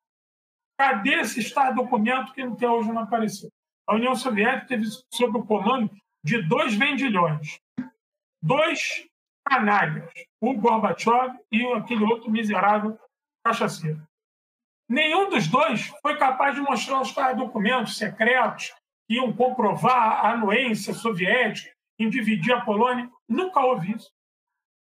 [0.78, 3.48] Cadê esse Estado documento que até hoje não apareceu?
[3.86, 5.90] A União Soviética teve sob o comando
[6.22, 7.58] de dois vendilhões,
[8.42, 9.06] dois
[9.48, 10.10] canalhas,
[10.40, 12.98] o Gorbachev e aquele outro miserável
[13.42, 14.06] cachaceiro.
[14.88, 18.74] Nenhum dos dois foi capaz de mostrar os documentos secretos
[19.08, 23.10] iam comprovar a anuência soviética em dividir a Polônia.
[23.28, 24.12] Nunca houve isso.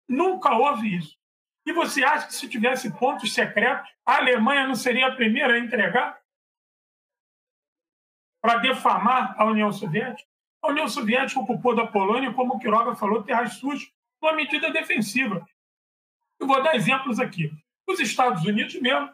[0.08, 1.16] Nunca houve isso.
[1.64, 5.58] E você acha que se tivesse pontos secretos, a Alemanha não seria a primeira a
[5.58, 6.20] entregar?
[8.40, 10.28] Para defamar a União Soviética?
[10.60, 13.88] A União Soviética ocupou da Polônia, como o Quiroga falou, terras sujas,
[14.20, 15.44] uma medida defensiva.
[16.38, 17.52] Eu vou dar exemplos aqui.
[17.86, 19.10] Os Estados Unidos mesmo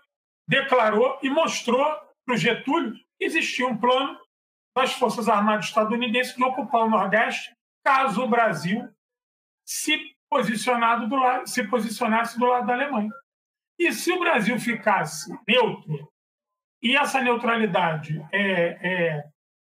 [0.47, 1.85] declarou e mostrou
[2.25, 4.19] para o Getúlio que existia um plano
[4.79, 7.53] das Forças Armadas estadunidenses de ocupar o Nordeste
[7.85, 8.89] caso o Brasil
[9.67, 13.11] se posicionado do lado, se posicionasse do lado da Alemanha.
[13.77, 16.09] E se o Brasil ficasse neutro
[16.81, 18.43] e essa neutralidade é,
[18.89, 19.25] é,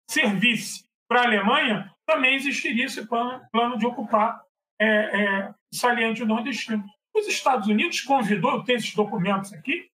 [0.09, 4.41] servisse para a Alemanha, também existiria esse plano, plano de ocupar
[4.79, 6.85] é, é, saliente nordestino.
[7.13, 9.89] Os Estados Unidos convidou, eu tenho esses documentos aqui,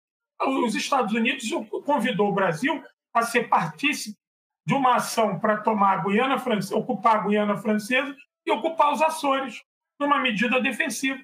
[0.41, 1.49] os Estados Unidos
[1.85, 2.83] convidou o Brasil
[3.13, 4.24] a ser partícipe
[4.67, 9.03] de uma ação para tomar a Guiana Francesa, ocupar a Guiana Francesa e ocupar os
[9.03, 9.63] Açores
[9.99, 11.23] numa medida defensiva.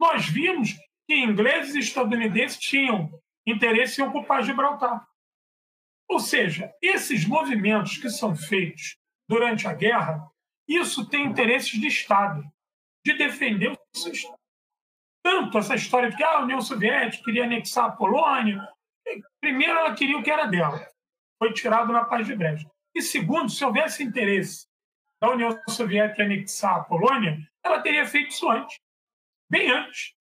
[0.00, 0.74] Nós vimos
[1.06, 3.10] que ingleses e estadunidenses tinham
[3.46, 5.06] interesse em ocupar Gibraltar.
[6.08, 8.96] Ou seja, esses movimentos que são feitos
[9.28, 10.30] durante a guerra,
[10.68, 12.44] isso tem interesses de Estado,
[13.04, 14.38] de defender o Estado.
[15.24, 18.68] Tanto essa história de que ah, a União Soviética queria anexar a Polônia.
[19.40, 20.91] Primeiro, ela queria o que era dela.
[21.42, 22.64] Foi tirado na paz de Brest.
[22.94, 24.64] E segundo, se houvesse interesse
[25.20, 28.78] da União Soviética anexar a Polônia, ela teria feito isso antes,
[29.50, 30.14] bem antes.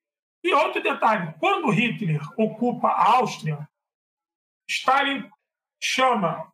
[0.43, 3.69] E outro detalhe: quando Hitler ocupa a Áustria,
[4.67, 5.29] Stalin
[5.79, 6.51] chama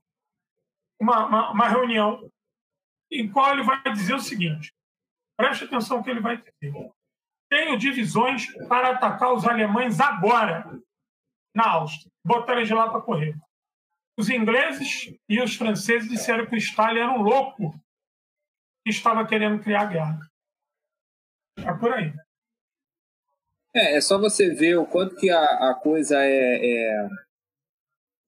[0.99, 2.29] uma, uma, uma reunião
[3.09, 4.75] em qual ele vai dizer o seguinte:
[5.37, 6.91] preste atenção que ele vai dizer.
[7.49, 10.77] Tenho divisões para atacar os alemães agora
[11.55, 13.33] na Áustria, botar eles lá para correr.
[14.17, 17.79] Os ingleses e os franceses disseram que o Stalin era um louco
[18.83, 20.19] que estava querendo criar guerra.
[21.59, 22.11] É por aí.
[23.75, 27.07] É, é só você ver o quanto que a, a coisa é, é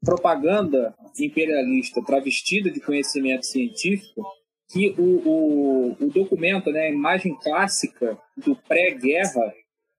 [0.05, 4.23] propaganda imperialista travestida de conhecimento científico
[4.71, 9.53] que o, o, o documento, né, a imagem clássica do pré-guerra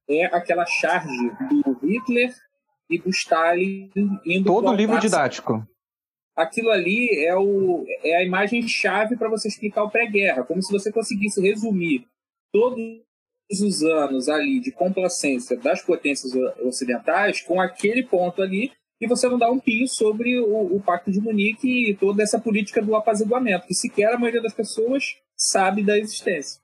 [0.09, 1.31] é aquela charge
[1.65, 2.33] do Hitler
[2.89, 3.91] e do Stalin
[4.25, 5.67] indo todo livro didático
[6.43, 10.73] aquilo ali é, o, é a imagem chave para você explicar o pré-guerra como se
[10.73, 12.07] você conseguisse resumir
[12.53, 12.83] todos
[13.61, 16.33] os anos ali de complacência das potências
[16.63, 18.71] ocidentais com aquele ponto ali
[19.01, 22.39] e você não dá um pio sobre o, o Pacto de Munique e toda essa
[22.39, 26.61] política do apaziguamento, que sequer a maioria das pessoas sabe da existência.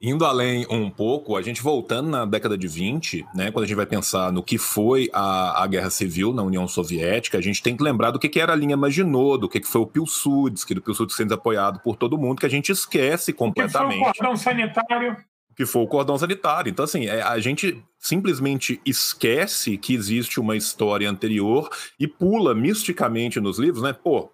[0.00, 3.76] Indo além um pouco, a gente voltando na década de 20, né, quando a gente
[3.76, 7.76] vai pensar no que foi a, a Guerra Civil na União Soviética, a gente tem
[7.76, 10.72] que lembrar do que, que era a linha Maginot, do que, que foi o Pilsudski,
[10.72, 13.94] do Pilsudski sendo apoiado por todo mundo, que a gente esquece completamente.
[13.94, 15.16] Que foi o cordão sanitário.
[15.56, 16.70] Que foi o cordão sanitário.
[16.70, 21.68] Então, assim, é, a gente simplesmente esquece que existe uma história anterior
[21.98, 23.92] e pula misticamente nos livros, né?
[23.92, 24.30] Pô,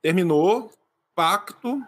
[0.00, 0.70] terminou,
[1.12, 1.82] pacto,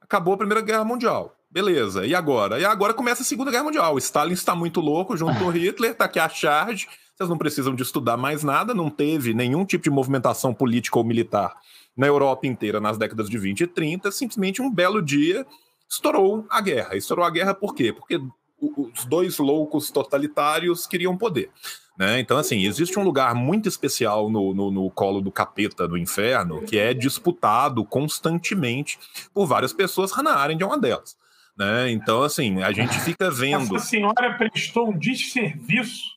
[0.00, 2.58] acabou a Primeira Guerra Mundial Beleza, e agora?
[2.58, 3.94] E agora começa a Segunda Guerra Mundial.
[3.94, 6.88] O Stalin está muito louco junto com Hitler, tá aqui a charge.
[7.14, 11.04] Vocês não precisam de estudar mais nada, não teve nenhum tipo de movimentação política ou
[11.04, 11.54] militar
[11.94, 14.10] na Europa inteira nas décadas de 20 e 30.
[14.10, 15.46] Simplesmente um belo dia
[15.86, 16.96] estourou a guerra.
[16.96, 17.92] Estourou a guerra por quê?
[17.92, 18.18] Porque
[18.58, 21.50] os dois loucos totalitários queriam poder.
[21.98, 22.18] Né?
[22.18, 26.62] Então, assim, existe um lugar muito especial no, no, no, colo do capeta do inferno
[26.62, 28.98] que é disputado constantemente
[29.34, 30.12] por várias pessoas.
[30.12, 31.20] Hannah Arendt é uma delas.
[31.56, 31.90] Né?
[31.90, 33.76] Então, assim, a gente fica vendo.
[33.76, 36.10] Essa senhora prestou um desserviço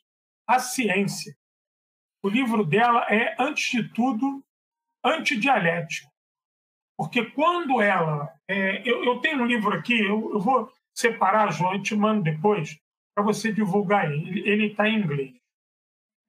[0.48, 1.36] à ciência.
[2.24, 4.44] O livro dela é, antes de tudo,
[5.04, 6.12] antidialético.
[6.98, 8.34] Porque quando ela.
[8.48, 12.24] É, eu, eu, tenho um livro aqui, eu, eu vou separar, João, e te mando
[12.24, 12.80] depois,
[13.14, 14.48] para você divulgar ele.
[14.50, 15.36] Ele está em inglês.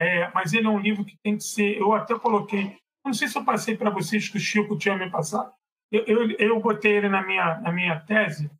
[0.00, 1.78] É, mas ele é um livro que tem que ser.
[1.78, 2.76] Eu até coloquei.
[3.04, 5.52] Não sei se eu passei para vocês que o Chico tinha me passado.
[5.92, 8.50] Eu, eu, eu botei ele na minha, na minha tese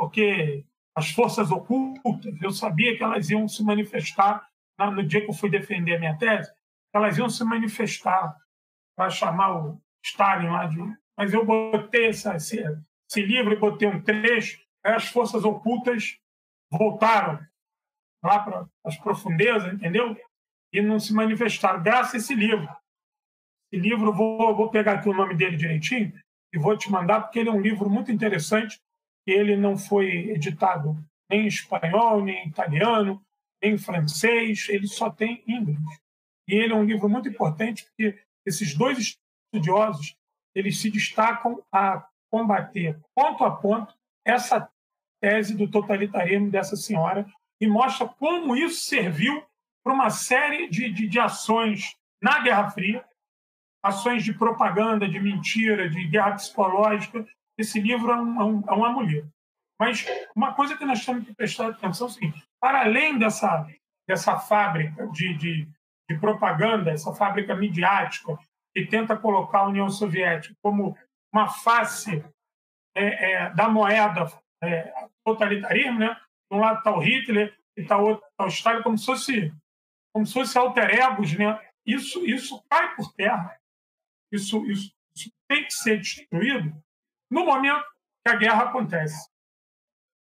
[0.00, 0.64] porque
[0.96, 4.48] as forças ocultas, eu sabia que elas iam se manifestar
[4.78, 6.50] no dia que eu fui defender a minha tese,
[6.90, 8.34] elas iam se manifestar
[8.96, 10.78] para chamar o Stalin lá de.
[11.14, 12.64] Mas eu botei essa, esse,
[13.10, 16.16] esse livro e botei um trecho, as forças ocultas
[16.70, 17.38] voltaram
[18.24, 20.16] lá para as profundezas, entendeu?
[20.72, 22.66] E não se manifestaram, graças a esse livro.
[23.70, 26.10] Esse livro, vou, vou pegar aqui o nome dele direitinho
[26.54, 28.80] e vou te mandar, porque ele é um livro muito interessante
[29.26, 30.96] ele não foi editado
[31.30, 33.22] nem em espanhol, nem em italiano,
[33.62, 35.78] nem em francês, ele só tem em inglês.
[36.48, 39.16] E ele é um livro muito importante porque esses dois
[39.52, 40.16] estudiosos
[40.54, 43.94] eles se destacam a combater ponto a ponto
[44.24, 44.68] essa
[45.20, 47.26] tese do totalitarismo dessa senhora
[47.60, 49.44] e mostra como isso serviu
[49.84, 53.04] para uma série de, de, de ações na Guerra Fria,
[53.82, 57.26] ações de propaganda, de mentira, de guerra psicológica,
[57.60, 59.30] esse livro é um, é um, é um amuleto.
[59.78, 60.06] Mas
[60.36, 63.66] uma coisa que nós temos que prestar atenção é o seguinte: para além dessa,
[64.06, 65.68] dessa fábrica de, de,
[66.08, 68.38] de propaganda, essa fábrica midiática
[68.74, 70.96] que tenta colocar a União Soviética como
[71.32, 72.24] uma face
[72.94, 74.26] é, é, da moeda
[74.62, 74.92] é,
[75.24, 76.14] totalitarismo, né?
[76.50, 79.54] De um lado está o Hitler e está o, tá o Stalin como se fosse
[80.12, 81.58] como se fosse alter egos, né?
[81.86, 83.56] Isso isso cai por terra.
[84.30, 86.72] Isso, isso, isso tem que ser destruído
[87.30, 87.84] no momento
[88.24, 89.30] que a guerra acontece.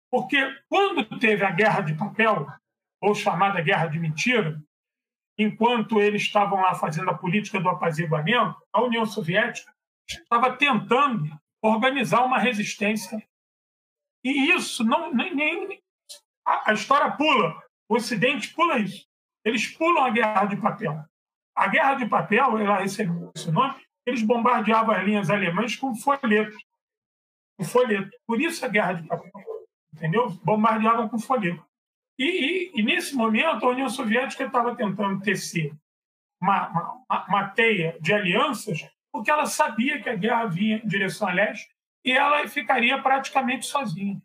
[0.10, 0.38] Porque
[0.70, 2.46] quando teve a guerra de papel,
[3.02, 4.62] ou chamada guerra de mentira,
[5.38, 9.74] enquanto eles estavam lá fazendo a política do apaziguamento, a União Soviética
[10.08, 11.30] estava tentando
[11.62, 13.22] organizar uma resistência.
[14.24, 15.82] E isso não nem, nem
[16.46, 19.08] a, a história pula, o Ocidente pula isso.
[19.44, 21.04] Eles pulam a guerra de papel.
[21.56, 26.56] A guerra de papel, ela recebeu esse nome, eles bombardeavam as linhas alemãs com folhetos
[27.58, 28.10] com folheto.
[28.26, 29.32] Por isso a guerra de papel.
[29.94, 30.30] Entendeu?
[30.44, 31.66] Bombardeavam com folheto.
[32.18, 35.74] E, e, e, nesse momento, a União Soviética estava tentando tecer
[36.42, 36.70] uma,
[37.10, 41.34] uma, uma, teia de alianças, porque ela sabia que a guerra vinha em direção a
[41.34, 41.70] leste
[42.04, 44.22] e ela ficaria praticamente sozinha.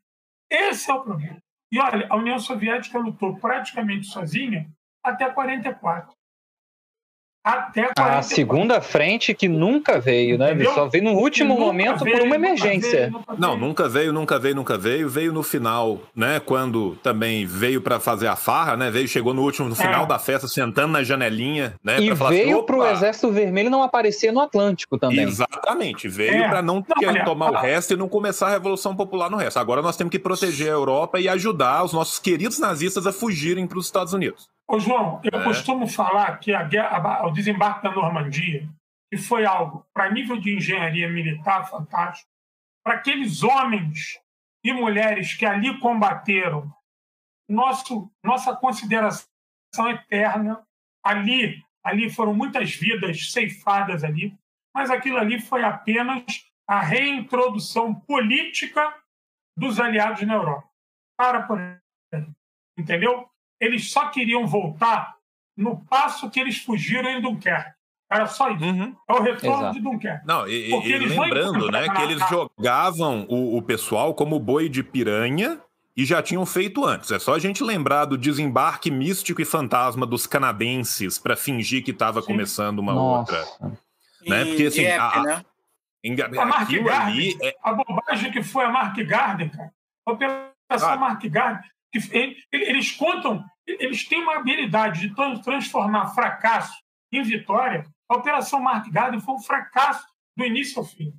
[0.51, 1.43] Esse é o problema.
[1.71, 4.71] E olha, a União Soviética lutou praticamente sozinha
[5.03, 6.16] até 44
[7.47, 10.51] até a segunda frente que nunca veio, né?
[10.51, 10.75] Entendeu?
[10.75, 13.09] Só veio no último momento veio, por uma emergência.
[13.09, 15.09] Nunca veio, não, nunca veio, nunca veio, nunca veio.
[15.09, 16.41] Veio no final, né?
[16.41, 18.91] Quando também veio para fazer a farra, né?
[18.91, 20.07] Veio, chegou no último, no final é.
[20.07, 22.01] da festa, sentando na janelinha, né?
[22.01, 25.21] E veio assim, para o Exército Vermelho não aparecer no Atlântico também.
[25.21, 26.49] Exatamente, veio é.
[26.49, 29.61] para não, não tomar o resto e não começar a Revolução Popular no resto.
[29.61, 33.69] Agora nós temos que proteger a Europa e ajudar os nossos queridos nazistas a fugirem
[33.69, 34.49] para os Estados Unidos.
[34.69, 35.45] Ô, João, eu é.
[35.45, 38.69] costumo falar que a guerra, o desembarque da Normandia,
[39.11, 42.29] que foi algo, para nível de engenharia militar, fantástico,
[42.85, 44.21] para aqueles homens
[44.65, 46.73] e mulheres que ali combateram,
[47.49, 49.29] nosso, nossa consideração
[49.89, 50.67] eterna,
[51.05, 54.37] ali, ali foram muitas vidas ceifadas ali,
[54.75, 56.25] mas aquilo ali foi apenas
[56.69, 58.93] a reintrodução política
[59.57, 60.69] dos aliados na Europa.
[61.17, 62.27] Para por aí.
[62.77, 63.31] Entendeu?
[63.61, 65.17] Eles só queriam voltar
[65.57, 67.75] no passo que eles fugiram em Dunkerque.
[68.11, 68.65] Era só isso.
[68.65, 68.95] Uhum.
[69.09, 69.75] É o retorno Exato.
[69.75, 70.27] de Dunkerque.
[70.27, 75.61] Não, e, e lembrando, né, que eles jogavam o, o pessoal como boi de piranha
[75.97, 77.11] e já tinham feito antes.
[77.11, 81.91] É só a gente lembrar do desembarque místico e fantasma dos canadenses para fingir que
[81.91, 83.39] estava começando uma Nossa.
[83.39, 83.73] outra.
[84.27, 84.45] Né?
[84.45, 85.45] Porque assim, a, né?
[86.39, 87.55] a Mark Garden, é...
[87.63, 89.73] a bobagem que foi a Mark Garden, cara.
[90.05, 90.97] A operação ah.
[90.97, 91.71] Mark Garden,
[92.53, 96.75] eles contam, eles têm uma habilidade de transformar fracasso
[97.13, 97.87] em vitória.
[98.09, 101.13] A operação Mark Garden foi um fracasso do início ao fim.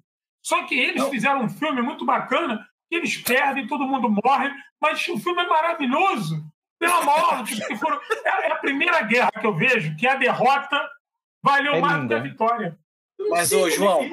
[0.44, 1.10] Só que eles Não.
[1.10, 4.50] fizeram um filme muito bacana, eles perdem, todo mundo morre,
[4.82, 6.46] mas o filme é maravilhoso.
[6.80, 10.88] Pela morte, que foram, é, é a primeira guerra que eu vejo que a derrota
[11.44, 12.80] valeu é mais do que a vitória.
[13.30, 14.08] Mas, ô, João,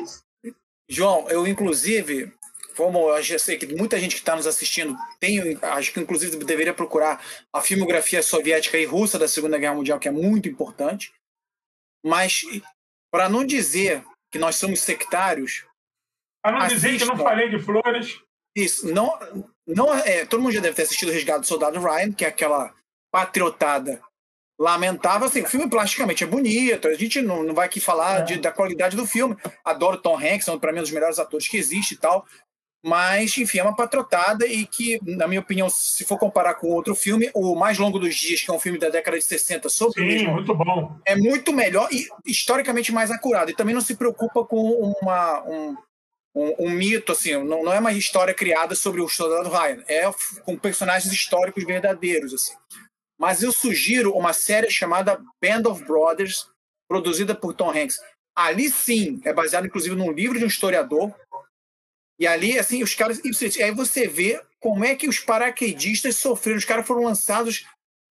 [0.88, 2.32] João, eu inclusive,
[2.76, 6.36] como eu já sei que muita gente que está nos assistindo tem, acho que inclusive
[6.44, 11.12] deveria procurar a filmografia soviética e russa da Segunda Guerra Mundial, que é muito importante.
[12.04, 12.42] Mas,
[13.10, 15.64] para não dizer que nós somos sectários.
[16.42, 18.20] Para não dizer que eu não falei de flores.
[18.56, 19.18] Isso, não,
[19.66, 22.28] não é, todo mundo já deve ter assistido o Resgate do Soldado Ryan, que é
[22.28, 22.74] aquela
[23.12, 24.02] patriotada
[24.58, 25.26] lamentável.
[25.26, 28.22] Assim, o filme plasticamente é bonito, a gente não, não vai aqui falar é.
[28.22, 29.36] de, da qualidade do filme.
[29.64, 32.26] Adoro Tom Hanks, é para mim um dos melhores atores que existe e tal.
[32.86, 36.94] Mas, enfim, é uma patrotada e que, na minha opinião, se for comparar com outro
[36.94, 40.02] filme, o Mais Longo dos Dias, que é um filme da década de 60 sobre
[40.02, 41.00] Sim, mesmo, muito bom.
[41.06, 43.50] é muito melhor e historicamente mais acurado.
[43.50, 45.74] E também não se preocupa com uma, um,
[46.34, 50.02] um, um mito, assim, não, não, é uma história criada sobre o soldado Ryan, é
[50.44, 52.52] com personagens históricos verdadeiros, assim.
[53.18, 56.50] Mas eu sugiro uma série chamada Band of Brothers,
[56.86, 57.98] produzida por Tom Hanks.
[58.36, 61.14] Ali sim, é baseado inclusive num livro de um historiador,
[62.18, 63.20] e ali, assim, os caras.
[63.22, 66.58] E aí você vê como é que os paraquedistas sofreram.
[66.58, 67.66] Os caras foram lançados.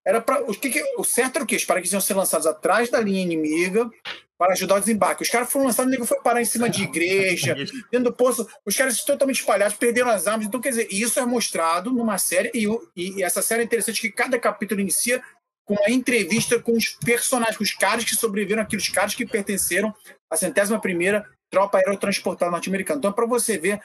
[0.06, 1.56] Era para o, que, que o certo era o quê?
[1.56, 3.90] Os paraquedistas iam ser lançados atrás da linha inimiga
[4.36, 5.22] para ajudar o desembarque.
[5.22, 7.54] Os caras foram lançados, o nego foi parar em cima de igreja,
[7.90, 8.46] dentro do poço.
[8.66, 10.46] Os caras totalmente espalhados, perderam as armas.
[10.46, 12.50] Então, quer dizer, isso é mostrado numa série.
[12.52, 15.22] E, e, e essa série é interessante que cada capítulo inicia
[15.64, 19.94] com uma entrevista com os personagens, com os caras que sobreviveram, aqueles caras que pertenceram
[20.30, 22.98] à centésima primeira tropa aerotransportada norte-americana.
[22.98, 23.80] Então, é para você ver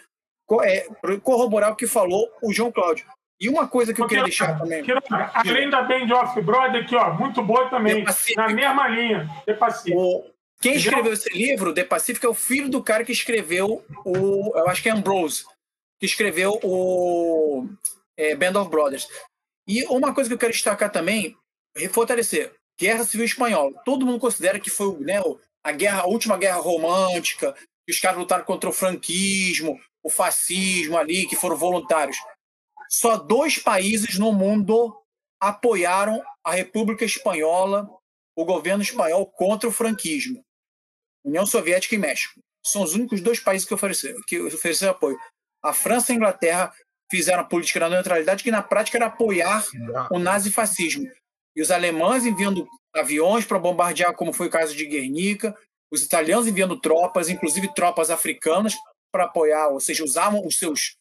[0.64, 0.88] é,
[1.22, 3.05] corroborar o que falou o João Cláudio.
[3.39, 4.84] E uma coisa que eu queria deixar também.
[5.34, 8.03] além da Band of Brother, aqui, ó, muito boa também.
[8.36, 9.95] Na mesma linha, The Pacific.
[9.95, 10.26] O,
[10.62, 14.51] quem escreveu esse livro, The Pacific, é o filho do cara que escreveu o.
[14.57, 15.45] Eu acho que é Ambrose,
[15.97, 17.66] que escreveu o
[18.18, 19.07] é, Band of Brothers.
[19.66, 21.38] E uma coisa que eu quero destacar também,
[21.91, 23.72] fortalecer: Guerra Civil Espanhola.
[23.86, 25.22] Todo mundo considera que foi né,
[25.64, 27.53] a, guerra, a última guerra romântica,
[27.86, 32.18] que os caras lutaram contra o franquismo, o fascismo ali, que foram voluntários.
[32.89, 34.95] Só dois países no mundo
[35.39, 37.89] apoiaram a República Espanhola,
[38.36, 40.43] o governo espanhol, contra o franquismo.
[41.24, 42.39] União Soviética e México.
[42.66, 45.18] São os únicos dois países que ofereceram, que ofereceram apoio.
[45.64, 46.74] A França e a Inglaterra
[47.12, 49.66] fizeram a política da neutralidade, que na prática era apoiar
[50.12, 51.10] o nazifascismo.
[51.55, 55.56] E os alemães enviando aviões para bombardear, como foi o caso de Guernica,
[55.92, 58.76] os italianos enviando tropas, inclusive tropas africanas,
[59.12, 60.98] para apoiar, ou seja, usavam os seus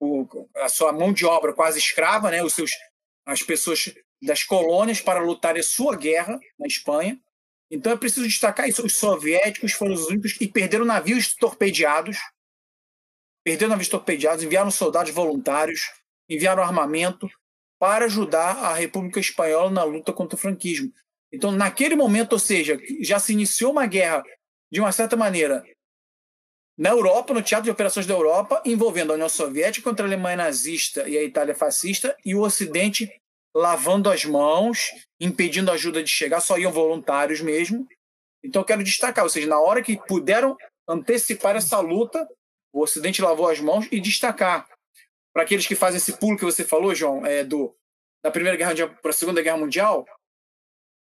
[0.00, 0.26] o,
[0.56, 2.72] a sua mão de obra quase escrava, né, os seus
[3.24, 7.20] as pessoas das colônias para lutar a sua guerra na Espanha.
[7.70, 8.84] Então é preciso destacar isso.
[8.84, 12.18] Os soviéticos foram os únicos que perderam navios torpedeados,
[13.44, 15.90] perderam navios torpedeados, enviaram soldados voluntários,
[16.28, 17.28] enviaram armamento
[17.78, 20.92] para ajudar a República Espanhola na luta contra o franquismo.
[21.32, 24.22] Então, naquele momento, ou seja, já se iniciou uma guerra
[24.70, 25.64] de uma certa maneira
[26.76, 30.36] na Europa, no Teatro de Operações da Europa, envolvendo a União Soviética contra a Alemanha
[30.36, 33.10] nazista e a Itália fascista, e o Ocidente
[33.54, 37.86] lavando as mãos, impedindo a ajuda de chegar, só iam voluntários mesmo.
[38.42, 40.56] Então, quero destacar, ou seja, na hora que puderam
[40.88, 42.26] antecipar essa luta,
[42.72, 44.66] o Ocidente lavou as mãos e destacar.
[45.32, 47.74] Para aqueles que fazem esse pulo que você falou, João, é, do,
[48.24, 50.06] da Primeira Guerra Mundial para a Segunda Guerra Mundial,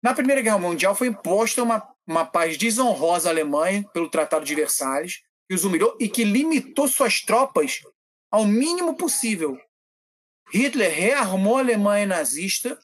[0.02, 4.54] na Primeira Guerra Mundial foi imposta uma, uma paz desonrosa à Alemanha pelo Tratado de
[4.54, 7.80] Versalhes, que os humilhou e que limitou suas tropas
[8.30, 9.58] ao mínimo possível.
[10.52, 12.78] Hitler rearmou a Alemanha nazista,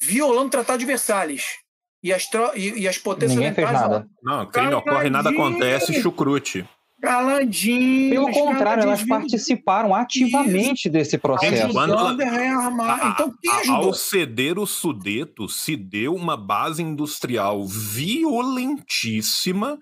[0.00, 1.58] violando o Tratado de Versalhes.
[2.02, 4.08] E as, e, e as potências Ninguém fez nada.
[4.22, 6.68] Não, crime ocorre, nada acontece, chucrute.
[7.00, 8.10] Caladinho.
[8.10, 10.90] Pelo contrário, elas participaram ativamente Isso.
[10.90, 11.72] desse processo.
[11.72, 19.78] Quando ela, então, quem Ao ceder o Sudeto, se deu uma base industrial violentíssima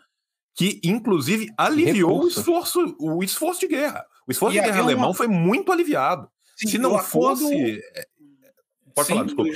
[0.56, 4.04] que inclusive aliviou o esforço, o esforço de guerra.
[4.26, 5.14] O esforço e de guerra alemão uma...
[5.14, 6.28] foi muito aliviado.
[6.56, 7.44] Sim, Se não fosse.
[7.44, 7.80] Acordo...
[7.94, 8.06] É,
[8.94, 9.50] pode Sim, falar, desculpa.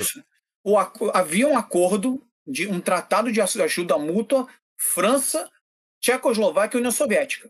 [0.63, 0.77] O,
[1.13, 5.49] havia um acordo de um tratado de ajuda mútua França,
[6.01, 7.49] Tchecoslováquia e União Soviética.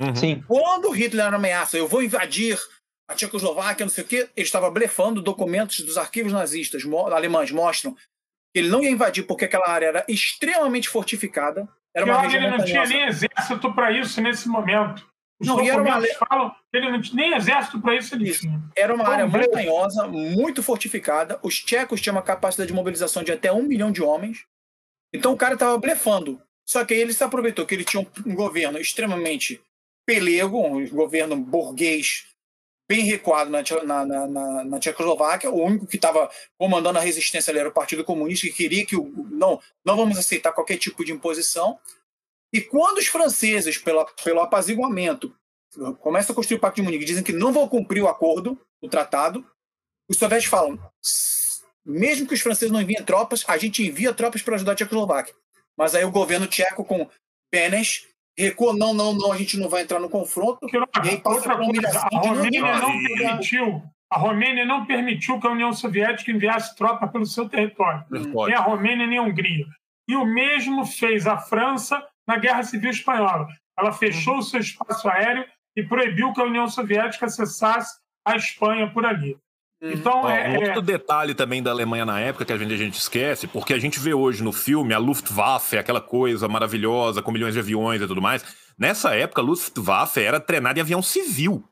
[0.00, 0.14] Uhum.
[0.14, 0.44] Sim.
[0.46, 2.58] Quando Hitler era ameaça, eu vou invadir
[3.08, 5.22] a Tchecoslováquia, não sei o quê, ele estava blefando.
[5.22, 6.82] Documentos dos arquivos nazistas
[7.12, 8.00] alemães mostram que
[8.60, 11.68] ele não ia invadir porque aquela área era extremamente fortificada.
[11.94, 15.06] Era uma região ele não tinha nem exército para isso nesse momento.
[15.38, 16.00] Os não, era uma...
[16.28, 18.32] falam que ele não tinha nem exército para isso ele.
[18.76, 21.38] Era uma área montanhosa, muito fortificada.
[21.42, 24.46] Os tchecos tinham uma capacidade de mobilização de até um milhão de homens.
[25.12, 26.40] Então o cara estava blefando.
[26.72, 29.60] Só que ele se aproveitou que ele tinha um governo extremamente
[30.06, 32.28] pelego, um governo burguês
[32.88, 35.50] bem recuado na, na, na, na Tchecoslováquia.
[35.50, 39.04] O único que estava comandando a resistência era o Partido Comunista, que queria que o,
[39.30, 41.78] não, não vamos aceitar qualquer tipo de imposição.
[42.50, 45.36] E quando os franceses, pela, pelo apaziguamento,
[46.00, 48.88] começam a construir o Pacto de Munique, dizem que não vão cumprir o acordo, o
[48.88, 49.46] tratado,
[50.08, 50.80] os soviéticos falam:
[51.84, 55.34] mesmo que os franceses não enviem tropas, a gente envia tropas para ajudar a Tchecoslováquia.
[55.78, 57.08] Mas aí o governo tcheco, com
[57.52, 58.06] Benes,
[58.36, 60.66] recuou, não, não, não, a gente não vai entrar no confronto.
[60.66, 65.46] Que, e aí passa outra coisa, a Romênia não permitiu, a Romênia não permitiu que
[65.46, 68.04] a União Soviética enviasse tropa pelo seu território.
[68.10, 69.66] Nem a Romênia, nem a Hungria.
[70.08, 73.46] E o mesmo fez a França na Guerra Civil Espanhola.
[73.78, 75.46] Ela fechou o seu espaço aéreo
[75.76, 79.36] e proibiu que a União Soviética acessasse a Espanha por ali.
[79.82, 80.82] Então, é, outro é...
[80.82, 83.98] detalhe também da Alemanha na época que a gente, a gente esquece, porque a gente
[83.98, 88.22] vê hoje no filme a Luftwaffe, aquela coisa maravilhosa com milhões de aviões e tudo
[88.22, 88.44] mais.
[88.78, 91.64] Nessa época, a Luftwaffe era treinada em avião civil.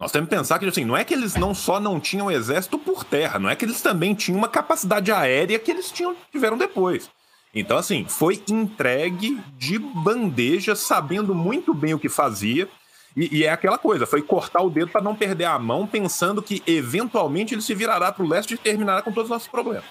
[0.00, 2.78] Nós temos que pensar que assim, não é que eles não só não tinham exército
[2.78, 6.56] por terra, não é que eles também tinham uma capacidade aérea que eles tinham, tiveram
[6.56, 7.10] depois.
[7.54, 12.68] Então, assim, foi entregue de bandeja, sabendo muito bem o que fazia.
[13.16, 16.42] E, e, é aquela coisa, foi cortar o dedo para não perder a mão, pensando
[16.42, 19.84] que eventualmente ele se virará para o leste e terminará com todos os nossos problemas.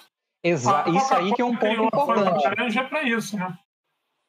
[0.44, 2.44] Exato, isso aí que é um ponto importante.
[2.44, 3.58] laranja para isso, né?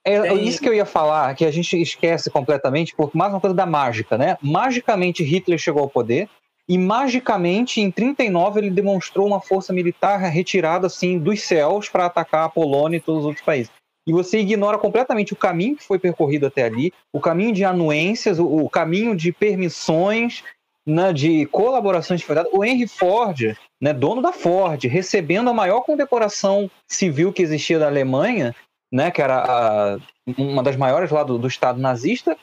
[0.06, 3.56] É isso que eu ia falar, que a gente esquece completamente, porque mais uma coisa
[3.56, 4.36] da mágica, né?
[4.40, 6.28] Magicamente Hitler chegou ao poder
[6.68, 12.44] e magicamente em 39 ele demonstrou uma força militar retirada assim dos céus para atacar
[12.44, 13.72] a Polônia e todos os outros países
[14.06, 18.38] e você ignora completamente o caminho que foi percorrido até ali, o caminho de anuências,
[18.38, 20.42] o, o caminho de permissões,
[20.86, 22.50] né, de colaborações de verdade.
[22.52, 27.86] O Henry Ford, né, dono da Ford, recebendo a maior condecoração civil que existia da
[27.86, 28.54] Alemanha,
[28.92, 29.98] né, que era a,
[30.36, 32.36] uma das maiores lá do, do Estado nazista,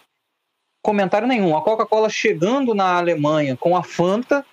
[0.84, 1.56] comentário nenhum.
[1.56, 4.44] A Coca-Cola chegando na Alemanha com a Fanta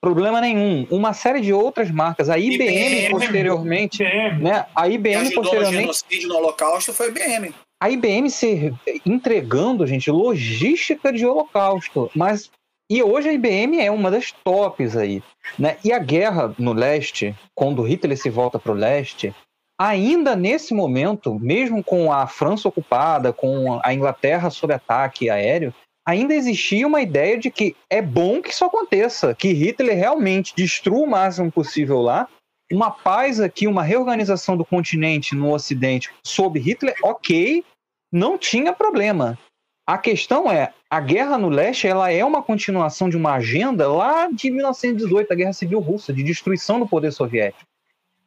[0.00, 0.86] Problema nenhum.
[0.90, 2.30] Uma série de outras marcas.
[2.30, 4.42] A IBM, IBM posteriormente, IBM.
[4.42, 4.66] né?
[4.74, 5.74] A IBM posteriormente.
[5.74, 7.54] No genocídio no Holocausto foi a IBM.
[7.80, 8.72] A IBM se
[9.06, 12.50] entregando, gente, logística de Holocausto, mas
[12.90, 15.22] e hoje a IBM é uma das tops aí,
[15.58, 15.76] né?
[15.84, 19.34] E a guerra no leste, quando Hitler se volta para o leste,
[19.78, 25.74] ainda nesse momento, mesmo com a França ocupada, com a Inglaterra sob ataque aéreo,
[26.08, 31.04] ainda existia uma ideia de que é bom que isso aconteça, que Hitler realmente destrua
[31.04, 32.26] o máximo possível lá,
[32.72, 37.62] uma paz aqui, uma reorganização do continente no Ocidente sob Hitler, ok,
[38.10, 39.38] não tinha problema.
[39.86, 44.30] A questão é, a guerra no leste ela é uma continuação de uma agenda lá
[44.32, 47.68] de 1918, a Guerra Civil Russa, de destruição do poder soviético.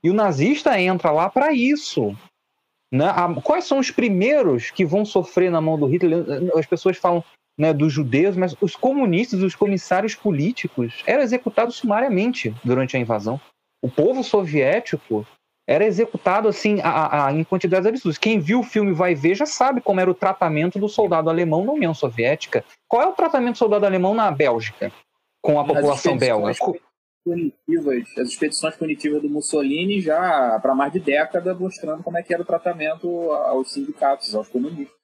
[0.04, 2.16] E o nazista entra lá para isso.
[2.92, 3.08] Né?
[3.44, 6.26] Quais são os primeiros que vão sofrer na mão do Hitler?
[6.56, 7.24] As pessoas falam,
[7.58, 13.40] né, dos judeus, mas os comunistas, os comissários políticos, eram executados sumariamente durante a invasão.
[13.82, 15.26] O povo soviético
[15.68, 18.18] era executado assim a, a, em quantidades absurdas.
[18.18, 21.64] Quem viu o filme vai ver já sabe como era o tratamento do soldado alemão
[21.64, 22.64] na União Soviética.
[22.88, 24.92] Qual é o tratamento do soldado alemão na Bélgica
[25.42, 26.54] com a população belga?
[27.24, 32.34] Punitivas, as expedições punitivas do Mussolini já para mais de década mostrando como é que
[32.34, 35.01] era o tratamento aos sindicatos, aos comunistas.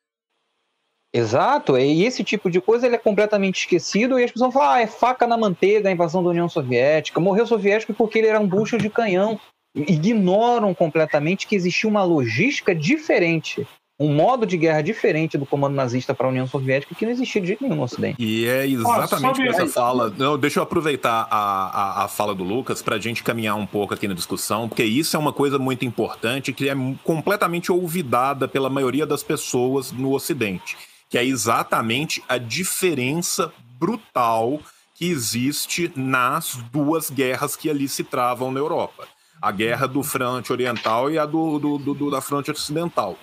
[1.18, 4.82] Exato, e esse tipo de coisa ele é completamente esquecido e as pessoas falam, ah,
[4.82, 8.48] é faca na manteiga a invasão da União Soviética, morreu soviético porque ele era um
[8.48, 9.40] bucho de canhão.
[9.76, 13.68] Ignoram completamente que existia uma logística diferente,
[14.00, 17.42] um modo de guerra diferente do comando nazista para a União Soviética que não existia
[17.42, 18.24] de jeito nenhum no Ocidente.
[18.24, 20.14] E é exatamente oh, essa fala.
[20.16, 23.66] Não, deixa eu aproveitar a, a, a fala do Lucas para a gente caminhar um
[23.66, 28.48] pouco aqui na discussão, porque isso é uma coisa muito importante que é completamente olvidada
[28.48, 30.78] pela maioria das pessoas no Ocidente
[31.10, 34.60] que é exatamente a diferença brutal
[34.96, 39.08] que existe nas duas guerras que ali se travam na Europa.
[39.40, 43.18] A guerra do fronte oriental e a do, do, do, da fronte ocidental.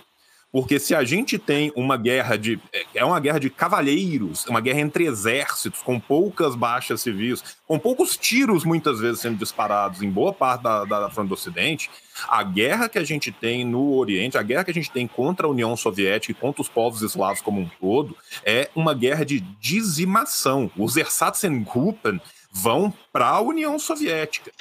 [0.54, 2.60] Porque se a gente tem uma guerra de.
[2.72, 7.76] É, é uma guerra de cavalheiros, uma guerra entre exércitos, com poucas baixas civis, com
[7.76, 11.90] poucos tiros muitas vezes sendo disparados em boa parte da, da, fronte do Ocidente,
[12.28, 15.48] a guerra que a gente tem no Oriente, a guerra que a gente tem contra
[15.48, 19.40] a União Soviética e contra os povos eslavos como um todo, é uma guerra de
[19.40, 20.70] dizimação.
[20.76, 22.20] Os Ersatzengruppen
[22.52, 24.52] vão para a União Soviética.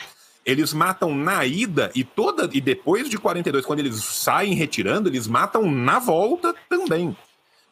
[0.45, 5.27] Eles matam na ida e toda e depois de 42, quando eles saem retirando, eles
[5.27, 7.15] matam na volta também.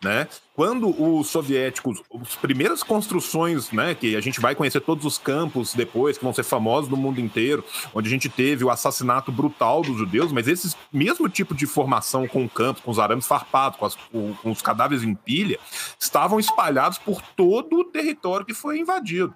[0.04, 0.28] Né?
[0.56, 5.76] Quando os soviéticos, as primeiras construções, né, que a gente vai conhecer todos os campos
[5.76, 7.64] depois, que vão ser famosos no mundo inteiro,
[7.94, 12.28] onde a gente teve o assassinato brutal dos judeus, mas esse mesmo tipo de formação
[12.28, 15.60] com campos, com os arames farpados, com, as, com, com os cadáveres em pilha,
[16.00, 19.36] estavam espalhados por todo o território que foi invadido.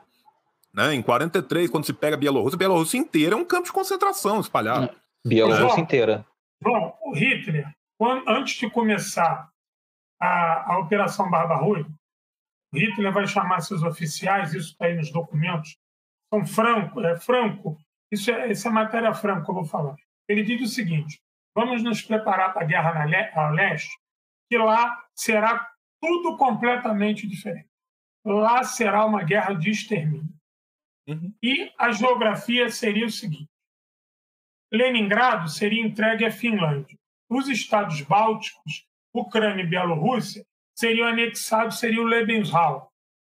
[0.75, 0.93] Né?
[0.93, 4.41] Em 43, quando se pega a Bielorrússia, a Bielorrússia inteira é um campo de concentração
[4.41, 4.93] espalhado.
[5.25, 6.25] Bielorrússia inteira.
[6.61, 9.49] Bom, o Hitler, quando, antes de começar
[10.19, 11.85] a, a Operação Barba Ruim,
[12.73, 15.77] Hitler vai chamar seus oficiais, isso está aí nos documentos,
[16.33, 17.77] são franco, é franco,
[18.11, 19.95] isso é, isso é matéria franca que eu vou falar.
[20.27, 21.21] Ele diz o seguinte:
[21.55, 23.97] vamos nos preparar para a guerra na le a leste,
[24.49, 25.69] que lá será
[26.01, 27.69] tudo completamente diferente.
[28.25, 30.34] Lá será uma guerra de extermínio.
[31.07, 31.33] Uhum.
[31.41, 33.49] E a geografia seria o seguinte:
[34.71, 36.97] Leningrado seria entregue à Finlândia.
[37.29, 40.45] Os estados bálticos, Ucrânia e Bielorrússia,
[40.75, 42.85] seriam anexados, seria o Lebensraum.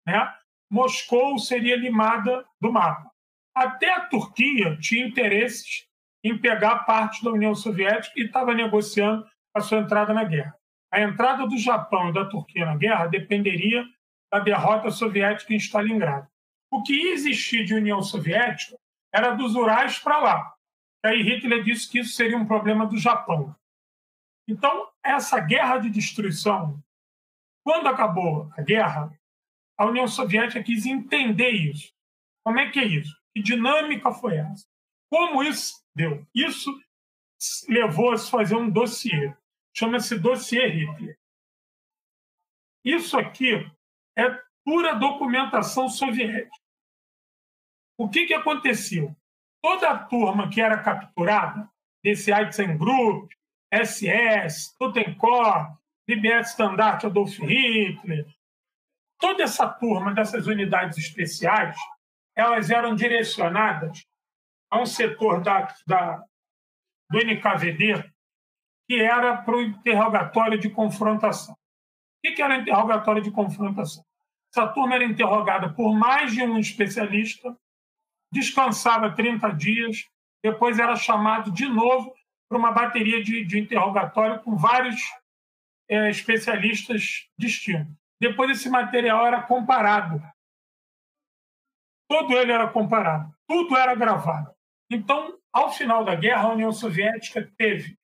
[0.07, 0.35] Né?
[0.71, 3.11] Moscou seria limada do mapa.
[3.55, 5.89] Até a Turquia tinha interesses
[6.23, 10.55] em pegar parte da União Soviética e estava negociando a sua entrada na guerra.
[10.93, 13.85] A entrada do Japão e da Turquia na guerra dependeria
[14.33, 16.29] da derrota soviética em Stalingrado.
[16.71, 18.79] O que ia existir de União Soviética
[19.12, 20.55] era dos Urais para lá.
[21.05, 23.55] E aí Hitler disse que isso seria um problema do Japão.
[24.47, 26.83] Então, essa guerra de destruição,
[27.64, 29.12] quando acabou a guerra,
[29.77, 31.93] a União Soviética quis entender isso.
[32.45, 33.16] Como é que é isso?
[33.33, 34.66] Que dinâmica foi essa?
[35.11, 36.27] Como isso deu?
[36.35, 36.71] Isso
[37.68, 39.35] levou a se fazer um dossiê.
[39.75, 41.18] Chama-se dossiê Hitler.
[42.85, 43.55] Isso aqui
[44.16, 46.56] é pura documentação soviética.
[47.98, 49.14] O que, que aconteceu?
[49.62, 51.70] Toda a turma que era capturada,
[52.02, 52.32] desse
[52.78, 53.30] Group,
[53.72, 58.26] SS, Totenkopf, DBS Standard Adolf Hitler,
[59.18, 61.76] toda essa turma dessas unidades especiais,
[62.34, 64.04] elas eram direcionadas
[64.70, 66.24] a um setor da, da
[67.11, 68.11] do NKVD
[68.88, 71.54] que era para o interrogatório de confrontação.
[71.54, 74.04] O que era interrogatório de confrontação?
[74.53, 77.57] Essa turma era interrogada por mais de um especialista
[78.32, 80.05] descansava 30 dias,
[80.42, 82.14] depois era chamado de novo
[82.48, 85.01] para uma bateria de, de interrogatório com vários
[85.88, 87.94] é, especialistas distintos.
[88.20, 90.22] Depois esse material era comparado.
[92.09, 93.32] Todo ele era comparado.
[93.48, 94.55] Tudo era gravado.
[94.90, 97.96] Então, ao final da guerra, a União Soviética teve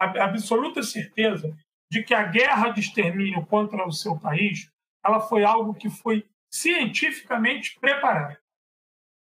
[0.00, 1.56] a absoluta certeza
[1.90, 4.70] de que a guerra de extermínio contra o seu país
[5.06, 8.36] ela foi algo que foi cientificamente preparado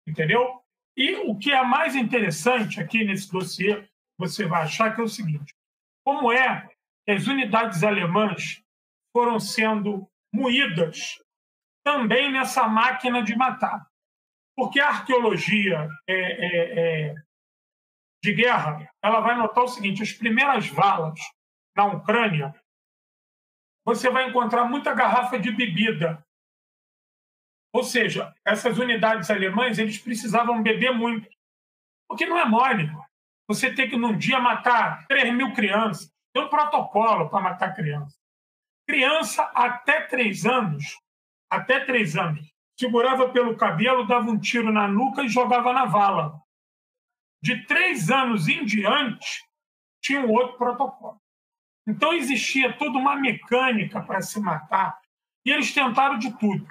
[0.08, 0.62] entendeu?
[0.96, 5.10] E o que é mais interessante aqui nesse dossiê, você vai achar que é o
[5.10, 5.54] seguinte:
[6.06, 6.68] como é
[7.06, 8.62] que as unidades alemãs
[9.16, 11.18] foram sendo moídas
[11.84, 13.86] também nessa máquina de matar?
[14.56, 16.80] Porque a arqueologia é, é,
[17.10, 17.16] é,
[18.24, 21.20] de guerra ela vai notar o seguinte: as primeiras valas
[21.76, 22.54] na Ucrânia,
[23.84, 26.24] você vai encontrar muita garrafa de bebida
[27.74, 31.30] ou seja, essas unidades alemãs eles precisavam beber muito.
[32.08, 32.92] Porque não é mole.
[33.48, 36.12] Você tem que, num dia, matar 3 mil crianças.
[36.34, 38.18] Tem um protocolo para matar criança.
[38.88, 40.84] Criança até 3 anos,
[41.50, 46.42] até 3 anos, segurava pelo cabelo, dava um tiro na nuca e jogava na vala.
[47.42, 49.46] De 3 anos em diante,
[50.02, 51.21] tinha um outro protocolo.
[51.92, 54.98] Então existia toda uma mecânica para se matar.
[55.46, 56.68] E eles tentaram de tudo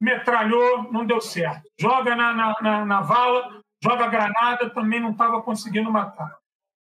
[0.00, 1.68] metralhou, não deu certo.
[1.78, 6.34] Joga na, na, na, na vala, joga granada, também não estava conseguindo matar.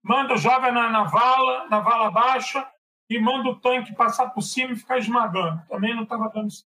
[0.04, 2.68] Manda, joga na, na vala, na vala baixa,
[3.10, 5.64] e manda o tanque passar por cima e ficar esmagando.
[5.70, 6.68] Também não estava dando certo.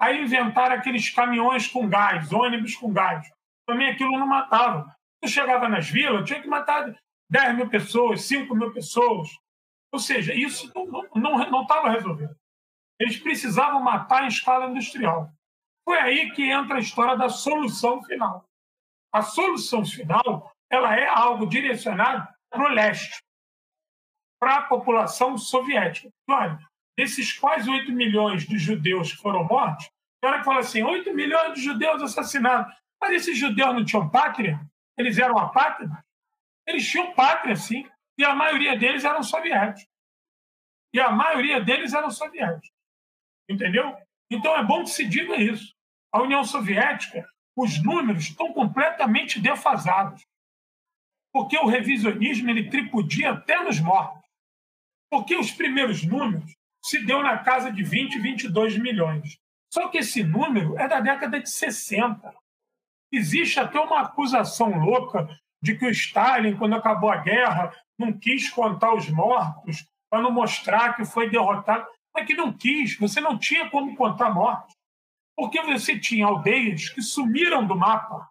[0.00, 3.30] Aí inventaram aqueles caminhões com gás, ônibus com gás.
[3.66, 4.94] Também aquilo não matava.
[5.20, 6.94] Tu chegava nas vilas, tinha que matar
[7.30, 9.28] 10 mil pessoas, 5 mil pessoas.
[9.92, 10.70] Ou seja, isso
[11.14, 12.36] não estava resolvido.
[13.00, 15.32] Eles precisavam matar em escala industrial.
[15.84, 18.44] Foi aí que entra a história da solução final.
[19.12, 23.22] A solução final ela é algo direcionado para o leste.
[24.40, 26.08] para a população soviética.
[26.28, 26.58] Olha,
[26.96, 31.54] desses quase 8 milhões de judeus que foram mortos, o cara fala assim: 8 milhões
[31.54, 32.74] de judeus assassinados.
[33.00, 34.60] Mas esses judeus não tinham pátria?
[34.96, 35.96] Eles eram apátridas?
[36.66, 37.88] Eles tinham pátria, sim.
[38.18, 39.88] E a maioria deles eram soviéticos.
[40.92, 42.70] E a maioria deles eram soviéticos.
[43.48, 43.96] Entendeu?
[44.30, 45.74] Então é bom que se diga isso.
[46.12, 47.26] A União Soviética,
[47.56, 50.26] os números estão completamente defasados.
[51.32, 54.26] Porque o revisionismo ele tripudia até nos mortos.
[55.10, 56.54] Porque os primeiros números
[56.84, 59.38] se deu na casa de 20, 22 milhões.
[59.72, 62.34] Só que esse número é da década de 60.
[63.12, 65.28] Existe até uma acusação louca
[65.62, 70.30] de que o Stalin, quando acabou a guerra, não quis contar os mortos para não
[70.30, 71.86] mostrar que foi derrotado.
[72.14, 74.74] Mas que não quis, você não tinha como contar mortos.
[75.36, 78.28] Porque você tinha aldeias que sumiram do mapa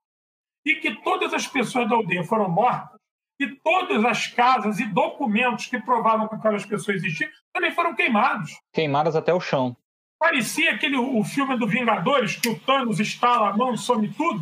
[0.65, 2.98] e que todas as pessoas da aldeia foram mortas
[3.39, 8.60] e todas as casas e documentos que provavam que aquelas pessoas existiam também foram queimados.
[8.73, 9.77] Queimadas até o chão.
[10.19, 14.41] Parecia aquele o filme do Vingadores, que o Thanos estala a mão e some tudo.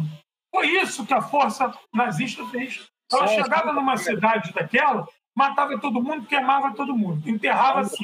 [0.53, 2.87] Foi isso que a força nazista fez.
[3.11, 5.05] Ela chegava numa cidade daquela,
[5.35, 8.03] matava todo mundo, queimava todo mundo, enterrava assim,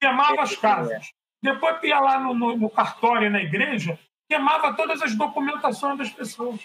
[0.00, 1.10] queimava as casas.
[1.42, 6.60] Depois ia lá no, no, no cartório, na igreja, queimava todas as documentações das pessoas.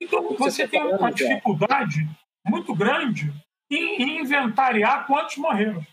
[0.00, 2.06] Então você tem uma dificuldade
[2.46, 3.32] muito grande
[3.70, 5.84] em inventariar quantos morreram.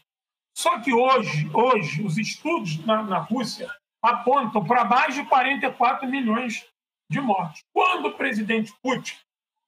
[0.57, 3.69] Só que hoje, hoje os estudos na, na Rússia
[4.01, 6.67] apontam para mais de 44 milhões
[7.09, 7.63] de mortes.
[7.73, 9.15] Quando o presidente Putin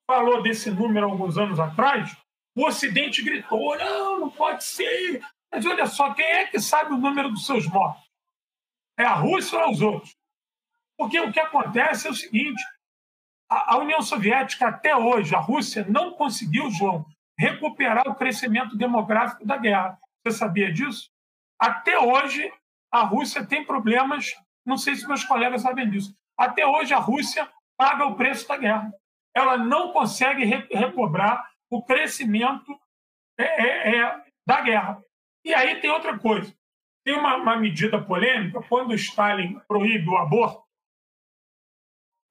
[0.10, 2.16] falou desse número alguns anos atrás,
[2.56, 5.22] o Ocidente gritou: não, não pode ser.
[5.52, 8.04] Mas olha só, quem é que sabe o número dos seus mortos?
[8.98, 10.16] É a Rússia ou é os outros?
[10.98, 12.62] Porque o que acontece é o seguinte:
[13.50, 17.06] a União Soviética, até hoje, a Rússia, não conseguiu, João,
[17.38, 19.98] recuperar o crescimento demográfico da guerra.
[20.24, 21.10] Você sabia disso?
[21.60, 22.52] Até hoje,
[22.92, 24.34] a Rússia tem problemas,
[24.66, 26.16] não sei se meus colegas sabem disso.
[26.38, 28.92] Até hoje, a Rússia paga o preço da guerra.
[29.36, 32.78] Ela não consegue recobrar o crescimento
[33.40, 35.02] é, é, é, da guerra.
[35.44, 36.54] E aí tem outra coisa.
[37.04, 40.64] Tem uma, uma medida polêmica, quando Stalin proíbe o aborto,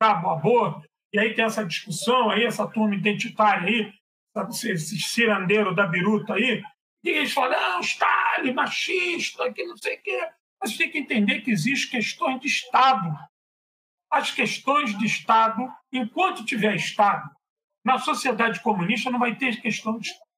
[0.01, 3.93] acaba o aborto, e aí tem essa discussão aí, essa turma identitária aí,
[4.33, 6.63] sabe, esse cirandeiro da biruta aí,
[7.03, 10.31] e eles falam, não, Stalin, machista, que não sei o quê.
[10.61, 13.09] Mas tem que entender que existem questões de Estado.
[14.13, 17.29] As questões de Estado, enquanto tiver Estado,
[17.85, 20.31] na sociedade comunista não vai ter questão de Estado.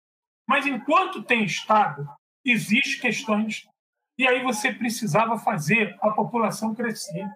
[0.49, 2.07] Mas enquanto tem Estado,
[2.45, 3.67] existe questões.
[4.19, 7.29] E aí você precisava fazer a população crescer.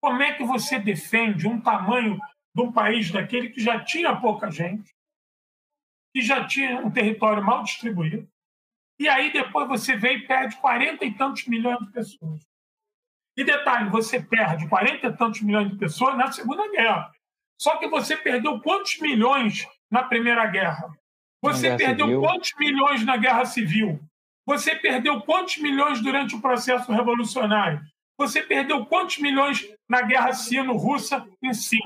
[0.00, 2.18] Como é que você defende um tamanho
[2.54, 4.90] de um país daquele que já tinha pouca gente,
[6.12, 8.28] que já tinha um território mal distribuído,
[8.98, 12.42] e aí depois você vem e perde 40 e tantos milhões de pessoas.
[13.36, 17.10] E detalhe, você perde 40 e tantos milhões de pessoas na Segunda Guerra.
[17.60, 20.90] Só que você perdeu quantos milhões na Primeira Guerra?
[21.42, 22.20] Você perdeu civil.
[22.22, 24.00] quantos milhões na Guerra Civil?
[24.46, 27.82] Você perdeu quantos milhões durante o processo revolucionário?
[28.16, 31.78] Você perdeu quantos milhões na Guerra Sino-Russa em si?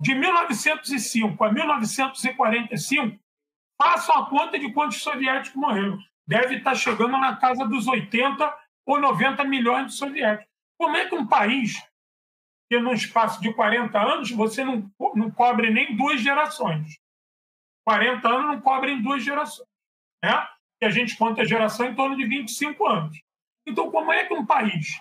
[0.00, 3.18] De 1905 a 1945,
[3.76, 5.98] façam a conta de quantos soviéticos morreram.
[6.24, 8.56] Deve estar chegando na casa dos 80
[8.86, 10.48] ou 90 milhões de soviéticos.
[10.78, 11.82] Como é que um país
[12.68, 16.98] que, num espaço de 40 anos, você não, não cobre nem duas gerações?
[17.86, 19.68] 40 anos não cobrem duas gerações.
[20.22, 20.48] Né?
[20.82, 23.18] E a gente conta a geração em torno de 25 anos.
[23.66, 25.00] Então, como é que um país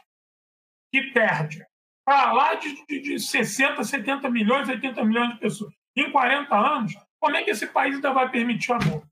[0.92, 1.66] que perde
[2.06, 5.74] para lá de, de, de 60, 70 milhões, 80 milhões de pessoas.
[5.94, 9.06] Em 40 anos, como é que esse país ainda vai permitir o amor?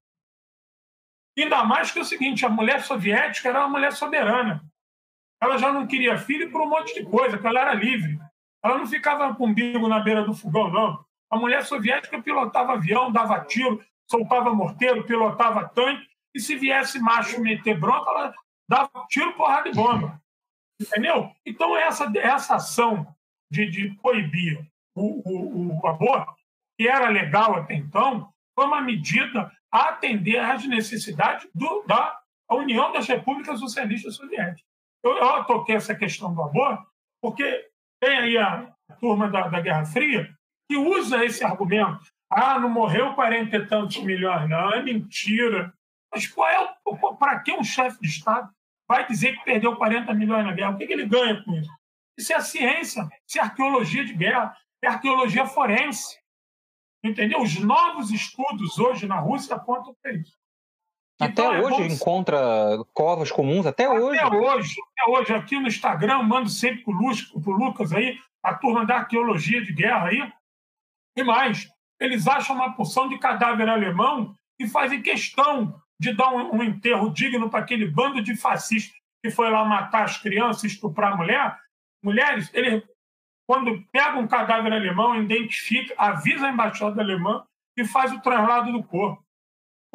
[1.38, 4.64] Ainda mais que é o seguinte, a mulher soviética era uma mulher soberana.
[5.42, 8.18] Ela já não queria filho por um monte de coisa, porque ela era livre.
[8.66, 11.06] Ela não ficava com umbigo na beira do fogão, não.
[11.30, 13.80] A mulher soviética pilotava avião, dava tiro,
[14.10, 18.34] soltava morteiro, pilotava tanque, e se viesse macho meter bronca, ela
[18.68, 20.20] dava tiro, porrada e bomba.
[20.82, 21.32] Entendeu?
[21.46, 23.08] Então, essa, essa ação
[23.52, 26.34] de, de proibir o, o, o aborto,
[26.76, 32.20] que era legal até então, foi uma medida a atender às necessidades do, da
[32.50, 34.66] União das Repúblicas Socialistas Soviéticas.
[35.04, 36.84] Eu, eu toquei essa questão do aborto
[37.22, 37.70] porque
[38.06, 40.30] tem aí a turma da, da Guerra Fria
[40.70, 42.06] que usa esse argumento.
[42.30, 45.74] Ah, não morreu 40 e tantos milhões, não, é mentira.
[46.14, 46.76] Mas qual é
[47.20, 48.50] para que um chefe de Estado
[48.88, 50.72] vai dizer que perdeu 40 milhões na guerra.
[50.72, 51.72] O que, que ele ganha com isso?
[52.18, 56.18] Isso é ciência, isso é arqueologia de guerra, é arqueologia forense.
[57.04, 57.42] Entendeu?
[57.42, 60.38] Os novos estudos hoje na Rússia apontam para isso.
[61.20, 62.38] Até então, hoje é encontra
[62.94, 64.20] covas comuns, até, até hoje.
[64.20, 65.34] Até hoje, até hoje.
[65.34, 70.08] Aqui no Instagram, mando sempre pro, pro Lucas aí, a turma da arqueologia de guerra
[70.08, 70.32] aí.
[71.18, 71.70] E mais,
[72.00, 77.10] eles acham uma porção de cadáver alemão e fazem questão de dar um, um enterro
[77.10, 81.58] digno para aquele bando de fascistas que foi lá matar as crianças, estuprar a mulher.
[82.04, 82.86] Mulheres, ele,
[83.48, 87.44] quando pega um cadáver alemão, identifica, avisa a embaixada alemã
[87.78, 89.25] e faz o traslado do corpo.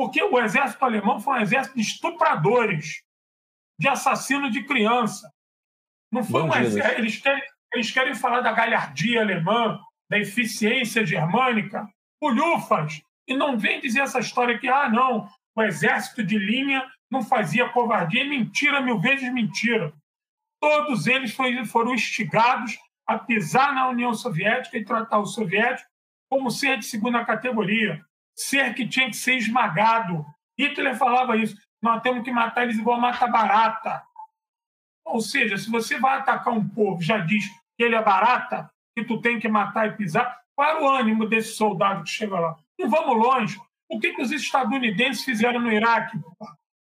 [0.00, 3.02] Porque o exército alemão foi um exército de estupradores,
[3.78, 5.30] de assassinos de criança.
[6.10, 6.98] Não foi um exército.
[6.98, 7.42] Eles querem,
[7.74, 9.78] eles querem falar da galhardia alemã,
[10.08, 11.86] da eficiência germânica,
[12.18, 13.02] bulhufas.
[13.28, 17.68] E não vem dizer essa história que, ah, não, o exército de linha não fazia
[17.68, 18.24] covardia.
[18.24, 19.92] Mentira, mil vezes mentira.
[20.62, 21.36] Todos eles
[21.70, 25.90] foram instigados a pisar na União Soviética e tratar o soviético
[26.26, 28.02] como ser de segunda categoria
[28.34, 30.24] ser que tinha que ser esmagado.
[30.58, 31.56] Hitler falava isso.
[31.82, 34.02] Nós temos que matar eles igual mata barata.
[35.04, 37.44] Ou seja, se você vai atacar um povo, já diz
[37.76, 41.26] que ele é barata, que tu tem que matar e pisar, qual era o ânimo
[41.26, 42.56] desse soldado que chega lá?
[42.78, 43.58] Não vamos longe.
[43.88, 46.16] O que, que os estadunidenses fizeram no Iraque?
[46.18, 46.46] O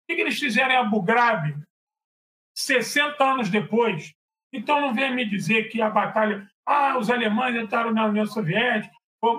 [0.08, 1.56] que, que eles fizeram em Abu Ghraib?
[2.54, 4.14] 60 anos depois.
[4.52, 6.48] Então não venha me dizer que a batalha.
[6.64, 8.94] Ah, os alemães entraram na União Soviética.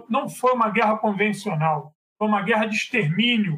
[0.09, 1.93] Não foi uma guerra convencional.
[2.18, 3.57] Foi uma guerra de extermínio.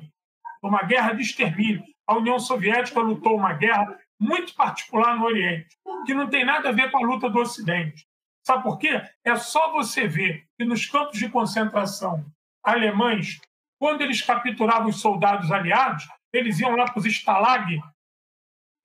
[0.62, 1.84] Uma guerra de extermínio.
[2.08, 6.74] A União Soviética lutou uma guerra muito particular no Oriente, que não tem nada a
[6.74, 8.06] ver com a luta do Ocidente.
[8.46, 9.02] Sabe por quê?
[9.24, 12.26] É só você ver que nos campos de concentração
[12.64, 13.40] alemães,
[13.80, 17.82] quando eles capturavam os soldados aliados, eles iam lá para os Stalag,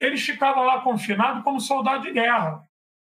[0.01, 2.63] eles ficavam lá confinados como soldado de guerra.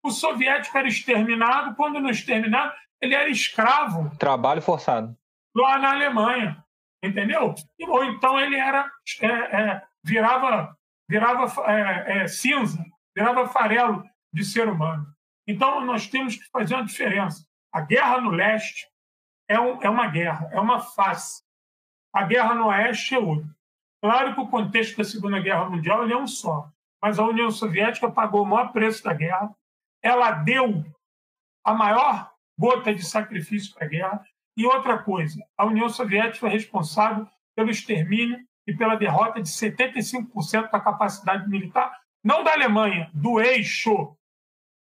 [0.03, 4.15] O soviético era exterminado, quando não exterminado, ele era escravo.
[4.17, 5.15] Trabalho forçado
[5.55, 6.63] lá na Alemanha,
[7.03, 7.53] entendeu?
[7.87, 8.89] Ou então ele era
[9.21, 10.75] é, é, virava
[11.09, 12.83] virava é, é, cinza,
[13.15, 14.03] virava farelo
[14.33, 15.05] de ser humano.
[15.47, 17.45] Então nós temos que fazer uma diferença.
[17.73, 18.87] A guerra no leste
[19.49, 21.43] é, um, é uma guerra, é uma face.
[22.13, 23.49] A guerra no oeste é outra.
[24.01, 26.69] Claro que o contexto da Segunda Guerra Mundial é um só,
[27.01, 29.53] mas a União Soviética pagou o maior preço da guerra.
[30.01, 30.83] Ela deu
[31.63, 32.30] a maior
[32.61, 34.25] gota de sacrifício para a guerra
[34.55, 40.69] e outra coisa, a União Soviética foi responsável pelo extermínio e pela derrota de 75%
[40.69, 41.91] da capacidade militar,
[42.23, 44.15] não da Alemanha, do eixo,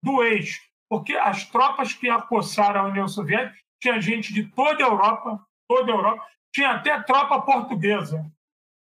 [0.03, 4.89] do eixo, porque as tropas que acossaram a União Soviética tinha gente de toda a
[4.89, 8.25] Europa, toda a Europa, tinha até tropa portuguesa.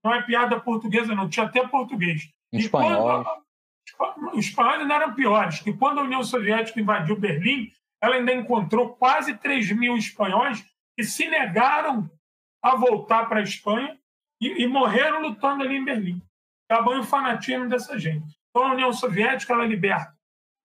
[0.04, 2.28] Não é piada portuguesa, não, tinha até português.
[2.52, 3.24] Espanhol.
[4.32, 7.70] Os espanhóis ainda eram piores, que quando a União Soviética invadiu Berlim,
[8.02, 10.66] ela ainda encontrou quase 3 mil espanhóis
[10.96, 12.10] que se negaram
[12.60, 13.96] a voltar para a Espanha
[14.40, 16.20] e, e, morreram lutando ali em Berlim.
[16.68, 18.36] Acabou o fanatismo dessa gente.
[18.50, 20.12] Então, a União Soviética ela liberta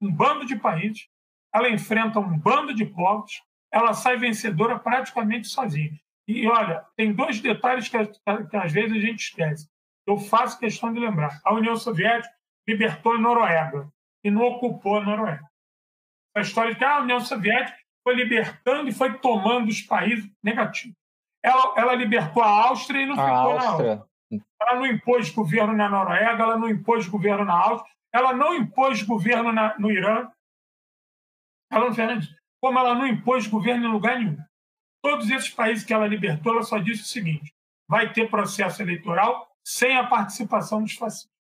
[0.01, 1.07] um bando de países,
[1.53, 3.41] ela enfrenta um bando de povos,
[3.72, 5.91] ela sai vencedora praticamente sozinha.
[6.27, 9.69] E olha, tem dois detalhes que, que às vezes a gente esquece.
[10.05, 11.39] Eu faço questão de lembrar.
[11.45, 12.34] A União Soviética
[12.68, 13.88] libertou a Noruega
[14.23, 15.47] e não ocupou a Noruega
[16.38, 20.95] a história de que a União Soviética foi libertando e foi tomando os países negativos.
[21.43, 23.95] Ela, ela libertou a Áustria e não a ficou Áustria.
[24.31, 28.53] na Ela não impôs governo na Noruega, ela não impôs governo na Áustria, ela não
[28.55, 30.30] impôs governo na, no Irã.
[31.72, 34.38] Ela não fez como ela não impôs governo em lugar nenhum.
[35.01, 37.53] Todos esses países que ela libertou, ela só disse o seguinte:
[37.88, 41.31] vai ter processo eleitoral sem a participação dos fascistas.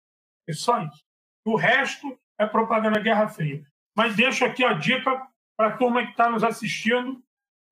[0.48, 1.04] É só isso.
[1.44, 3.64] O resto é propaganda Guerra Fria.
[3.96, 7.22] Mas deixo aqui a dica para a turma que está nos assistindo,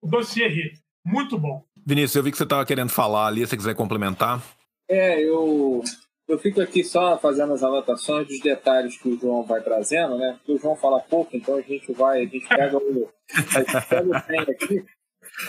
[0.03, 0.81] o dossiê Hitler.
[1.05, 1.63] Muito bom.
[1.85, 4.43] Vinícius, eu vi que você estava querendo falar ali, se você quiser complementar.
[4.89, 5.83] É, eu,
[6.27, 10.35] eu fico aqui só fazendo as anotações dos detalhes que o João vai trazendo, né?
[10.39, 13.87] Porque o João fala pouco, então a gente vai, a gente pega o, a gente
[13.87, 14.85] pega o trem aqui.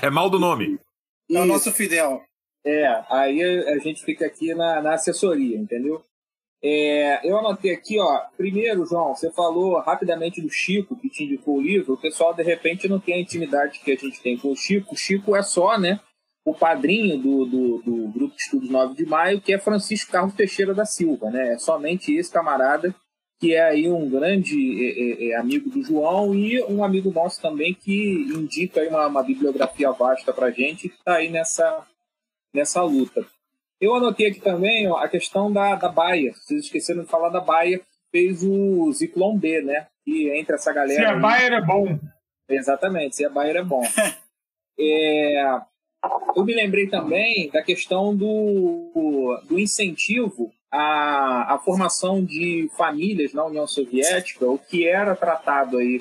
[0.01, 0.77] É mal do nome.
[1.31, 2.21] É o nosso Fidel.
[2.65, 6.03] É, aí a gente fica aqui na, na assessoria, entendeu?
[6.63, 8.21] É, eu anotei aqui, ó.
[8.35, 11.93] Primeiro, João, você falou rapidamente do Chico, que te indicou o livro.
[11.93, 14.93] O pessoal, de repente, não tem a intimidade que a gente tem com o Chico.
[14.93, 15.99] O Chico é só, né?
[16.45, 20.35] O padrinho do, do, do Grupo de Estudos 9 de Maio, que é Francisco Carlos
[20.35, 21.53] Teixeira da Silva, né?
[21.53, 22.95] É somente esse camarada
[23.39, 27.41] que é aí um grande é, é, é amigo do João e um amigo nosso
[27.41, 31.85] também que indica aí uma, uma bibliografia vasta para gente que está aí nessa,
[32.53, 33.25] nessa luta.
[33.79, 36.33] Eu anotei aqui também ó, a questão da, da Baia.
[36.33, 37.81] Vocês esqueceram de falar da Baia,
[38.11, 39.87] fez o Ziclone B, né?
[40.05, 40.99] E entre essa galera.
[40.99, 41.99] Se a Baia é bom.
[42.49, 43.81] Exatamente, se a Baia é bom.
[44.79, 45.59] é,
[46.35, 53.45] eu me lembrei também da questão do, do incentivo à, à formação de famílias na
[53.45, 55.99] União Soviética, o que era tratado aí,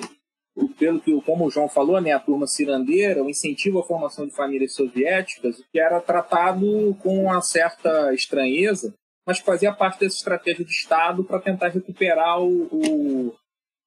[0.77, 4.33] pelo que, como o João falou, né, a turma cirandeira, o incentivo à formação de
[4.33, 8.93] famílias soviéticas, que era tratado com uma certa estranheza,
[9.25, 13.35] mas fazia parte dessa estratégia de Estado para tentar recuperar o, o,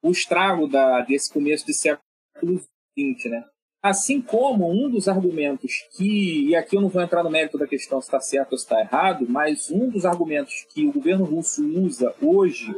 [0.03, 2.61] o estrago da, desse começo de século
[2.99, 3.45] XX, né?
[3.81, 7.67] Assim como um dos argumentos que, e aqui eu não vou entrar no mérito da
[7.67, 11.25] questão se está certo ou se está errado, mas um dos argumentos que o governo
[11.25, 12.75] russo usa hoje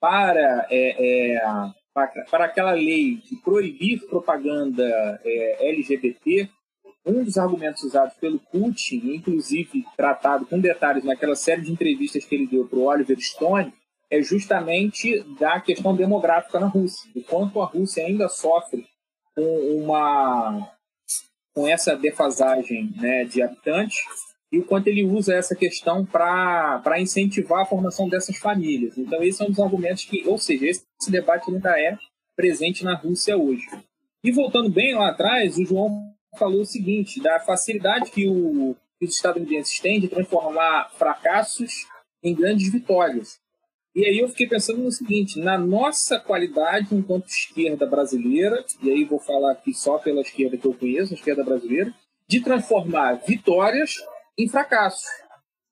[0.00, 1.44] para, é, é,
[1.94, 6.50] para, aquela lei de proibir propaganda é, LGBT,
[7.06, 12.34] um dos argumentos usados pelo Putin, inclusive tratado com detalhes naquela série de entrevistas que
[12.34, 13.72] ele deu para o Oliver Stone,
[14.10, 18.86] é justamente da questão demográfica na Rússia, do quanto a Rússia ainda sofre
[19.34, 20.70] com uma
[21.54, 23.96] com essa defasagem né, de habitantes
[24.54, 28.96] e o quanto ele usa essa questão para incentivar a formação dessas famílias.
[28.96, 31.98] Então, esses são os argumentos que, ou seja, esse, esse debate ainda é
[32.36, 33.66] presente na Rússia hoje.
[34.22, 39.06] E voltando bem lá atrás, o João falou o seguinte, da facilidade que, o, que
[39.06, 41.86] os estadunidenses têm de transformar fracassos
[42.22, 43.40] em grandes vitórias.
[43.92, 49.04] E aí eu fiquei pensando no seguinte, na nossa qualidade enquanto esquerda brasileira, e aí
[49.04, 51.92] vou falar aqui só pela esquerda que eu conheço, a esquerda brasileira,
[52.28, 53.96] de transformar vitórias
[54.38, 55.04] em fracassos.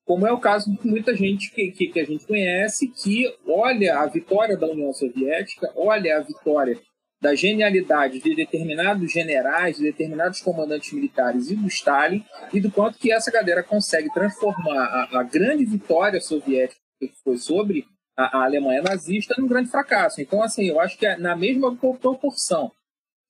[0.05, 4.01] Como é o caso de muita gente que, que, que a gente conhece, que olha
[4.01, 6.78] a vitória da União Soviética, olha a vitória
[7.20, 12.98] da genialidade de determinados generais, de determinados comandantes militares e do Stalin, e do quanto
[12.98, 17.84] que essa galera consegue transformar a, a grande vitória soviética que foi sobre
[18.16, 20.20] a, a Alemanha nazista num grande fracasso.
[20.20, 22.72] Então, assim, eu acho que é na mesma proporção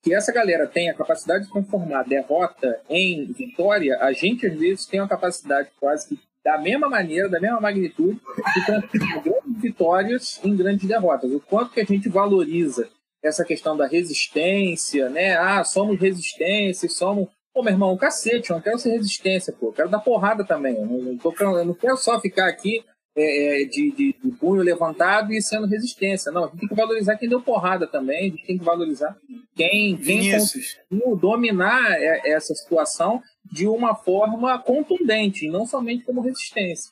[0.02, 4.86] que essa galera tem a capacidade de transformar derrota em vitória, a gente às vezes
[4.86, 8.20] tem uma capacidade quase que da mesma maneira, da mesma magnitude,
[8.54, 11.30] de transformar grandes vitórias em grandes derrotas.
[11.30, 12.88] O quanto que a gente valoriza
[13.22, 15.36] essa questão da resistência, né?
[15.36, 17.28] Ah, somos resistência, somos.
[17.54, 20.74] Pô, meu irmão, cacete, eu não quero ser resistência, pô, eu quero dar porrada também.
[20.74, 22.84] Eu não, tô, eu não quero só ficar aqui
[23.16, 26.32] é, é, de, de, de, punho levantado e sendo resistência.
[26.32, 29.16] Não, a gente tem que valorizar quem deu porrada também, a gente tem que valorizar
[29.54, 36.90] quem, quem conseguiu dominar é, essa situação de uma forma contundente, não somente como resistência.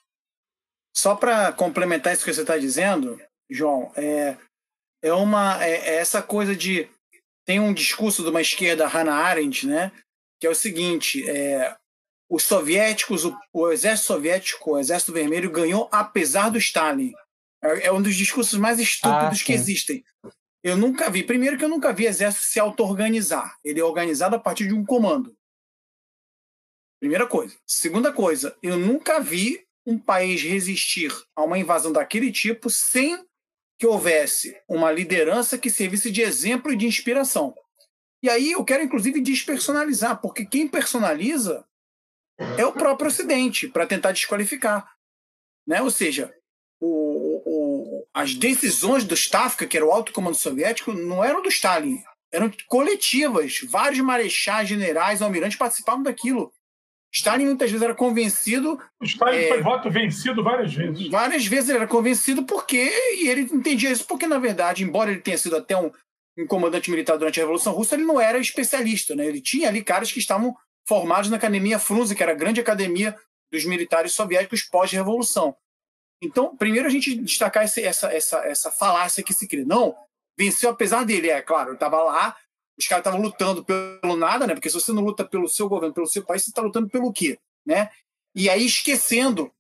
[0.95, 3.19] Só para complementar isso que você está dizendo,
[3.49, 4.37] João, é,
[5.03, 6.89] é uma é, é, essa coisa de
[7.47, 9.91] tem um discurso de uma esquerda Hannah Arendt, né,
[10.39, 11.75] que é o seguinte, é,
[12.31, 17.13] os soviéticos, o, o, exército soviético, o exército vermelho, ganhou apesar do Stalin.
[17.63, 20.05] É, é um dos discursos mais estúpidos ah, que existem.
[20.63, 23.59] Eu nunca vi, primeiro que eu nunca vi exército se auto-organizar.
[23.65, 25.37] Ele é organizado a partir de um comando.
[27.01, 27.57] Primeira coisa.
[27.67, 33.19] Segunda coisa, eu nunca vi um país resistir a uma invasão daquele tipo sem
[33.77, 37.55] que houvesse uma liderança que servisse de exemplo e de inspiração.
[38.23, 41.65] E aí eu quero, inclusive, despersonalizar, porque quem personaliza
[42.59, 44.91] é o próprio Ocidente, para tentar desqualificar.
[45.67, 45.83] Né?
[45.83, 46.33] Ou seja,
[46.81, 51.49] o, o, as decisões do Stavka, que era o alto comando soviético, não eram do
[51.49, 52.03] Stalin,
[52.33, 53.61] eram coletivas.
[53.69, 56.53] Vários marechais, generais, almirantes participavam daquilo.
[57.13, 58.81] Stalin muitas vezes era convencido.
[59.01, 61.09] O Stalin é, foi voto vencido várias vezes.
[61.09, 62.91] Várias vezes ele era convencido porque.
[63.17, 65.91] E ele entendia isso porque, na verdade, embora ele tenha sido até um,
[66.39, 69.17] um comandante militar durante a Revolução Russa, ele não era especialista.
[69.17, 69.27] Né?
[69.27, 70.55] Ele tinha ali caras que estavam
[70.87, 73.17] formados na Academia Frunze, que era a grande academia
[73.53, 75.57] dos militares soviéticos pós-revolução.
[76.23, 79.65] Então, primeiro a gente destacar esse, essa, essa, essa falácia que se cria.
[79.65, 79.97] Não,
[80.39, 82.37] venceu apesar dele, é claro, estava lá,
[82.79, 84.55] os caras estavam lutando pelo nada, né?
[84.55, 87.13] Porque se você não luta pelo seu governo, pelo seu país, você está lutando pelo
[87.13, 87.39] quê?
[87.65, 87.91] Né?
[88.35, 89.53] E aí esquecendo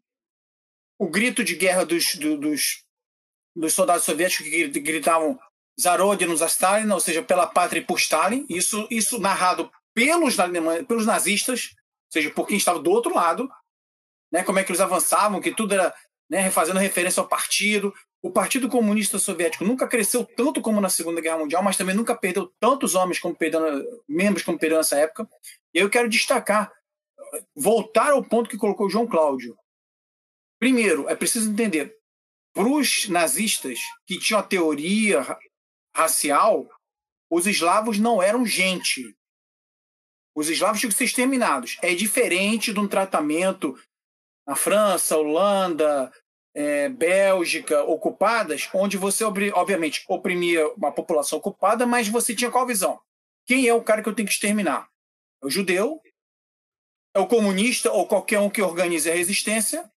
[0.98, 2.84] o grito de guerra dos, dos,
[3.54, 5.38] dos soldados soviéticos que gritavam
[5.80, 10.36] Zarodin nos Stalin, ou seja, pela pátria e por Stalin, isso, isso narrado pelos,
[10.86, 13.48] pelos nazistas, ou seja, por quem estava do outro lado,
[14.32, 15.94] né, como é que eles avançavam, que tudo era
[16.28, 17.92] né, fazendo referência ao partido.
[18.22, 22.14] O Partido Comunista Soviético nunca cresceu tanto como na Segunda Guerra Mundial, mas também nunca
[22.14, 23.60] perdeu tantos homens como perdeu,
[24.06, 25.28] membros como perdeu nessa época.
[25.74, 26.70] E eu quero destacar,
[27.56, 29.56] voltar ao ponto que colocou João Cláudio.
[30.58, 31.96] Primeiro, é preciso entender,
[32.52, 35.24] para os nazistas que tinham a teoria
[35.94, 36.68] racial,
[37.30, 39.16] os eslavos não eram gente.
[40.34, 41.78] Os eslavos tinham que ser exterminados.
[41.82, 43.78] É diferente de um tratamento
[44.46, 46.12] na França, Holanda,
[46.54, 53.00] é, Bélgica, ocupadas, onde você, obviamente, oprimia uma população ocupada, mas você tinha qual visão?
[53.46, 54.88] Quem é o cara que eu tenho que exterminar?
[55.42, 56.00] É o judeu,
[57.14, 59.90] é o comunista ou qualquer um que organize a resistência,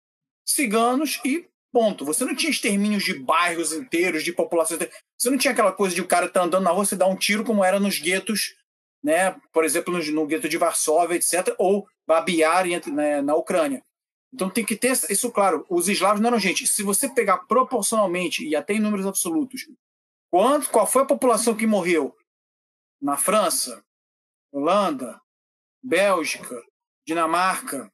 [0.47, 2.05] ciganos e ponto.
[2.05, 4.81] Você não tinha extermínios de bairros inteiros, de populações.
[5.19, 7.17] Você não tinha aquela coisa de o cara tá andando na rua e dar um
[7.17, 8.55] tiro como era nos guetos,
[9.03, 9.33] né?
[9.53, 13.85] por exemplo, no, no gueto de Varsóvia, etc., ou Babiar né, na Ucrânia.
[14.33, 15.67] Então tem que ter isso claro.
[15.69, 16.67] Os eslavos não eram gente.
[16.67, 19.69] Se você pegar proporcionalmente e até em números absolutos,
[20.31, 22.17] quanto, qual foi a população que morreu
[23.01, 23.85] na França,
[24.51, 25.21] Holanda,
[25.83, 26.63] Bélgica,
[27.07, 27.93] Dinamarca,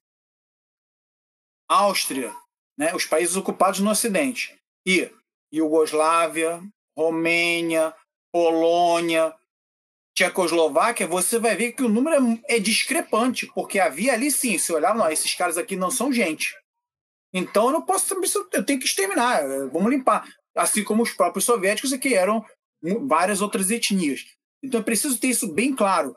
[1.68, 2.34] Áustria,
[2.76, 5.10] né, os países ocupados no Ocidente, e
[5.52, 6.62] Iugoslávia,
[6.96, 7.94] Romênia,
[8.32, 9.34] Polônia,
[10.18, 14.72] Tchecoslováquia, você vai ver que o número é, é discrepante, porque havia ali sim, se
[14.72, 16.56] olhar, não, esses caras aqui não são gente.
[17.32, 18.14] Então eu não posso,
[18.52, 20.28] eu tenho que exterminar, vamos limpar.
[20.56, 22.44] Assim como os próprios soviéticos, que eram
[23.06, 24.24] várias outras etnias.
[24.60, 26.16] Então é preciso ter isso bem claro.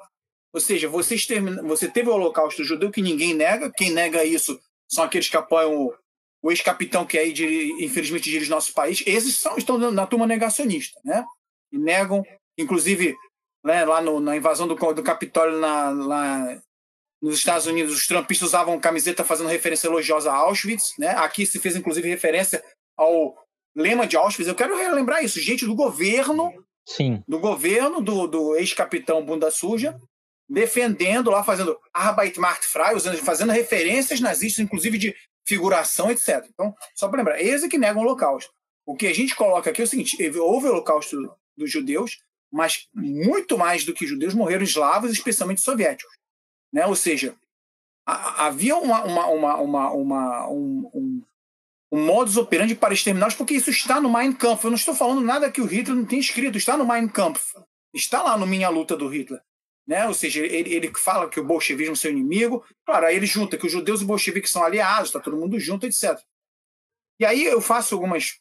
[0.51, 4.59] Ou seja, você, extermina, você teve o holocausto judeu que ninguém nega, quem nega isso
[4.89, 5.93] são aqueles que apoiam o,
[6.41, 7.31] o ex-capitão que aí,
[7.79, 9.03] infelizmente, dirige nosso país.
[9.05, 11.23] Esses são, estão na turma negacionista, né?
[11.71, 12.23] E negam,
[12.57, 13.15] inclusive,
[13.63, 16.61] né, lá no, na invasão do, do Capitólio na, lá
[17.21, 21.09] nos Estados Unidos, os trumpistas usavam camiseta fazendo referência elogiosa a Auschwitz, né?
[21.09, 22.63] Aqui se fez inclusive referência
[22.97, 23.35] ao
[23.75, 24.47] lema de Auschwitz.
[24.47, 26.51] Eu quero relembrar isso, gente do governo,
[26.85, 27.23] Sim.
[27.27, 29.99] do governo do, do ex-capitão bunda suja,
[30.49, 35.15] defendendo lá, fazendo Arbeit macht frei, usando, fazendo referências nazistas, inclusive de
[35.47, 36.45] figuração, etc.
[36.49, 38.51] Então, só para lembrar, eles é que negam o Holocausto.
[38.85, 41.17] O que a gente coloca aqui é o seguinte: houve o Holocausto
[41.55, 42.17] dos judeus,
[42.51, 46.13] mas muito mais do que judeus morreram eslavos, especialmente soviéticos.
[46.71, 46.85] Né?
[46.85, 47.35] Ou seja,
[48.05, 51.23] havia uma, uma, uma, uma, um, um,
[51.91, 54.63] um, modus operandi para exterminá-los, porque isso está no Mein Kampf.
[54.63, 57.53] Eu não estou falando nada que o Hitler não tenha escrito, está no Mein Kampf.
[57.93, 59.41] Está lá no Minha Luta do Hitler.
[59.87, 60.05] Né?
[60.07, 62.65] Ou seja, ele, ele fala que o bolchevismo é seu inimigo.
[62.85, 65.85] Claro, aí ele junta que os judeus e bolcheviques são aliados, está todo mundo junto,
[65.85, 66.19] etc.
[67.19, 68.39] E aí eu faço algumas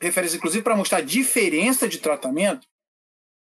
[0.00, 2.66] referências, inclusive, para mostrar a diferença de tratamento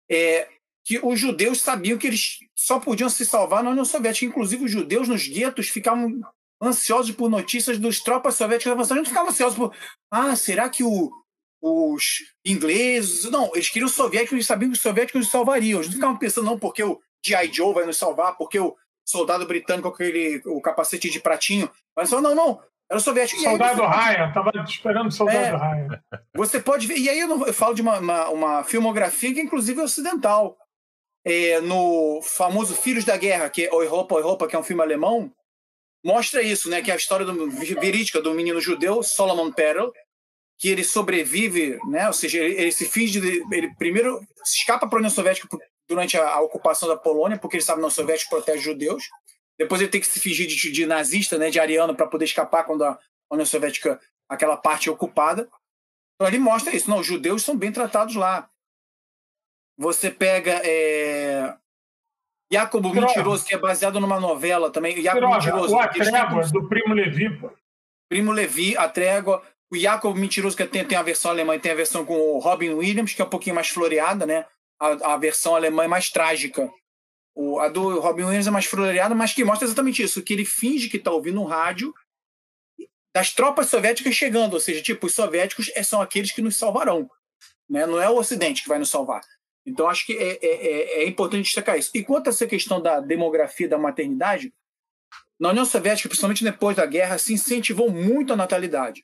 [0.10, 0.48] é,
[0.84, 4.26] que os judeus sabiam que eles só podiam se salvar na União Soviética.
[4.26, 6.22] Inclusive, os judeus nos guetos ficavam
[6.62, 9.00] ansiosos por notícias dos tropas soviéticas avançando.
[9.00, 9.76] Eles ficavam ansiosos por.
[10.12, 11.12] Ah, será que o,
[11.62, 13.30] os ingleses.
[13.32, 15.80] Não, eles queriam os soviéticos, eles sabiam que os soviéticos nos salvariam.
[15.80, 17.52] Eles não ficavam pensando, não, porque o G.I.
[17.52, 21.70] Joe vai nos salvar, porque o soldado britânico com aquele o capacete de pratinho.
[21.96, 23.42] Mas não, não, era o soviético.
[23.42, 26.04] Soldado aí, Ryan, estava esperando o soldado é, Ryan.
[26.36, 29.42] Você pode ver, e aí eu, não, eu falo de uma, uma, uma, filmografia que,
[29.42, 30.58] inclusive, é ocidental.
[31.28, 35.32] É, no famoso Filhos da Guerra, que é Oi Roupa, que é um filme alemão,
[36.04, 36.84] mostra isso, né?
[36.84, 39.92] Que é a história do, verídica do menino judeu, Solomon Perel,
[40.60, 42.06] que ele sobrevive, né?
[42.06, 45.48] Ou seja, ele, ele se finge de, ele primeiro escapa para a União Soviética
[45.90, 49.04] durante a, a, ocupação da Polônia, porque ele sabe que a União Soviética protege judeus.
[49.58, 52.64] Depois ele tem que se fingir de, de nazista, né, de ariano, para poder escapar
[52.66, 53.00] quando a
[53.32, 54.00] União Soviética,
[54.30, 55.50] aquela parte é ocupada.
[56.16, 56.90] Então ele mostra isso.
[56.90, 58.50] Não, os judeus são bem tratados lá.
[59.78, 61.56] Você pega é...
[62.52, 65.02] Jacobo Mentiroso, que é baseado numa novela também.
[65.02, 65.76] Jacobo Mentiroso.
[65.76, 67.30] O A Trégua, do Primo Levi.
[67.38, 67.52] Pô.
[68.10, 69.44] Primo Levi, A Trégua.
[69.72, 72.40] O Jacob Mentiroso, que tem, tem a versão alemã e tem a versão com o
[72.40, 74.46] Robin Williams, que é um pouquinho mais floreada, né?
[74.80, 76.72] A, a versão alemã é mais trágica.
[77.36, 80.46] O, a do Robin Williams é mais floreada, mas que mostra exatamente isso, que ele
[80.46, 81.94] finge que está ouvindo um rádio
[83.14, 87.10] das tropas soviéticas chegando, ou seja, tipo, os soviéticos é, são aqueles que nos salvarão,
[87.70, 87.86] né?
[87.86, 89.22] não é o Ocidente que vai nos salvar.
[89.66, 91.90] Então, acho que é, é, é, é importante destacar isso.
[91.94, 94.54] E quanto a essa questão da demografia da maternidade,
[95.40, 99.04] na União Soviética, principalmente depois da guerra, se incentivou muito a natalidade.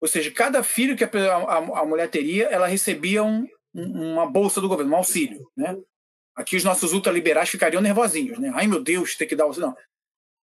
[0.00, 4.60] Ou seja, cada filho que a, a, a mulher teria, ela recebia um, uma bolsa
[4.60, 5.50] do governo, um auxílio.
[5.56, 5.76] Né?
[6.36, 8.38] Aqui os nossos ultraliberais ficariam nervosinhos.
[8.38, 8.52] Né?
[8.54, 9.48] Ai, meu Deus, tem que dar.
[9.56, 9.74] Não.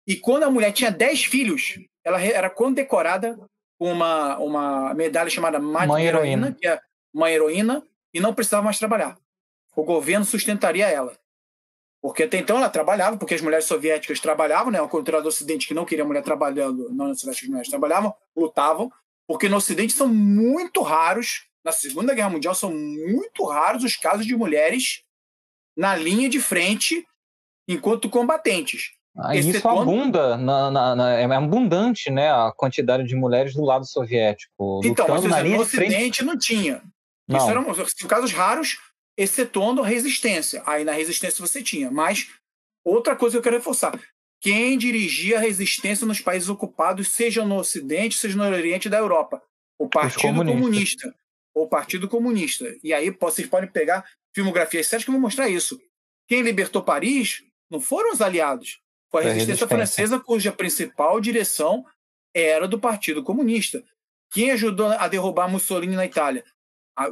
[0.06, 3.38] E quando a mulher tinha 10 filhos, ela era condecorada
[3.78, 6.78] com uma, uma medalha chamada Mãe Heroína, que é
[7.14, 7.82] uma heroína,
[8.12, 9.16] e não precisava mais trabalhar.
[9.74, 11.18] O governo sustentaria ela.
[12.02, 14.78] Porque até então ela trabalhava, porque as mulheres soviéticas trabalhavam, né?
[14.78, 18.14] ao contrário do Ocidente, que não queria mulher trabalhando, não União Soviética as mulheres trabalhavam,
[18.36, 18.90] lutavam,
[19.26, 24.26] porque no Ocidente são muito raros, na Segunda Guerra Mundial, são muito raros os casos
[24.26, 25.02] de mulheres
[25.76, 27.06] na linha de frente
[27.68, 28.90] enquanto combatentes.
[29.16, 33.84] Ah, isso abunda, na, na, na, é abundante, né, a quantidade de mulheres do lado
[33.84, 34.80] soviético.
[34.84, 36.24] Então, mas na linha no Ocidente frente...
[36.24, 36.82] não tinha.
[37.28, 37.38] Não.
[37.38, 37.64] Isso eram
[38.08, 38.78] casos raros,
[39.16, 40.62] excetuando a resistência.
[40.66, 41.90] Aí na resistência você tinha.
[41.90, 42.28] Mas
[42.84, 43.98] outra coisa que eu quero reforçar:
[44.40, 49.42] quem dirigia a resistência nos países ocupados, seja no Ocidente, seja no Oriente da Europa.
[49.78, 51.14] O Partido Comunista.
[51.54, 52.76] O Partido Comunista.
[52.82, 54.04] E aí vocês podem pegar
[54.34, 55.80] filmografias sérias que vão mostrar isso.
[56.28, 58.80] Quem libertou Paris não foram os aliados,
[59.10, 61.84] Foi a resistência, francesa, cuja principal direção
[62.34, 63.82] era do Partido Comunista.
[64.32, 66.44] Quem ajudou a derrubar Mussolini na Itália?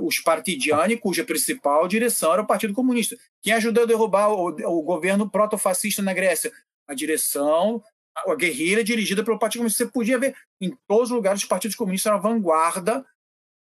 [0.01, 3.17] Os partidiani, cuja principal direção era o Partido Comunista.
[3.43, 6.53] Quem ajudou a derrubar o, o governo proto-fascista na Grécia?
[6.87, 7.83] A direção,
[8.15, 9.85] a guerrilha dirigida pelo Partido Comunista.
[9.85, 13.05] Você podia ver em todos os lugares os partidos comunistas na vanguarda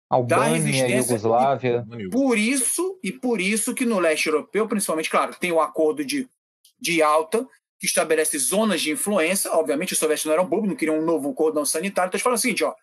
[0.09, 0.87] Albânia.
[0.87, 1.85] Yugoslávia.
[2.11, 6.29] por isso, e por isso que no leste europeu, principalmente, claro, tem o acordo de,
[6.79, 7.47] de alta,
[7.79, 9.51] que estabelece zonas de influência.
[9.51, 12.09] Obviamente, os soviéticos não eram bobos, não queriam um novo cordão sanitário.
[12.09, 12.73] Então, eles falam o seguinte: ó,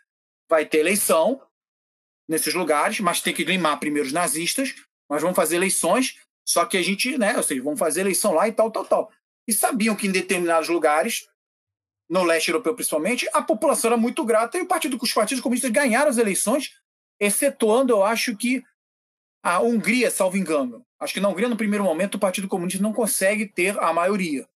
[0.48, 1.40] vai ter eleição
[2.28, 4.74] nesses lugares, mas tem que limar primeiro os nazistas,
[5.08, 8.48] mas vamos fazer eleições, só que a gente, né, ou seja, vamos fazer eleição lá
[8.48, 9.10] e tal, tal, tal.
[9.46, 11.26] E sabiam que em determinados lugares,
[12.08, 15.70] no leste europeu principalmente, a população era muito grata e o partido, os partidos comunistas
[15.70, 16.72] ganharam as eleições,
[17.22, 18.64] excetuando, eu acho que
[19.42, 20.84] a Hungria, salvo engano.
[20.98, 24.46] Acho que na Hungria, no primeiro momento, o Partido Comunista não consegue ter a maioria.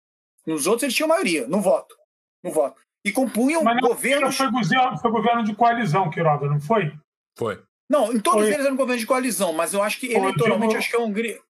[0.44, 1.96] Nos outros, eles tinham maioria, no voto.
[2.42, 2.80] No voto.
[3.04, 4.36] E compunham Mas governos.
[4.36, 6.92] Foi governo, foi governo de coalizão, Quiroga, não foi?
[7.38, 7.62] Foi.
[7.88, 8.52] Não, em todos foi.
[8.52, 10.78] eles eram governo de coalizão, mas eu acho que eleitoralmente, digo...
[10.78, 11.40] acho que a Hungria,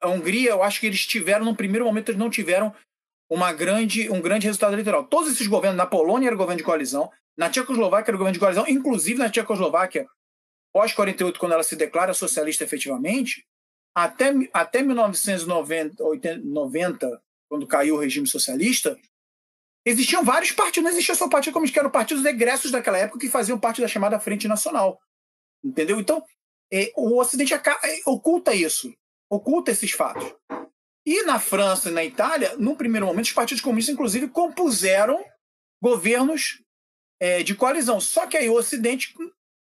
[0.00, 2.74] a Hungria, eu acho que eles tiveram, no primeiro momento, eles não tiveram
[3.30, 5.04] uma grande, um grande resultado eleitoral.
[5.04, 8.64] Todos esses governos, na Polônia era governo de coalizão, na Tchecoslováquia era governo de coalizão,
[8.68, 10.06] inclusive na Tchecoslováquia,
[10.74, 13.46] pós 48, quando ela se declara socialista efetivamente,
[13.94, 16.02] até, até 1990,
[16.38, 18.98] 90, quando caiu o regime socialista,
[19.86, 23.28] existiam vários partidos, não existia só Partido Comunista, que eram partidos egressos daquela época que
[23.28, 25.00] faziam parte da chamada Frente Nacional.
[25.62, 26.00] Entendeu?
[26.00, 26.24] Então,
[26.72, 27.60] é, o Ocidente é,
[28.04, 28.92] oculta isso,
[29.30, 30.34] oculta esses fatos.
[31.06, 35.24] E na França e na Itália, no primeiro momento, os partidos comunistas, inclusive, compuseram
[35.80, 36.60] governos
[37.20, 38.00] é, de coalizão.
[38.00, 39.14] Só que aí o Ocidente,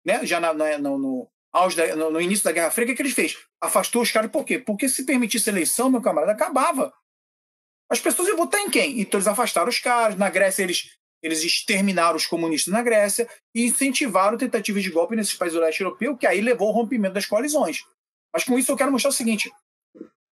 [0.06, 1.30] né, já na, na, no, no,
[1.74, 3.36] da, no, início da Guerra Fria, o que, que ele fez?
[3.60, 4.56] Afastou os caras por quê?
[4.56, 6.94] Porque se permitisse eleição, meu camarada, acabava.
[7.90, 9.00] As pessoas iam votar em quem?
[9.00, 10.16] Então eles afastaram os caras.
[10.16, 15.34] Na Grécia, eles, eles exterminaram os comunistas na Grécia e incentivaram tentativas de golpe nesses
[15.34, 17.82] países do leste europeu, que aí levou ao rompimento das coalizões.
[18.32, 19.50] Mas com isso eu quero mostrar o seguinte: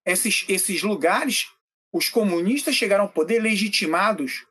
[0.07, 1.47] esses, esses lugares,
[1.93, 4.47] os comunistas chegaram ao poder legitimados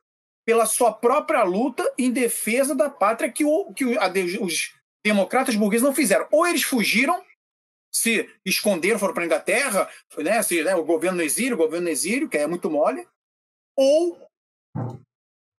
[0.45, 4.71] pela sua própria luta em defesa da pátria que, o, que a, os
[5.03, 6.27] democratas burgueses não fizeram.
[6.31, 7.23] Ou eles fugiram
[7.93, 11.85] se esconderam, foram para a Inglaterra, né, se, né, o governo no exílio, o governo
[11.85, 13.07] no exílio, que é muito mole,
[13.77, 14.27] ou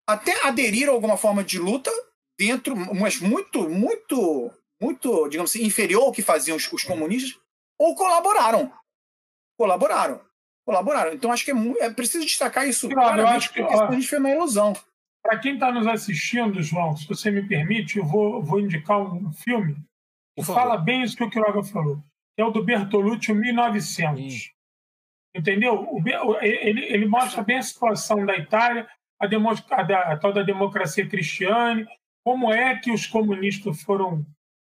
[0.10, 1.92] até aderiram a alguma forma de luta
[2.38, 4.52] dentro, mas muito, muito,
[4.82, 7.40] muito, digamos assim, inferior ao que faziam os, os comunistas,
[7.80, 8.74] ou colaboraram.
[9.58, 10.20] Colaboraram.
[10.66, 11.14] Colaboraram.
[11.14, 12.90] Então acho que é, é preciso destacar isso.
[12.90, 14.74] Claro, eu acho que a gente foi uma ilusão.
[15.24, 19.32] Para quem está nos assistindo, João, se você me permite, eu vou, vou indicar um
[19.32, 19.78] filme
[20.38, 22.04] que fala bem isso que o Quiroga falou
[22.36, 24.52] que é o do Bertolucci, 1900.
[25.36, 25.88] Entendeu?
[26.42, 28.88] ele, ele mostra bem a situação da Itália,
[29.20, 31.88] a, a, a, tal da democracia cristiana,
[32.24, 34.26] como é que os comunistas foram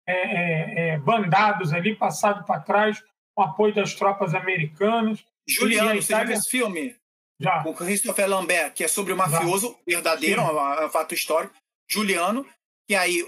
[0.07, 3.03] é, é, é, bandados ali, passados para trás,
[3.35, 5.23] com apoio das tropas americanas.
[5.47, 6.01] Juliano, Itália...
[6.01, 6.95] você viu esse filme?
[7.39, 7.63] Já.
[7.63, 9.95] Com Christopher Lambert, que é sobre o mafioso já.
[9.95, 11.53] verdadeiro, é um, é um fato histórico.
[11.89, 12.45] Juliano,
[12.87, 13.23] que aí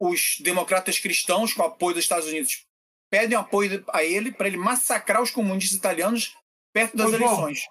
[0.00, 2.66] os democratas cristãos, com apoio dos Estados Unidos,
[3.10, 6.36] pedem apoio a ele para ele massacrar os comunistas italianos
[6.72, 7.66] perto das eleições.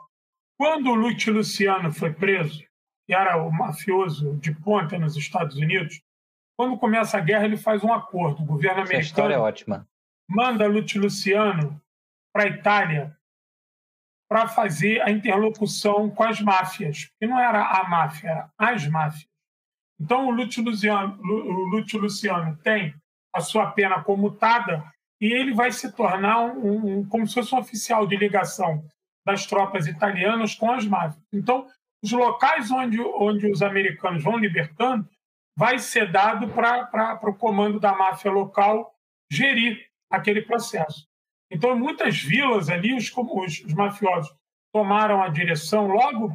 [0.58, 2.64] Quando o Luci Luciano foi preso,
[3.06, 6.02] que era o mafioso de ponta nos Estados Unidos,
[6.58, 8.44] quando começa a guerra, ele faz um acordo.
[8.44, 9.88] O governo Essa americano é ótima.
[10.30, 11.82] manda Luci Luciano
[12.32, 13.18] para a Itália
[14.34, 19.28] para fazer a interlocução com as máfias, que não era a máfia, era as máfias.
[20.02, 21.20] Então, o Lúcio Luciano,
[22.02, 22.96] Luciano tem
[23.32, 24.92] a sua pena comutada
[25.22, 28.84] e ele vai se tornar um, um, como se fosse um oficial de ligação
[29.24, 31.24] das tropas italianas com as máfias.
[31.32, 31.68] Então,
[32.04, 35.08] os locais onde, onde os americanos vão libertando
[35.56, 38.96] vai ser dado para o comando da máfia local
[39.32, 41.08] gerir aquele processo.
[41.52, 44.34] Então, em muitas vilas ali, os, os, os mafiosos
[44.74, 46.32] tomaram a direção logo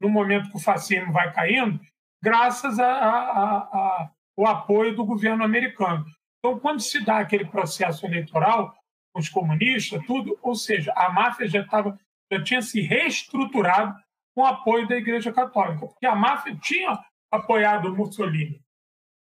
[0.00, 1.80] no momento que o fascismo vai caindo,
[2.22, 6.04] graças ao apoio do governo americano.
[6.38, 8.74] Então, quando se dá aquele processo eleitoral,
[9.14, 11.98] os comunistas, tudo, ou seja, a máfia já estava,
[12.32, 13.94] já tinha se reestruturado
[14.34, 16.98] com o apoio da Igreja Católica, porque a máfia tinha
[17.30, 18.60] apoiado Mussolini.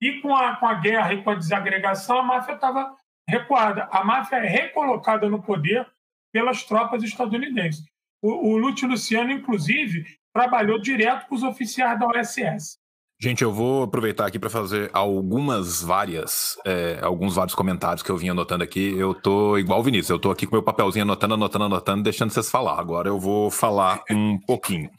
[0.01, 2.95] E com a, com a guerra e com a desagregação, a máfia estava
[3.27, 3.87] recuada.
[3.91, 5.85] A máfia é recolocada no poder
[6.31, 7.83] pelas tropas estadunidenses.
[8.21, 12.77] O, o Lúcio Luciano, inclusive, trabalhou direto com os oficiais da OSS.
[13.19, 18.17] Gente, eu vou aproveitar aqui para fazer algumas várias, é, alguns vários comentários que eu
[18.17, 18.95] vim anotando aqui.
[18.95, 22.29] Eu tô igual o Vinícius, eu tô aqui com meu papelzinho anotando, anotando, anotando, deixando
[22.29, 22.79] vocês falar.
[22.79, 24.91] Agora eu vou falar um pouquinho.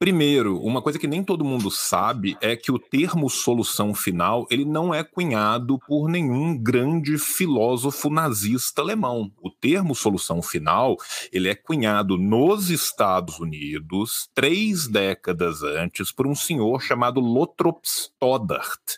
[0.00, 4.64] Primeiro, uma coisa que nem todo mundo sabe é que o termo solução final ele
[4.64, 9.30] não é cunhado por nenhum grande filósofo nazista alemão.
[9.42, 10.96] O termo solução final
[11.30, 18.96] ele é cunhado nos Estados Unidos três décadas antes por um senhor chamado Lothrop Stoddart.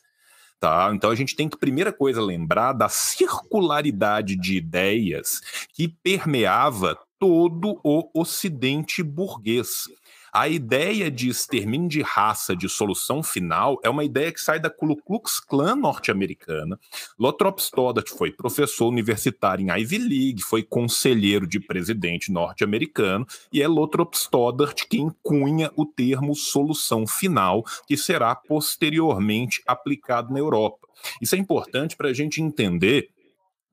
[0.61, 0.93] Tá?
[0.95, 5.41] Então a gente tem que, primeira coisa, lembrar da circularidade de ideias
[5.75, 9.87] que permeava todo o ocidente burguês.
[10.35, 14.71] A ideia de extermínio de raça de solução final é uma ideia que sai da
[14.71, 16.81] Ku Klux Klan norte-americana.
[17.19, 23.69] Lothrop Stoddart foi professor universitário em Ivy League, foi conselheiro de presidente norte-americano, e é
[23.69, 30.89] Lothrop Stoddart quem cunha o termo solução final, que será posteriormente aplicado na Europa.
[31.21, 33.11] Isso é importante para a gente entender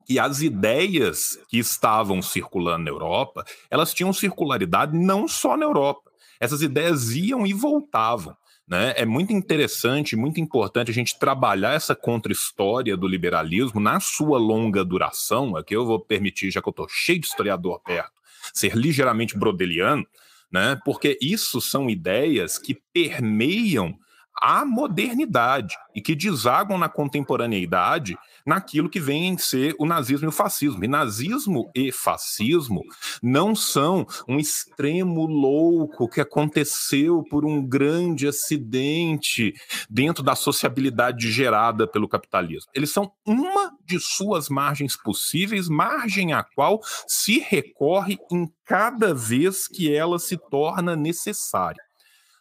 [0.04, 6.09] que as ideias que estavam circulando na Europa, elas tinham circularidade não só na Europa
[6.40, 8.34] essas ideias iam e voltavam.
[8.66, 8.94] Né?
[8.96, 14.84] É muito interessante, muito importante a gente trabalhar essa contra-história do liberalismo na sua longa
[14.84, 15.56] duração.
[15.56, 18.12] Aqui eu vou permitir, já que eu estou cheio de historiador perto,
[18.54, 20.06] ser ligeiramente brodeliano,
[20.50, 20.80] né?
[20.84, 23.98] porque isso são ideias que permeiam
[24.40, 28.16] a modernidade e que desagam na contemporaneidade
[28.46, 30.84] naquilo que vem em ser o nazismo e o fascismo.
[30.84, 32.82] E nazismo e fascismo
[33.22, 39.52] não são um extremo louco que aconteceu por um grande acidente
[39.88, 42.70] dentro da sociabilidade gerada pelo capitalismo.
[42.74, 49.66] Eles são uma de suas margens possíveis, margem a qual se recorre em cada vez
[49.66, 51.89] que ela se torna necessária.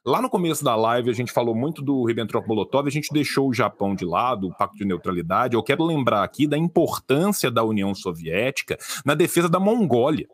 [0.05, 3.53] Lá no começo da live a gente falou muito do Ribbentrop-Molotov, a gente deixou o
[3.53, 5.55] Japão de lado, o Pacto de Neutralidade.
[5.55, 10.27] Eu quero lembrar aqui da importância da União Soviética na defesa da Mongólia.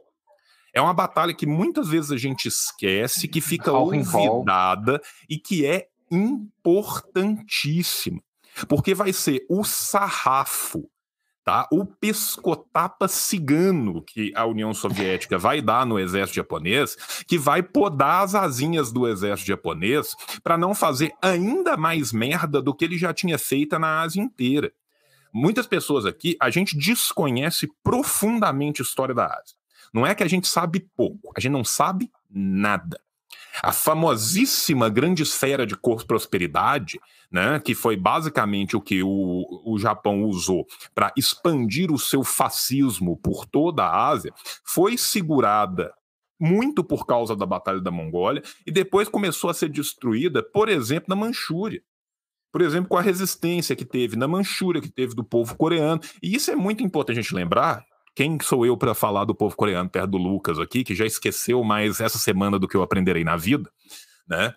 [0.74, 5.88] É uma batalha que muitas vezes a gente esquece, que fica olvidada e que é
[6.12, 8.22] importantíssima.
[8.68, 10.88] Porque vai ser o sarrafo
[11.46, 11.68] tá?
[11.72, 16.96] O pescotapa cigano que a União Soviética vai dar no exército japonês,
[17.28, 22.74] que vai podar as asinhas do exército japonês para não fazer ainda mais merda do
[22.74, 24.74] que ele já tinha feito na Ásia inteira.
[25.32, 29.56] Muitas pessoas aqui, a gente desconhece profundamente a história da Ásia.
[29.94, 33.00] Não é que a gente sabe pouco, a gente não sabe nada.
[33.62, 37.00] A famosíssima grande esfera de prosperidade,
[37.32, 43.18] né, que foi basicamente o que o, o Japão usou para expandir o seu fascismo
[43.18, 44.34] por toda a Ásia,
[44.64, 45.94] foi segurada
[46.40, 51.06] muito por causa da Batalha da Mongólia e depois começou a ser destruída, por exemplo,
[51.10, 51.82] na Manchúria.
[52.52, 56.00] Por exemplo, com a resistência que teve na Manchúria, que teve do povo coreano.
[56.24, 59.56] E isso é muito importante a gente lembrar, quem sou eu para falar do povo
[59.56, 63.24] coreano perto do Lucas aqui, que já esqueceu mais essa semana do que eu aprenderei
[63.24, 63.70] na vida,
[64.28, 64.56] né?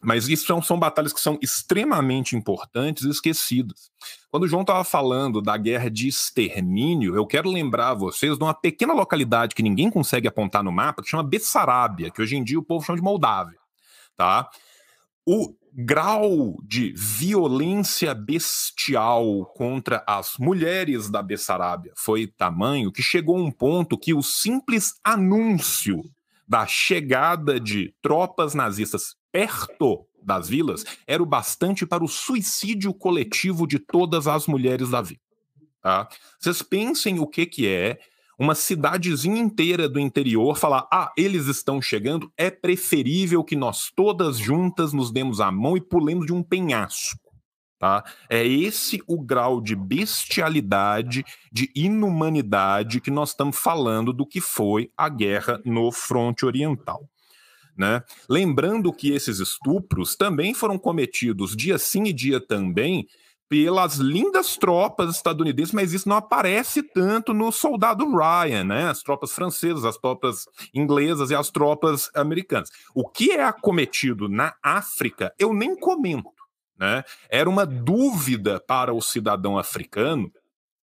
[0.00, 3.88] Mas isso são, são batalhas que são extremamente importantes e esquecidas.
[4.30, 8.52] Quando o João estava falando da guerra de extermínio, eu quero lembrar vocês de uma
[8.52, 12.58] pequena localidade que ninguém consegue apontar no mapa, que chama Bessarabia, que hoje em dia
[12.58, 13.58] o povo chama de Moldávia.
[14.16, 14.50] Tá?
[15.24, 23.40] O grau de violência bestial contra as mulheres da Bessarábia foi tamanho que chegou a
[23.40, 26.02] um ponto que o simples anúncio
[26.46, 33.66] da chegada de tropas nazistas perto das vilas era o bastante para o suicídio coletivo
[33.66, 35.20] de todas as mulheres da vila.
[35.80, 36.08] Tá?
[36.38, 37.98] Vocês pensem o que, que é
[38.42, 44.36] uma cidadezinha inteira do interior falar: ah, eles estão chegando, é preferível que nós todas
[44.36, 47.20] juntas nos demos a mão e pulemos de um penhasco.
[47.78, 48.04] Tá?
[48.28, 54.90] É esse o grau de bestialidade, de inumanidade que nós estamos falando do que foi
[54.96, 57.08] a guerra no fronte oriental.
[57.76, 58.02] Né?
[58.28, 63.06] Lembrando que esses estupros também foram cometidos dia sim e dia também
[63.48, 68.88] pelas lindas tropas estadunidenses, mas isso não aparece tanto no soldado Ryan, né?
[68.88, 72.70] As tropas francesas, as tropas inglesas e as tropas americanas.
[72.94, 76.30] O que é acometido na África, eu nem comento,
[76.78, 77.04] né?
[77.28, 80.32] Era uma dúvida para o cidadão africano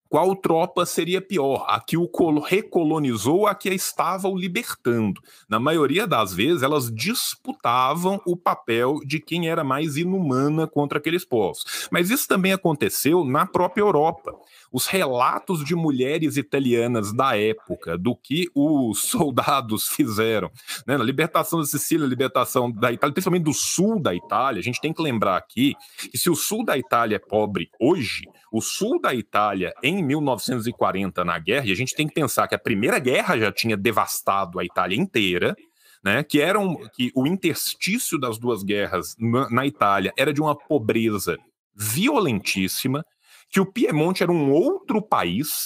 [0.10, 2.10] qual tropa seria pior, a que o
[2.40, 5.22] recolonizou ou a que a estava o libertando.
[5.48, 11.24] Na maioria das vezes, elas disputavam o papel de quem era mais inumana contra aqueles
[11.24, 11.88] povos.
[11.92, 14.36] Mas isso também aconteceu na própria Europa
[14.72, 20.52] os relatos de mulheres italianas da época, do que os soldados fizeram,
[20.88, 24.82] né, na libertação da Sicília, libertação da Itália, principalmente do sul da Itália, a gente
[24.82, 25.76] tem que lembrar aqui
[26.12, 31.24] que se o sul da Itália é pobre hoje, o sul da Itália em 1940
[31.24, 34.60] na guerra, e a gente tem que pensar que a Primeira Guerra já tinha devastado
[34.60, 35.56] a Itália inteira,
[36.04, 40.56] né, que eram que o interstício das duas guerras na, na Itália era de uma
[40.56, 41.38] pobreza
[41.76, 43.06] violentíssima,
[43.50, 45.66] que o Piemonte era um outro país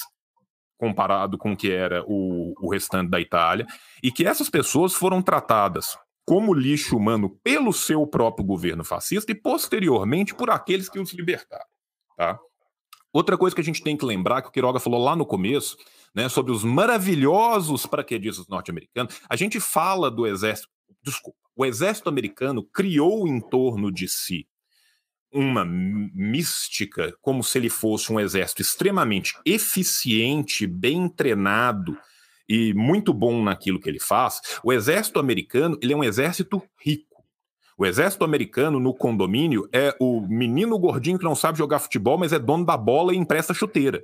[0.77, 3.65] comparado com o que era o, o restante da Itália,
[4.01, 9.35] e que essas pessoas foram tratadas como lixo humano pelo seu próprio governo fascista e
[9.35, 11.65] posteriormente por aqueles que os libertaram.
[12.17, 12.39] Tá?
[13.13, 15.77] Outra coisa que a gente tem que lembrar, que o Quiroga falou lá no começo,
[16.15, 20.67] né, sobre os maravilhosos paraquedistas norte-americanos, a gente fala do exército,
[21.03, 24.47] desculpa, o exército americano criou em torno de si
[25.31, 31.97] uma mística, como se ele fosse um exército extremamente eficiente, bem treinado
[32.47, 34.39] e muito bom naquilo que ele faz.
[34.63, 37.12] O exército americano ele é um exército rico.
[37.77, 42.33] O exército americano no condomínio é o menino gordinho que não sabe jogar futebol, mas
[42.33, 44.03] é dono da bola e empresta chuteira.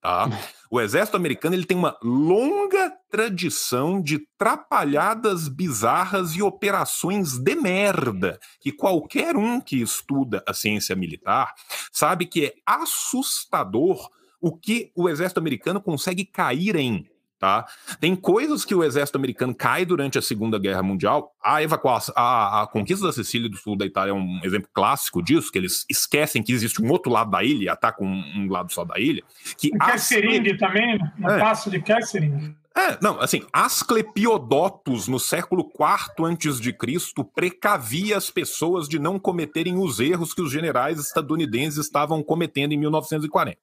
[0.00, 0.28] Tá?
[0.70, 8.38] O exército americano ele tem uma longa tradição de trapalhadas bizarras e operações de merda,
[8.60, 11.54] que qualquer um que estuda a ciência militar
[11.90, 14.10] sabe que é assustador
[14.42, 17.08] o que o exército americano consegue cair em
[17.38, 17.66] tá?
[18.00, 21.32] Tem coisas que o exército americano cai durante a Segunda Guerra Mundial.
[21.42, 25.22] A evacuação, a, a, conquista da Sicília do sul da Itália é um exemplo clássico
[25.22, 28.50] disso, que eles esquecem que existe um outro lado da ilha e atacam um, um
[28.50, 29.22] lado só da ilha.
[29.56, 30.58] Que Kessering as...
[30.58, 31.38] também, no é.
[31.38, 32.54] passo de Kessering.
[32.78, 39.18] É, não, assim, Asclepiodotus, no século IV antes de Cristo, precavia as pessoas de não
[39.18, 43.58] cometerem os erros que os generais estadunidenses estavam cometendo em 1940,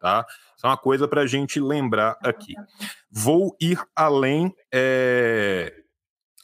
[0.00, 0.24] tá?
[0.56, 2.54] Isso é uma coisa para a gente lembrar aqui.
[3.10, 4.54] Vou ir além.
[4.72, 5.72] É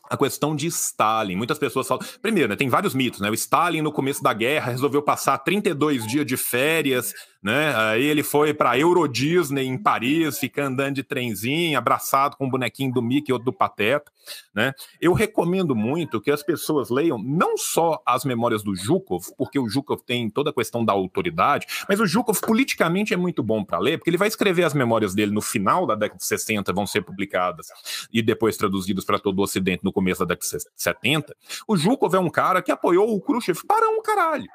[0.09, 1.37] a questão de Stalin.
[1.37, 2.05] Muitas pessoas falam.
[2.21, 3.31] Primeiro, né, tem vários mitos, né?
[3.31, 7.13] O Stalin, no começo da guerra, resolveu passar 32 dias de férias
[7.45, 7.75] né?
[7.77, 12.47] Aí ele foi para Euro Disney em Paris, fica andando de trenzinho, abraçado com o
[12.47, 14.11] um bonequinho do Mickey ou do Pateta,
[14.55, 14.73] né?
[14.99, 19.69] Eu recomendo muito que as pessoas leiam não só as memórias do Zhukov, porque o
[19.69, 23.79] Zhukov tem toda a questão da autoridade, mas o Zhukov politicamente é muito bom para
[23.79, 26.87] ler, porque ele vai escrever as memórias dele no final da década de 60, vão
[26.87, 27.67] ser publicadas
[28.11, 31.37] e depois traduzidas para todo o Ocidente no começo da década de 70.
[31.69, 34.49] O Zhukov é um cara que apoiou o Khrushchev para um caralho.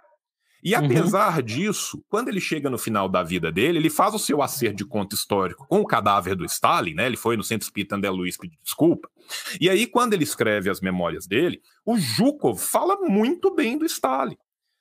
[0.64, 0.86] E uhum.
[0.86, 1.44] apesar uhum.
[1.44, 4.86] disso, quando ele chega no final da vida dele, ele faz o seu acerto de
[4.86, 7.06] conta histórico com o cadáver do Stalin, né?
[7.06, 9.10] Ele foi no Centro Espírita André Luiz pedir desculpa.
[9.60, 14.38] E aí, quando ele escreve as memórias dele, o Zhukov fala muito bem do Stalin.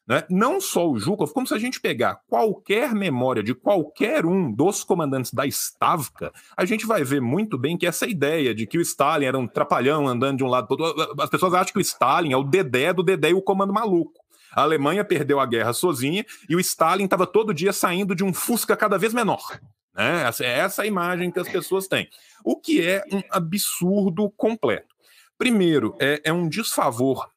[0.09, 0.25] Né?
[0.31, 4.83] Não só o Zhukov, como se a gente pegar qualquer memória de qualquer um dos
[4.83, 8.81] comandantes da Stavka, a gente vai ver muito bem que essa ideia de que o
[8.81, 11.83] Stalin era um trapalhão andando de um lado para outro, as pessoas acham que o
[11.83, 14.19] Stalin é o Dedé do Dedé e o comando maluco.
[14.53, 18.33] A Alemanha perdeu a guerra sozinha e o Stalin estava todo dia saindo de um
[18.33, 19.61] Fusca cada vez menor.
[19.95, 20.23] Né?
[20.23, 22.09] Essa é essa a imagem que as pessoas têm.
[22.45, 24.95] O que é um absurdo completo.
[25.37, 27.29] Primeiro, é, é um desfavor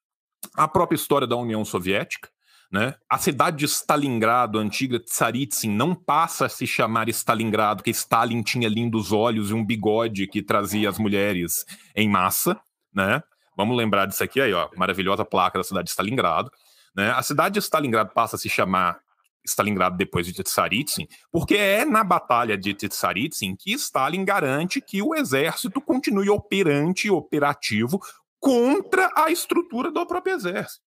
[0.56, 2.30] à própria história da União Soviética.
[2.72, 2.96] Né?
[3.10, 8.42] A cidade de Stalingrado, a antiga Tsaritsyn, não passa a se chamar Stalingrado, porque Stalin
[8.42, 12.58] tinha lindos olhos e um bigode que trazia as mulheres em massa.
[12.94, 13.22] Né?
[13.58, 16.50] Vamos lembrar disso aqui aí, ó, maravilhosa placa da cidade de Stalingrado.
[16.96, 17.12] Né?
[17.12, 19.00] A cidade de Stalingrado passa a se chamar
[19.46, 25.16] Stalingrado depois de Tsaritsyn, porque é na batalha de Tsaritsyn que Stalin garante que o
[25.16, 28.00] exército continue operante e operativo
[28.40, 30.84] contra a estrutura do próprio exército.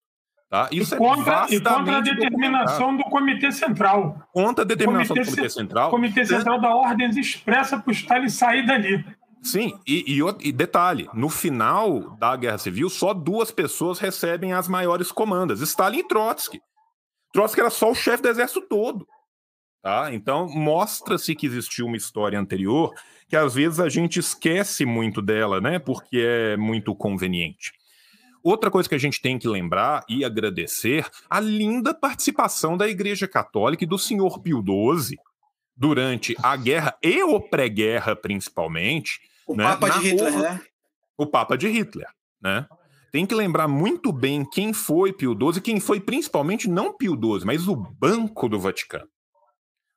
[0.50, 0.68] Tá?
[0.70, 4.28] Isso e, é contra, e contra a determinação do Comitê Central.
[4.32, 5.88] Contra a determinação comitê, do Comitê Central.
[5.88, 9.04] O Comitê Central dá ordens expressa para o Stalin sair dali.
[9.44, 14.66] Sim, e, e, e, detalhe: no final da Guerra Civil, só duas pessoas recebem as
[14.66, 16.60] maiores comandas: Stalin e Trotsky.
[17.32, 19.06] Trotsky era só o chefe do exército todo.
[19.82, 20.14] Tá?
[20.14, 22.94] Então, mostra-se que existiu uma história anterior
[23.28, 25.78] que às vezes a gente esquece muito dela, né?
[25.78, 27.72] Porque é muito conveniente.
[28.42, 33.28] Outra coisa que a gente tem que lembrar e agradecer a linda participação da Igreja
[33.28, 35.18] Católica e do senhor Pio XII
[35.76, 39.64] durante a guerra e o pré-guerra, principalmente, o né?
[39.64, 40.60] Papa de Hitler, né?
[41.16, 42.08] O Papa de Hitler,
[42.42, 42.66] né?
[43.12, 47.12] Tem que lembrar muito bem quem foi Pio XII e quem foi principalmente não Pio
[47.12, 49.08] XII, mas o Banco do Vaticano.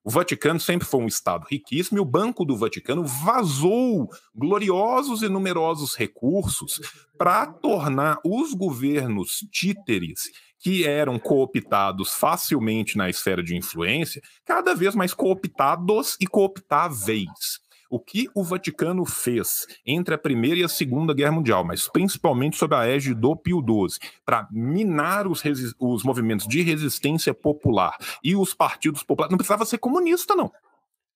[0.07, 5.28] O Vaticano sempre foi um Estado riquíssimo e o Banco do Vaticano vazou gloriosos e
[5.28, 6.80] numerosos recursos
[7.18, 14.95] para tornar os governos títeres que eram cooptados facilmente na esfera de influência cada vez
[14.95, 21.14] mais cooptados e cooptáveis o que o Vaticano fez entre a Primeira e a Segunda
[21.14, 25.43] Guerra Mundial, mas principalmente sob a égide do Pio XII, para minar os,
[25.80, 29.31] os movimentos de resistência popular e os partidos populares.
[29.31, 30.51] Não precisava ser comunista, não.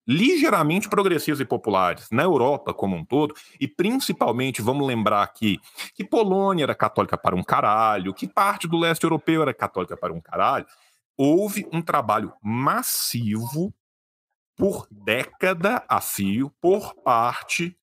[0.07, 5.60] ligeiramente progressistas e populares na Europa como um todo, e principalmente, vamos lembrar aqui,
[5.93, 10.14] que Polônia era católica para um caralho, que parte do leste europeu era católica para
[10.14, 10.65] um caralho,
[11.18, 13.73] houve um trabalho massivo
[14.57, 17.76] por década a fio por parte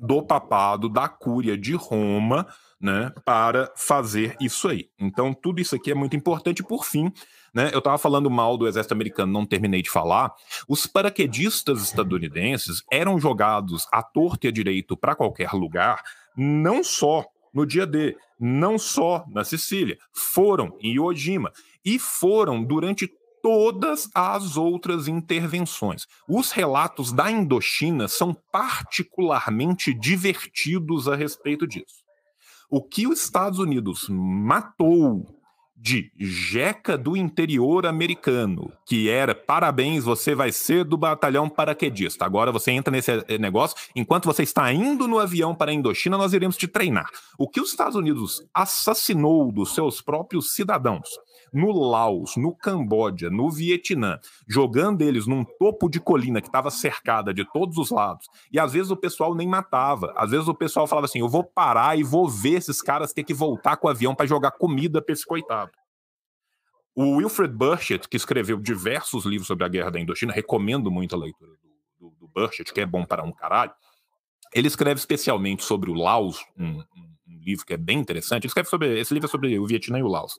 [0.00, 2.46] do papado, da cúria de Roma,
[2.80, 4.88] né, para fazer isso aí.
[4.98, 6.62] Então, tudo isso aqui é muito importante.
[6.62, 7.12] Por fim,
[7.54, 10.32] né, eu estava falando mal do exército americano, não terminei de falar.
[10.66, 16.02] Os paraquedistas estadunidenses eram jogados à torta e à direito para qualquer lugar,
[16.34, 21.52] não só no dia D, não só na Sicília, foram em Iwo Jima
[21.84, 23.12] e foram durante
[23.42, 26.06] todas as outras intervenções.
[26.28, 32.04] Os relatos da Indochina são particularmente divertidos a respeito disso.
[32.70, 35.40] O que os Estados Unidos matou
[35.80, 42.26] de jeca do interior americano, que era parabéns, você vai ser do batalhão paraquedista.
[42.26, 46.18] Agora você entra nesse eh, negócio, enquanto você está indo no avião para a Indochina,
[46.18, 47.08] nós iremos te treinar.
[47.38, 51.08] O que os Estados Unidos assassinou dos seus próprios cidadãos
[51.52, 54.18] no Laos, no Camboja, no Vietnã,
[54.48, 58.26] jogando eles num topo de colina que estava cercada de todos os lados.
[58.52, 60.12] E às vezes o pessoal nem matava.
[60.16, 63.24] Às vezes o pessoal falava assim: eu vou parar e vou ver esses caras ter
[63.24, 65.72] que voltar com o avião para jogar comida para esse coitado.
[66.94, 71.18] O Wilfred Burchett, que escreveu diversos livros sobre a guerra da Indochina, recomendo muito a
[71.18, 73.72] leitura do, do, do Burchett, que é bom para um caralho.
[74.52, 78.42] Ele escreve especialmente sobre o Laos, um, um, um livro que é bem interessante.
[78.42, 80.38] Ele escreve sobre esse livro é sobre o Vietnã e o Laos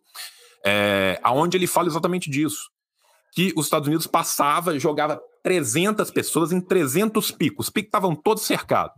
[0.65, 2.69] é, aonde ele fala exatamente disso.
[3.33, 7.67] Que os Estados Unidos passava, jogava 300 pessoas em 300 picos.
[7.67, 8.95] Os picos estavam todos cercados.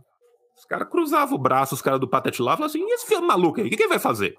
[0.56, 3.26] Os caras cruzavam o braço, os caras do Patete lá, falavam assim: e esse filho
[3.26, 4.34] maluco aí, o que, que ele vai fazer?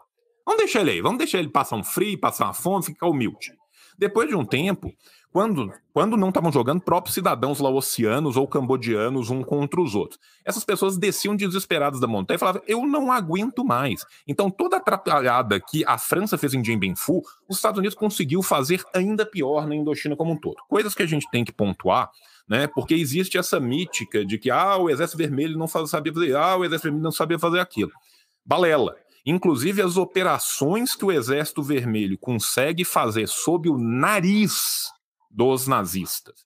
[0.45, 3.53] Vamos deixar ele aí, vamos deixar ele passar um frio, passar uma fome, ficar humilde.
[3.97, 4.91] Depois de um tempo,
[5.35, 10.17] quando, quando não estavam jogando próprios cidadãos laocianos ou cambodianos um contra os outros.
[10.45, 14.05] Essas pessoas desciam desesperadas da montanha e falavam: Eu não aguento mais.
[14.25, 18.81] Então, toda a atrapalhada que a França fez em Phu, os Estados Unidos conseguiu fazer
[18.93, 20.55] ainda pior na Indochina como um todo.
[20.69, 22.09] Coisas que a gente tem que pontuar.
[22.47, 26.55] Né, porque existe essa mítica de que ah, o Exército Vermelho não sabia fazer, ah,
[26.55, 27.91] o Exército Vermelho não sabia fazer aquilo.
[28.45, 28.95] Balela.
[29.25, 34.93] Inclusive, as operações que o Exército Vermelho consegue fazer sob o nariz
[35.35, 36.45] dos nazistas.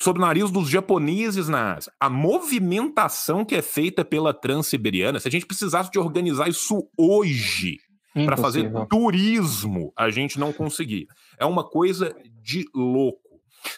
[0.00, 1.92] Sob o nariz dos japoneses na Ásia.
[2.00, 7.78] A movimentação que é feita pela Transiberiana, se a gente precisasse de organizar isso hoje
[8.12, 11.06] para fazer turismo, a gente não conseguia.
[11.38, 13.20] É uma coisa de louco.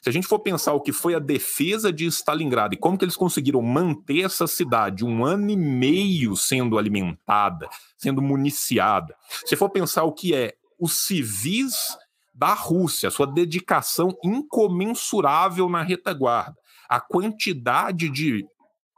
[0.03, 3.05] Se a gente for pensar o que foi a defesa de Stalingrado e como que
[3.05, 7.69] eles conseguiram manter essa cidade um ano e meio sendo alimentada,
[7.99, 9.15] sendo municiada,
[9.45, 11.75] se for pensar o que é os civis
[12.35, 16.57] da Rússia, sua dedicação incomensurável na retaguarda,
[16.89, 18.45] a quantidade de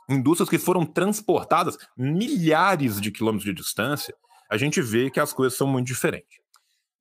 [0.09, 4.15] indústrias que foram transportadas milhares de quilômetros de distância,
[4.51, 6.39] a gente vê que as coisas são muito diferentes.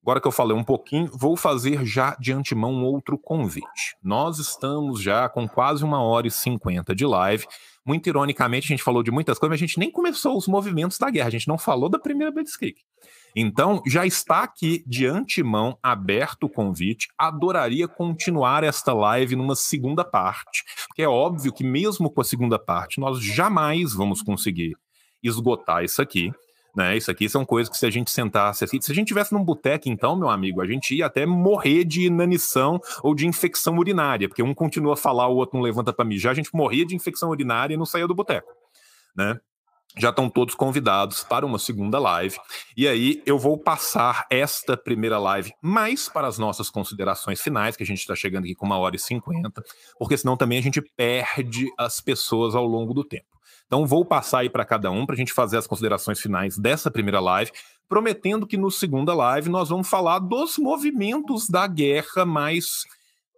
[0.01, 3.95] Agora que eu falei um pouquinho, vou fazer já de antemão um outro convite.
[4.03, 7.47] Nós estamos já com quase uma hora e cinquenta de live.
[7.83, 10.99] Muito ironicamente, a gente falou de muitas coisas, mas a gente nem começou os movimentos
[10.99, 12.77] da guerra, a gente não falou da primeira Blitzkrieg.
[13.35, 17.09] Então, já está aqui de antemão aberto o convite.
[17.17, 22.57] Adoraria continuar esta live numa segunda parte, porque é óbvio que, mesmo com a segunda
[22.57, 24.77] parte, nós jamais vamos conseguir
[25.21, 26.31] esgotar isso aqui.
[26.75, 26.97] Né?
[26.97, 29.43] Isso aqui são coisas que se a gente sentasse assim, se a gente tivesse num
[29.43, 34.27] boteco, então, meu amigo, a gente ia até morrer de inanição ou de infecção urinária,
[34.27, 36.93] porque um continua a falar, o outro não levanta para mijar, a gente morria de
[36.93, 38.49] infecção urinária e não saía do boteco,
[39.15, 39.39] né?
[39.97, 42.37] Já estão todos convidados para uma segunda live.
[42.75, 47.83] E aí eu vou passar esta primeira live mais para as nossas considerações finais, que
[47.83, 49.63] a gente está chegando aqui com uma hora e cinquenta,
[49.97, 53.35] porque senão também a gente perde as pessoas ao longo do tempo.
[53.65, 56.91] Então vou passar aí para cada um para a gente fazer as considerações finais dessa
[56.91, 57.51] primeira live,
[57.87, 62.83] prometendo que no segunda live nós vamos falar dos movimentos da guerra mais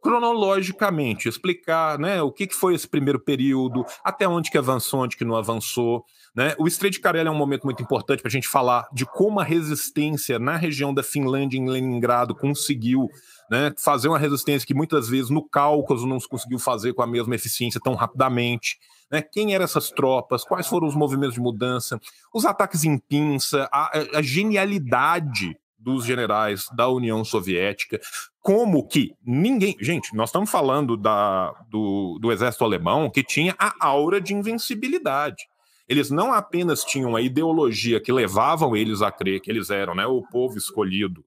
[0.02, 5.18] cronologicamente, explicar né, o que, que foi esse primeiro período, até onde que avançou, onde
[5.18, 6.06] que não avançou,
[6.38, 6.54] né?
[6.60, 9.40] O Estreito de Karela é um momento muito importante para a gente falar de como
[9.40, 13.10] a resistência na região da Finlândia, em Leningrado, conseguiu
[13.50, 17.08] né, fazer uma resistência que muitas vezes no Cáucaso não se conseguiu fazer com a
[17.08, 18.78] mesma eficiência tão rapidamente.
[19.10, 19.24] Né?
[19.24, 20.44] Quem eram essas tropas?
[20.44, 22.00] Quais foram os movimentos de mudança?
[22.32, 28.00] Os ataques em pinça, a, a genialidade dos generais da União Soviética,
[28.42, 29.76] como que ninguém.
[29.82, 35.48] Gente, nós estamos falando da, do, do exército alemão que tinha a aura de invencibilidade
[35.88, 40.06] eles não apenas tinham a ideologia que levavam eles a crer que eles eram né,
[40.06, 41.24] o povo escolhido,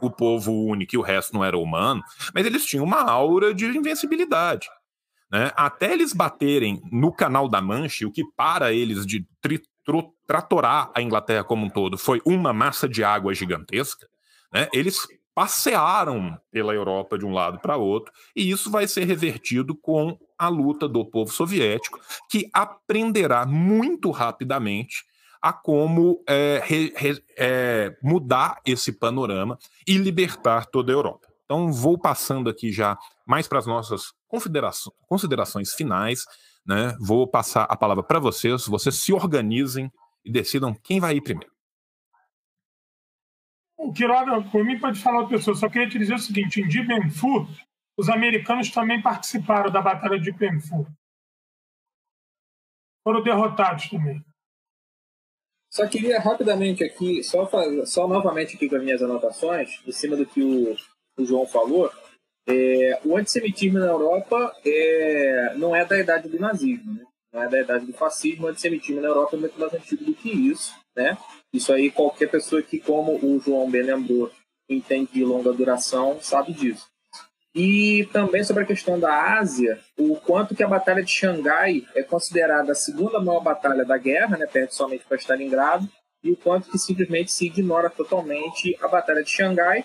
[0.00, 2.02] o povo único e o resto não era humano,
[2.34, 4.68] mas eles tinham uma aura de invencibilidade.
[5.30, 9.26] né, até eles baterem no Canal da Mancha, o que para eles de
[10.26, 14.06] tratorar a Inglaterra como um todo foi uma massa de água gigantesca,
[14.52, 15.06] né, eles
[15.38, 20.48] passearam pela Europa de um lado para outro, e isso vai ser revertido com a
[20.48, 25.04] luta do povo soviético, que aprenderá muito rapidamente
[25.40, 29.56] a como é, re, re, é, mudar esse panorama
[29.86, 31.28] e libertar toda a Europa.
[31.44, 34.12] Então, vou passando aqui já mais para as nossas
[35.06, 36.24] considerações finais.
[36.66, 36.96] Né?
[36.98, 39.88] Vou passar a palavra para vocês, vocês se organizem
[40.24, 41.57] e decidam quem vai ir primeiro.
[43.78, 45.56] O Quiroga, por mim, pode falar outra pessoa.
[45.56, 47.46] Só queria te dizer o seguinte: em Dibemfu,
[47.96, 50.84] os americanos também participaram da Batalha de Dibemfu.
[53.04, 54.22] Foram derrotados também.
[55.70, 60.16] Só queria rapidamente aqui, só, fazer, só novamente aqui com as minhas anotações, em cima
[60.16, 60.74] do que o,
[61.18, 61.90] o João falou,
[62.48, 67.04] é, o antissemitismo na Europa é, não é da idade do nazismo, né?
[67.30, 70.14] não é da idade do fascismo, o antissemitismo na Europa é muito mais antigo do
[70.14, 71.18] que isso, né?
[71.52, 74.30] Isso aí qualquer pessoa que, como o João bem lembrou,
[74.68, 76.86] entende de longa duração, sabe disso.
[77.54, 82.02] E também sobre a questão da Ásia, o quanto que a Batalha de Xangai é
[82.02, 85.88] considerada a segunda maior batalha da guerra, né, perde somente para Stalingrado,
[86.22, 89.84] e o quanto que simplesmente se ignora totalmente a Batalha de Xangai,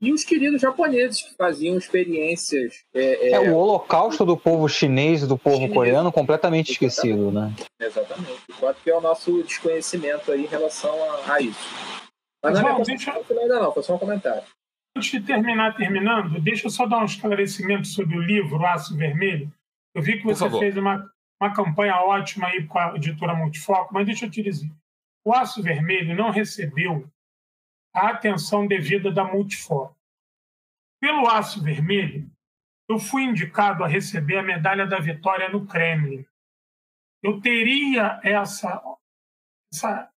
[0.00, 2.84] e os queridos japoneses que faziam experiências.
[2.94, 3.32] É, é...
[3.32, 5.72] é o holocausto do povo chinês e do povo chinês.
[5.72, 6.94] coreano completamente Exatamente.
[6.94, 7.54] esquecido, né?
[7.80, 8.42] Exatamente.
[8.58, 12.06] Quanto que é o nosso desconhecimento aí em relação a, a isso.
[12.42, 13.12] Mas não é deixa...
[13.12, 14.42] ainda não, foi só um comentário.
[14.96, 19.50] Antes de terminar, terminando, deixa eu só dar um esclarecimento sobre o livro Aço Vermelho.
[19.94, 21.10] Eu vi que você fez uma,
[21.40, 24.70] uma campanha ótima aí com a editora Multifoco, mas deixa eu te dizer.
[25.24, 27.04] O Aço Vermelho não recebeu
[27.96, 29.94] a atenção devida da Multifor.
[31.00, 32.30] Pelo Aço Vermelho,
[32.88, 36.24] eu fui indicado a receber a medalha da vitória no Kremlin.
[37.22, 38.82] Eu teria essa,
[39.72, 40.10] essa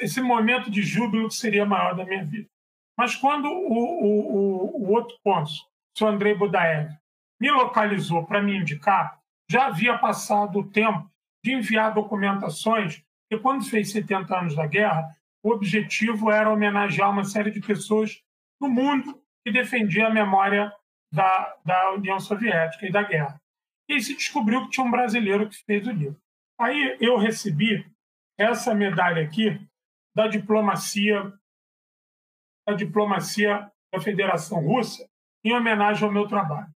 [0.00, 2.48] esse momento de júbilo que seria maior da minha vida.
[2.96, 6.90] Mas quando o, o, o, outro cônsul, o senhor Andrei Budaev,
[7.40, 9.20] me localizou para me indicar,
[9.50, 11.10] já havia passado o tempo
[11.44, 15.15] de enviar documentações, e quando fez 70 anos da guerra,
[15.46, 18.20] o objetivo era homenagear uma série de pessoas
[18.60, 20.72] no mundo que defendia a memória
[21.12, 23.40] da, da União Soviética e da guerra.
[23.88, 26.20] E se descobriu que tinha um brasileiro que fez o livro.
[26.58, 27.88] Aí eu recebi
[28.36, 29.64] essa medalha aqui
[30.16, 31.32] da diplomacia
[32.68, 35.08] da diplomacia da Federação Russa
[35.44, 36.74] em homenagem ao meu trabalho.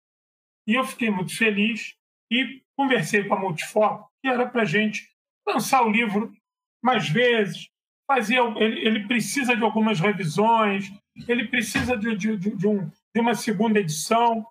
[0.65, 1.97] E eu fiquei muito feliz
[2.31, 5.11] e conversei com a Multifoco que era para gente
[5.45, 6.33] lançar o livro
[6.81, 7.69] mais vezes,
[8.11, 10.93] fazia, ele, ele precisa de algumas revisões,
[11.29, 14.45] ele precisa de, de, de, um, de uma segunda edição,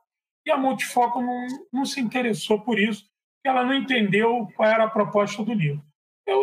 [0.46, 3.06] e a Multifoco não, não se interessou por isso,
[3.44, 5.84] ela não entendeu qual era a proposta do livro.
[6.26, 6.42] Eu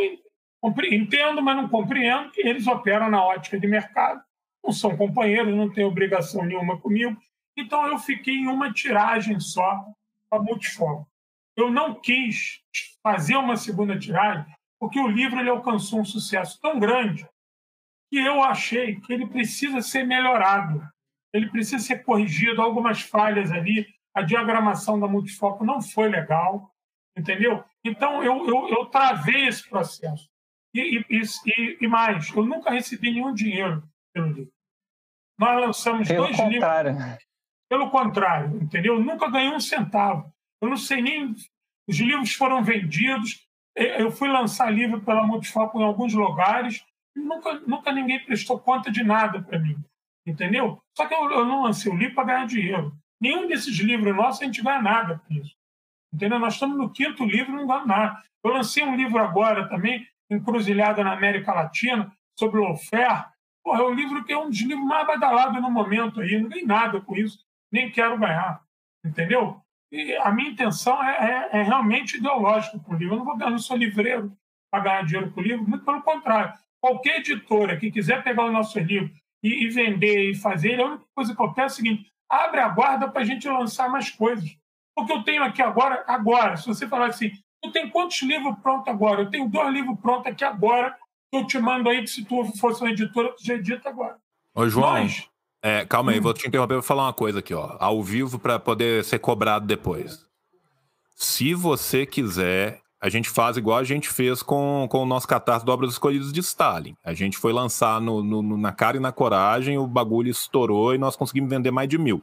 [0.92, 4.20] entendo, mas não compreendo que eles operam na ótica de mercado,
[4.62, 7.16] não são companheiros, não têm obrigação nenhuma comigo,
[7.56, 9.86] então eu fiquei em uma tiragem só
[10.28, 11.08] para Multifoco.
[11.56, 12.60] Eu não quis
[13.02, 14.44] fazer uma segunda tiragem,
[14.78, 17.28] porque o livro ele alcançou um sucesso tão grande
[18.10, 20.82] que eu achei que ele precisa ser melhorado,
[21.32, 26.72] ele precisa ser corrigido, algumas falhas ali, a diagramação da multifoco não foi legal,
[27.16, 27.64] entendeu?
[27.84, 30.28] Então eu, eu, eu travei esse processo.
[30.74, 33.82] E, e, e, mais, eu nunca recebi nenhum dinheiro
[34.12, 34.52] pelo livro.
[35.38, 36.92] Nós lançamos pelo dois contrário.
[36.92, 37.26] livros.
[37.68, 38.94] Pelo contrário, entendeu?
[38.94, 40.32] Eu nunca ganhei um centavo.
[40.60, 41.34] Eu não sei nem.
[41.88, 43.45] Os livros foram vendidos,
[43.76, 46.84] eu fui lançar livro pela Multifoco em alguns lugares
[47.14, 49.76] e nunca, nunca ninguém prestou conta de nada para mim.
[50.26, 50.82] Entendeu?
[50.96, 52.92] Só que eu, eu não lancei o livro para ganhar dinheiro.
[53.20, 55.54] Nenhum desses livros nossos a gente ganha nada com isso.
[56.12, 56.38] Entendeu?
[56.38, 58.22] Nós estamos no quinto livro e não ganhamos nada.
[58.42, 63.26] Eu lancei um livro agora também, Encruzilhada na América Latina, sobre o Lofer.
[63.62, 66.40] Porra, é um livro que é um dos livros mais badalados no momento aí.
[66.40, 67.38] Não ganhei nada com isso.
[67.70, 68.60] Nem quero ganhar.
[69.04, 69.60] Entendeu?
[69.90, 73.14] E a minha intenção é, é, é realmente ideológica com o livro.
[73.14, 74.36] Eu não, vou, eu não sou livreiro
[74.70, 76.52] para ganhar dinheiro com o livro, muito pelo contrário.
[76.80, 79.10] Qualquer editora que quiser pegar o nosso livro
[79.42, 82.60] e, e vender e fazer, a única coisa que eu peço é o seguinte: abre
[82.60, 84.56] a guarda para a gente lançar mais coisas.
[84.94, 87.30] Porque eu tenho aqui agora, agora, se você falar assim,
[87.62, 89.22] tu tem quantos livros prontos agora?
[89.22, 90.96] Eu tenho dois livros prontos aqui agora,
[91.32, 94.16] eu te mando aí que se tu fosse uma editora, tu já edita agora.
[94.54, 95.28] Ô, João, Mas,
[95.66, 96.22] é, calma aí, hum.
[96.22, 99.66] vou te interromper para falar uma coisa aqui, ó, ao vivo para poder ser cobrado
[99.66, 100.24] depois.
[101.16, 105.66] Se você quiser, a gente faz igual a gente fez com, com o nosso catarse
[105.66, 106.94] do Obras Escolhidas de Stalin.
[107.04, 110.98] A gente foi lançar no, no, na cara e na coragem, o bagulho estourou e
[110.98, 112.22] nós conseguimos vender mais de mil.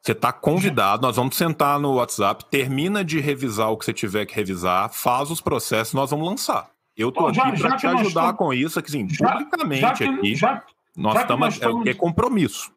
[0.00, 4.24] Você está convidado, nós vamos sentar no WhatsApp, termina de revisar o que você tiver
[4.24, 6.70] que revisar, faz os processos, nós vamos lançar.
[6.96, 10.34] Eu estou aqui para te ajudar com isso, aqui, assim, já, publicamente já que, aqui.
[10.36, 10.62] Já,
[10.96, 12.74] nós, estamos, nós estamos, é, é compromisso.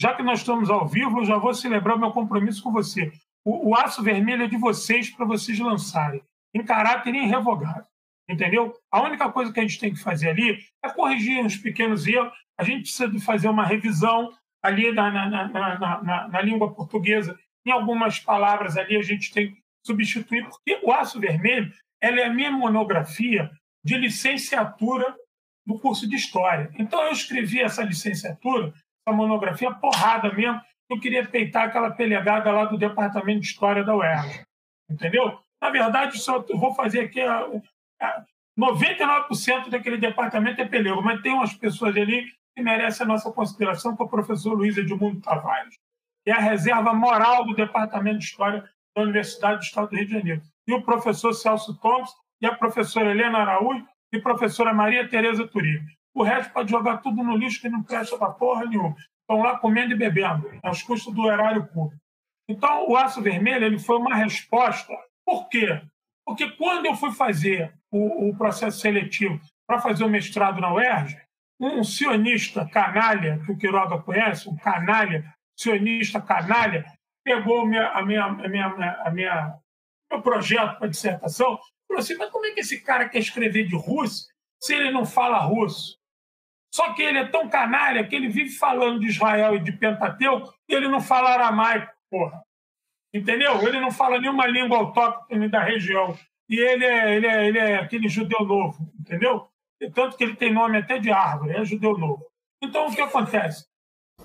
[0.00, 3.12] Já que nós estamos ao vivo, eu já vou celebrar o meu compromisso com você.
[3.44, 6.22] O, o aço vermelho é de vocês para vocês lançarem,
[6.54, 7.86] em caráter irrevogável.
[8.28, 8.72] Entendeu?
[8.90, 12.32] A única coisa que a gente tem que fazer ali é corrigir uns pequenos erros.
[12.58, 14.32] A gente precisa de fazer uma revisão
[14.62, 17.38] ali na, na, na, na, na língua portuguesa.
[17.66, 22.24] Em algumas palavras ali a gente tem que substituir, porque o aço vermelho ela é
[22.24, 23.50] a minha monografia
[23.84, 25.14] de licenciatura
[25.66, 26.70] do curso de História.
[26.78, 28.72] Então, eu escrevi essa licenciatura,
[29.06, 30.60] essa monografia porrada mesmo,
[30.90, 34.44] eu queria peitar aquela pelegada lá do Departamento de História da UERJ.
[34.90, 35.38] Entendeu?
[35.60, 37.20] Na verdade, só vou fazer aqui.
[37.20, 37.46] A,
[38.00, 38.24] a
[38.58, 43.96] 99% daquele departamento é pelego, mas tem umas pessoas ali que merecem a nossa consideração,
[43.96, 45.74] que é o professor Luiz Edmundo Tavares,
[46.22, 50.06] que é a reserva moral do Departamento de História da Universidade do Estado do Rio
[50.06, 50.42] de Janeiro.
[50.66, 55.96] E o professor Celso Thompson, e a professora Helena Araújo e professora Maria Tereza Turibe.
[56.14, 58.94] O resto pode jogar tudo no lixo que não presta para porra nenhuma.
[59.20, 62.00] Estão lá comendo e bebendo, aos custos do erário público.
[62.48, 64.92] Então, o Aço Vermelho ele foi uma resposta.
[65.24, 65.80] Por quê?
[66.26, 71.16] Porque quando eu fui fazer o, o processo seletivo para fazer o mestrado na UERJ,
[71.58, 76.84] um sionista canalha, que o Quiroga conhece, um canalha, sionista canalha,
[77.24, 78.66] pegou minha, a minha, a minha,
[79.04, 79.54] a minha,
[80.10, 81.58] meu projeto para dissertação
[81.92, 84.26] falou assim: mas como é que esse cara quer escrever de russo
[84.60, 85.98] se ele não fala russo?
[86.74, 90.54] Só que ele é tão canalha que ele vive falando de Israel e de Pentateuco
[90.66, 92.42] e ele não fala aramaico, porra.
[93.14, 93.60] Entendeu?
[93.68, 96.16] Ele não fala nenhuma língua autóctone da região.
[96.48, 99.48] E ele é, ele é, ele é aquele judeu novo, entendeu?
[99.94, 102.24] Tanto que ele tem nome até de árvore, é judeu novo.
[102.62, 103.66] Então, o que acontece?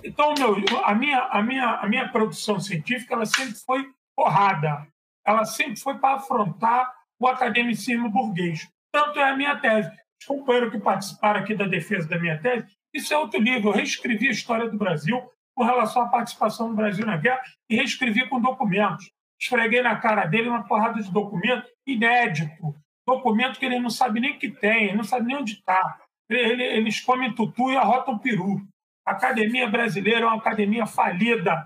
[0.02, 0.54] Então, meu,
[0.84, 3.84] a, minha, a, minha, a minha produção científica ela sempre foi
[4.16, 4.86] porrada.
[5.26, 8.68] Ela sempre foi para afrontar o academicismo burguês.
[8.92, 9.90] Tanto é a minha tese.
[10.20, 13.70] Os companheiros que participaram aqui da defesa da minha tese, isso é outro livro.
[13.70, 15.20] Eu reescrevi a história do Brasil
[15.54, 19.10] com relação à participação do Brasil na guerra e reescrevi com documentos.
[19.40, 22.74] Esfreguei na cara dele uma porrada de documento inédito.
[23.06, 25.98] Documento que ele não sabe nem que tem, ele não sabe nem onde está.
[26.28, 28.60] Ele, eles comem tutu e arrotam peru.
[29.06, 31.64] A academia brasileira é uma academia falida,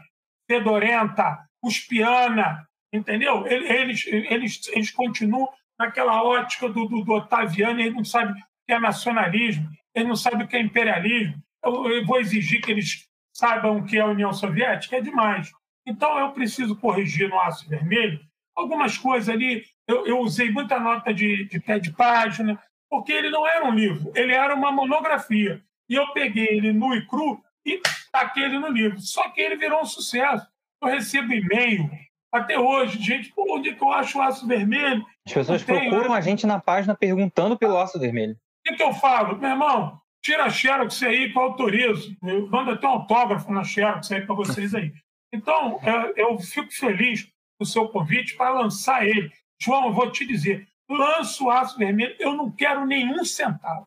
[0.48, 3.46] fedorenta, cuspiana, entendeu?
[3.46, 5.48] Eles, eles, eles continuam
[5.78, 8.36] naquela ótica do, do, do Otaviano, eles não sabem o
[8.66, 11.42] que é nacionalismo, eles não sabem o que é imperialismo.
[11.64, 15.50] Eu, eu vou exigir que eles saibam o que é a União Soviética, é demais.
[15.86, 18.20] Então, eu preciso corrigir no aço vermelho
[18.54, 19.64] algumas coisas ali.
[19.88, 23.74] Eu, eu usei muita nota de, de pé de página, porque ele não era um
[23.74, 25.62] livro, ele era uma monografia.
[25.88, 27.80] E eu peguei ele nu e cru e
[28.12, 29.00] taquei ele no livro.
[29.00, 30.46] Só que ele virou um sucesso.
[30.80, 31.90] Eu recebo e-mail
[32.32, 35.04] até hoje, gente, pô, onde que eu acho o aço vermelho?
[35.26, 36.16] As pessoas procuram né?
[36.16, 38.32] a gente na página perguntando pelo aço vermelho.
[38.32, 39.38] O que, que eu falo?
[39.38, 42.16] Meu irmão, tira a Xerox aí que eu autorizo.
[42.22, 44.94] Eu mando até um autógrafo na Xerox aí para vocês aí.
[45.30, 47.28] Então, é, eu fico feliz
[47.60, 49.30] do seu convite para lançar ele.
[49.60, 53.86] João, eu vou te dizer, lanço o aço vermelho, eu não quero nenhum centavo.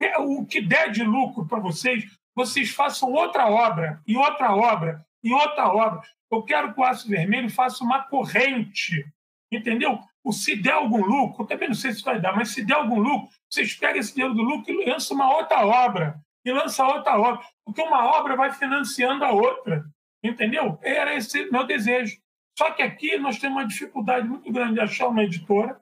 [0.00, 2.04] É, o que der de lucro para vocês,
[2.34, 6.02] vocês façam outra obra, e outra obra, e outra obra.
[6.32, 9.04] Eu quero que o aço vermelho faça uma corrente,
[9.52, 10.00] entendeu?
[10.24, 12.74] O, se der algum lucro, eu também não sei se vai dar, mas se der
[12.74, 16.18] algum lucro, vocês pegam esse dinheiro do lucro e lançam uma outra obra.
[16.44, 17.44] E lança outra obra.
[17.64, 19.84] Porque uma obra vai financiando a outra.
[20.24, 20.78] Entendeu?
[20.82, 22.16] Era esse meu desejo.
[22.58, 25.80] Só que aqui nós temos uma dificuldade muito grande de achar uma editora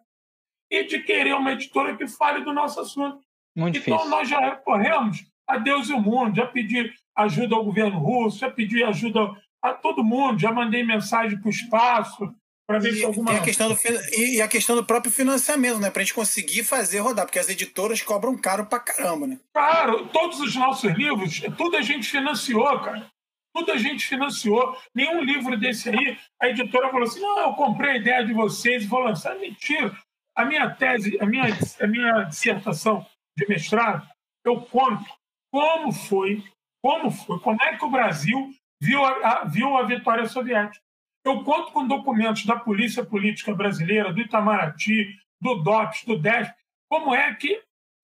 [0.70, 3.20] e de querer uma editora que fale do nosso assunto.
[3.56, 4.10] Muito então difícil.
[4.10, 8.50] nós já recorremos a Deus e o mundo, já pedi ajuda ao governo russo, já
[8.50, 9.20] pedi ajuda
[9.62, 12.34] a todo mundo, já mandei mensagem para o espaço
[12.70, 13.32] para ver e, se alguma.
[13.32, 13.78] E a, questão do,
[14.16, 15.90] e a questão do próprio financiamento, né?
[15.90, 19.40] Para a gente conseguir fazer rodar, porque as editoras cobram caro para caramba, né?
[19.52, 23.10] Claro, todos os nossos livros, tudo a gente financiou, cara.
[23.52, 24.76] Tudo a gente financiou.
[24.94, 28.84] Nenhum livro desse aí, a editora falou assim: não, eu comprei a ideia de vocês
[28.84, 29.36] e vou lançar.
[29.36, 29.92] Mentira.
[30.36, 31.46] A minha tese, a minha,
[31.80, 33.04] a minha dissertação
[33.36, 34.06] de mestrado,
[34.44, 35.04] eu conto
[35.52, 36.44] como foi,
[36.80, 40.84] como foi, como é que o Brasil viu a, viu a vitória soviética.
[41.24, 46.54] Eu conto com documentos da Polícia Política Brasileira, do Itamaraty, do DOPS, do DESP,
[46.88, 47.62] como é que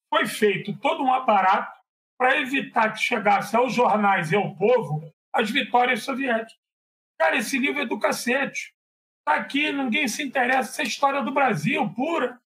[0.09, 1.77] foi feito todo um aparato
[2.19, 6.57] para evitar que chegasse aos jornais e ao povo as vitórias soviéticas.
[7.19, 8.74] Cara, esse livro é do cacete.
[9.20, 10.70] Está aqui, ninguém se interessa.
[10.70, 12.40] Essa é história do Brasil, pura.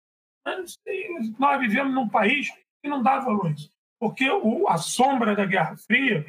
[1.37, 2.49] Nós vivemos num país
[2.81, 3.69] que não dá valor a isso.
[3.99, 4.25] Porque
[4.67, 6.25] a sombra da Guerra Fria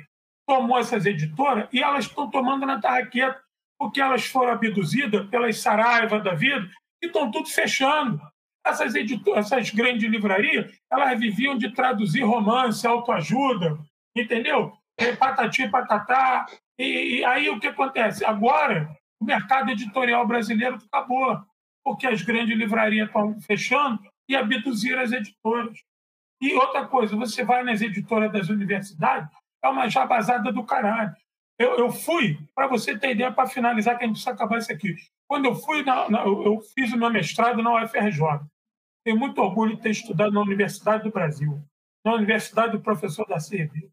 [0.50, 3.40] tomou essas editoras e elas estão tomando na tarraqueta
[3.78, 6.68] porque elas foram abduzidas pelas Saraiva da vida
[7.00, 8.20] e estão tudo fechando.
[8.66, 13.78] Essas, editoras, essas grandes livrarias, elas viviam de traduzir romance, autoajuda,
[14.14, 14.72] entendeu?
[14.98, 16.46] E patati patatá.
[16.76, 18.24] E, e aí o que acontece?
[18.24, 18.90] Agora,
[19.20, 21.40] o mercado editorial brasileiro acabou,
[21.84, 25.78] porque as grandes livrarias estão fechando e abduziram as editoras.
[26.42, 29.30] E outra coisa, você vai nas editoras das universidades,
[29.62, 31.14] é uma jabazada do caralho.
[31.58, 34.72] Eu, eu fui, para você ter ideia, para finalizar, que a gente precisa acabar isso
[34.72, 34.94] aqui.
[35.28, 38.40] Quando eu fui, na, na, eu fiz o meu mestrado na UFRJ.
[39.04, 41.62] Tenho muito orgulho de ter estudado na Universidade do Brasil,
[42.04, 43.90] na Universidade do professor da CEB.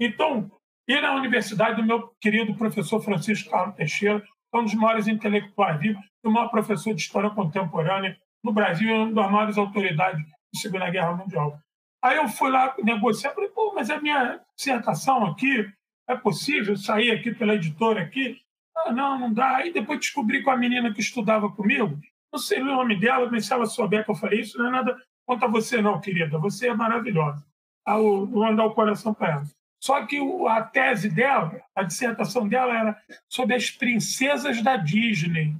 [0.00, 0.50] Então,
[0.88, 5.78] e na Universidade do meu querido professor Francisco Carlos Teixeira, é um dos maiores intelectuais
[5.78, 10.60] vivos, o maior professor de história contemporânea no Brasil, é uma das maiores autoridades da
[10.60, 11.60] Segunda Guerra Mundial.
[12.02, 15.68] Aí eu fui lá negociar, falei, pô, mas a minha dissertação aqui,
[16.08, 18.40] é possível sair aqui pela editora aqui?
[18.76, 19.56] Ah, não, não dá.
[19.56, 21.98] Aí depois descobri com a menina que estudava comigo,
[22.32, 24.70] não sei o nome dela, mas se ela souber que eu falei isso, não é
[24.70, 24.96] nada
[25.26, 26.38] contra você não, querida.
[26.38, 27.44] Você é maravilhosa.
[27.84, 29.44] Ah, vou mandar o coração para ela.
[29.80, 30.18] Só que
[30.48, 35.54] a tese dela, a dissertação dela era sobre as princesas da Disney.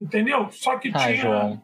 [0.00, 0.50] Entendeu?
[0.50, 1.62] Só que Ai, tinha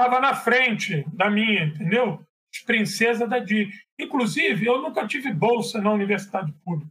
[0.00, 2.24] estava na frente da minha, entendeu?
[2.52, 3.72] As princesas da Disney.
[3.98, 6.90] Inclusive, eu nunca tive bolsa na universidade pública.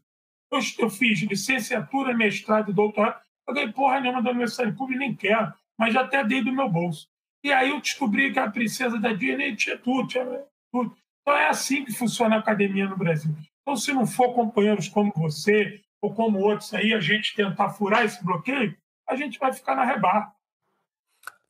[0.51, 3.19] Eu, eu fiz licenciatura, mestrado e doutorado.
[3.47, 6.69] Eu ganhei porra nenhuma da universidade pública, nem quero, mas já até dei do meu
[6.69, 7.07] bolso.
[7.43, 10.25] E aí eu descobri que a princesa da Disney tinha tudo, tinha
[10.71, 10.95] tudo.
[11.21, 13.35] Então é assim que funciona a academia no Brasil.
[13.61, 18.03] Então, se não for companheiros como você ou como outros aí, a gente tentar furar
[18.03, 18.75] esse bloqueio,
[19.07, 20.33] a gente vai ficar na rebarra.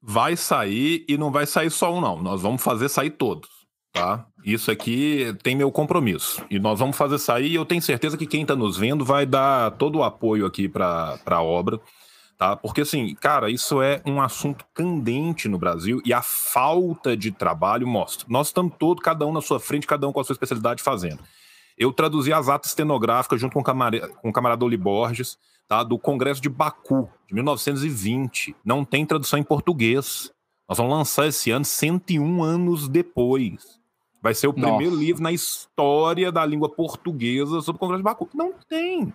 [0.02, 2.22] Vai sair e não vai sair só um, não.
[2.22, 3.50] Nós vamos fazer sair todos,
[3.92, 4.26] tá?
[4.46, 6.44] Isso aqui tem meu compromisso.
[6.50, 9.26] E nós vamos fazer sair e eu tenho certeza que quem está nos vendo vai
[9.26, 11.80] dar todo o apoio aqui para a obra,
[12.38, 12.56] tá?
[12.56, 17.86] Porque, assim, cara, isso é um assunto candente no Brasil e a falta de trabalho
[17.86, 18.26] mostra.
[18.30, 21.20] Nós estamos todos, cada um na sua frente, cada um com a sua especialidade fazendo.
[21.78, 25.38] Eu traduzi as atas estenográficas junto com o camarada, com o camarada Oli Borges,
[25.70, 28.56] tá, do Congresso de Baku, de 1920.
[28.66, 30.34] Não tem tradução em português.
[30.68, 33.80] Nós vamos lançar esse ano, 101 anos depois.
[34.22, 34.76] Vai ser o Nossa.
[34.76, 38.30] primeiro livro na história da língua portuguesa sobre o Congresso de Baku.
[38.34, 39.14] Não tem.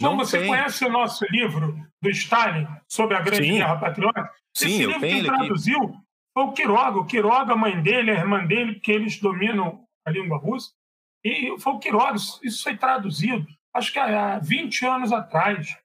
[0.00, 0.48] Não, você tem.
[0.48, 3.58] conhece o nosso livro do Stalin sobre a Grande Sim.
[3.58, 4.30] Guerra Patriótica?
[4.56, 5.98] Sim, Esse livro quem traduziu aqui.
[6.34, 6.98] foi o Quiroga.
[6.98, 10.72] O Quiroga, a mãe dele, a irmã dele, porque eles dominam a língua russa.
[11.22, 12.16] E foi o Quiroga.
[12.42, 15.76] Isso foi traduzido, acho que há 20 anos atrás.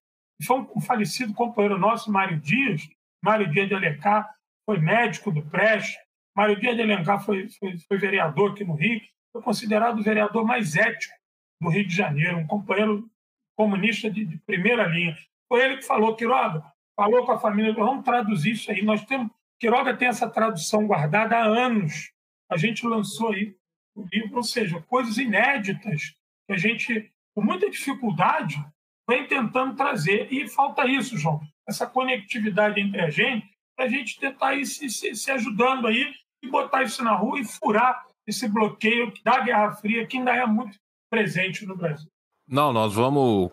[0.43, 2.87] Foi um falecido companheiro nosso, Mário Dias,
[3.23, 4.29] Mário Dias de Alencar,
[4.65, 5.97] foi médico do Preste.
[6.35, 9.01] Mário Dias de Alencar foi, foi, foi vereador aqui no Rio,
[9.33, 11.13] foi considerado o vereador mais ético
[11.59, 13.09] do Rio de Janeiro, um companheiro
[13.55, 15.17] comunista de, de primeira linha.
[15.49, 16.63] Foi ele que falou, Quiroga,
[16.95, 18.83] falou com a família, vamos traduzir isso aí.
[18.83, 22.11] Nós temos, Quiroga tem essa tradução guardada há anos.
[22.49, 23.55] A gente lançou aí
[23.95, 26.15] o livro, ou seja, coisas inéditas
[26.45, 28.63] que a gente, com muita dificuldade,
[29.07, 30.31] vem tentando trazer.
[30.31, 34.89] E falta isso, João, essa conectividade entre a gente, para a gente tentar ir se,
[34.89, 36.13] se, se, ajudando aí
[36.43, 40.45] e botar isso na rua e furar esse bloqueio da Guerra Fria, que ainda é
[40.45, 40.77] muito
[41.09, 42.09] presente no Brasil.
[42.47, 43.51] Não, nós vamos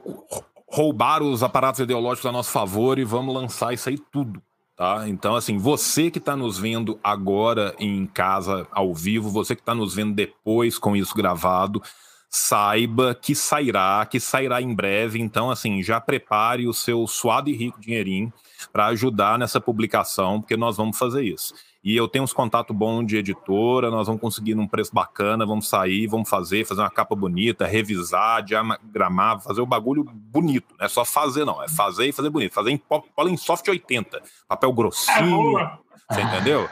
[0.68, 4.43] roubar os aparatos ideológicos a nosso favor e vamos lançar isso aí tudo.
[4.76, 5.09] Tá?
[5.09, 9.74] Então, assim, você que está nos vendo agora em casa, ao vivo, você que está
[9.74, 11.81] nos vendo depois com isso gravado,
[12.30, 15.20] saiba que sairá, que sairá em breve.
[15.20, 18.32] Então, assim, já prepare o seu suado e rico dinheirinho
[18.72, 21.55] para ajudar nessa publicação, porque nós vamos fazer isso.
[21.82, 25.68] E eu tenho uns contatos bons de editora, nós vamos conseguir num preço bacana, vamos
[25.68, 30.74] sair, vamos fazer, fazer uma capa bonita, revisar, diagramar, fazer o bagulho bonito.
[30.78, 31.62] Não é só fazer, não.
[31.62, 32.55] É fazer e fazer bonito.
[32.55, 34.22] Fazer em Pollen Soft 80.
[34.48, 35.59] Papel grossinho.
[35.59, 36.68] É você entendeu?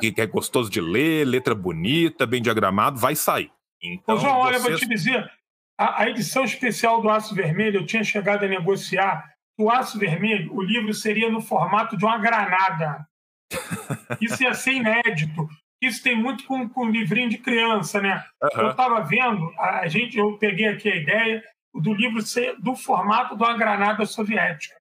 [0.00, 3.50] Que, é gostoso de ler, letra bonita, bem diagramado, vai sair.
[3.82, 5.30] Então, Ô, João, olha, eu vou te dizer,
[5.76, 9.98] a, a, edição especial do Aço Vermelho, eu tinha chegado a negociar que o Aço
[9.98, 13.06] Vermelho, o livro seria no formato de uma granada.
[14.20, 15.48] Isso ia ser inédito.
[15.82, 18.24] Isso tem muito com, com livrinho de criança, né?
[18.40, 18.62] Uhum.
[18.62, 21.42] Eu estava vendo, a gente, eu peguei aqui a ideia
[21.74, 24.76] do livro ser do formato de uma granada soviética,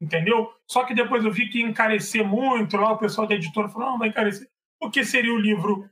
[0.00, 0.52] entendeu?
[0.68, 3.92] Só que depois eu vi que ia encarecer muito, lá o pessoal da editora falou,
[3.92, 4.46] não, vai encarecer.
[4.78, 5.88] Porque seria o livro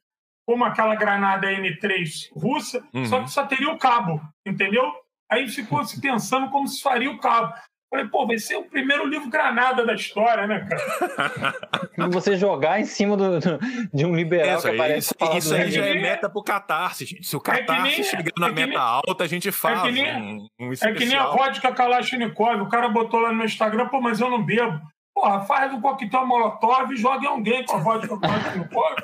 [0.51, 3.05] como aquela granada N3 russa, uhum.
[3.07, 4.83] só que só teria o cabo, entendeu?
[5.31, 7.55] Aí ficou se pensando como se faria o cabo.
[7.89, 11.55] Falei, pô, vai ser o primeiro livro granada da história, né, cara?
[12.11, 13.59] Você jogar em cima do, do,
[13.95, 17.25] de um liberal Isso, que aparece isso, isso aí já é meta pro Catarse, gente.
[17.25, 19.83] Se o É Catarse nem- chegar é na que meta nem- alta, a gente faz
[19.83, 22.61] que nem- um, um É que nem a vodka Kalashnikov.
[22.63, 24.81] O cara botou lá no meu Instagram, pô, mas eu não bebo.
[25.15, 28.97] Porra, faz um coquetel molotov e joga em alguém com a vodka Kalashnikov.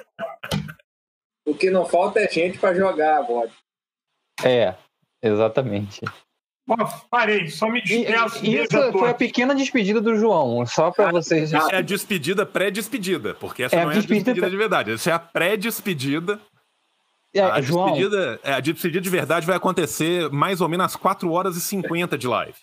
[1.46, 3.54] O que não falta é gente para jogar a vodka.
[4.44, 4.74] É,
[5.22, 6.00] exatamente.
[6.66, 6.74] Pô,
[7.08, 8.44] parei, só me despeço.
[8.44, 11.52] e isso a foi a pequena despedida do João, só para vocês.
[11.52, 14.90] É a despedida pré-despedida, porque essa É a não é despedida a despedida de verdade.
[14.92, 16.40] Essa é a pré-despedida.
[17.32, 20.96] É, a, João, despedida, é, a despedida de verdade vai acontecer mais ou menos às
[20.96, 22.54] 4 horas e 50 de live.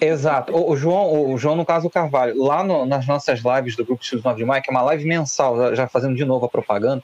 [0.00, 0.54] exato.
[0.54, 3.84] O, o João, o João, no caso do Carvalho, lá no- nas nossas lives do
[3.86, 6.48] Grupo X9 de Maio, que é uma live mensal, já- já fazendo de novo a
[6.48, 7.02] propaganda,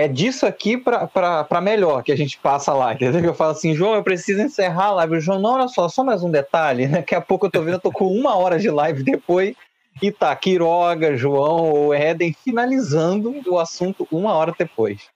[0.00, 3.22] é disso aqui para melhor que a gente passa lá, entendeu?
[3.22, 5.16] Eu falo assim, João, eu preciso encerrar a live.
[5.16, 6.86] O João, não, olha só, só mais um detalhe.
[6.88, 9.54] Daqui a pouco eu tô vendo, eu tô com uma hora de live depois
[10.00, 15.08] e tá Quiroga, João ou Éden finalizando o assunto uma hora depois.